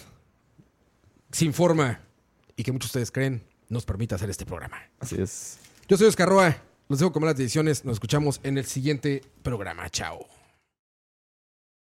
sin 1.33 1.53
forma 1.53 2.01
y 2.57 2.63
que 2.63 2.73
muchos 2.73 2.89
de 2.89 2.99
ustedes 2.99 3.11
creen 3.11 3.43
nos 3.69 3.85
permita 3.85 4.17
hacer 4.17 4.31
este 4.31 4.45
programa. 4.45 4.79
Así 4.99 5.17
es. 5.21 5.59
Yo 5.89 5.97
soy 5.97 6.09
Oscar 6.09 6.29
Roa. 6.29 6.57
Los 6.89 6.99
dejo 6.99 7.13
con 7.13 7.23
malas 7.23 7.37
decisiones. 7.37 7.85
Nos 7.85 7.95
escuchamos 7.95 8.41
en 8.43 8.59
el 8.59 8.65
siguiente 8.65 9.23
programa. 9.43 9.89
Chao. 9.91 10.40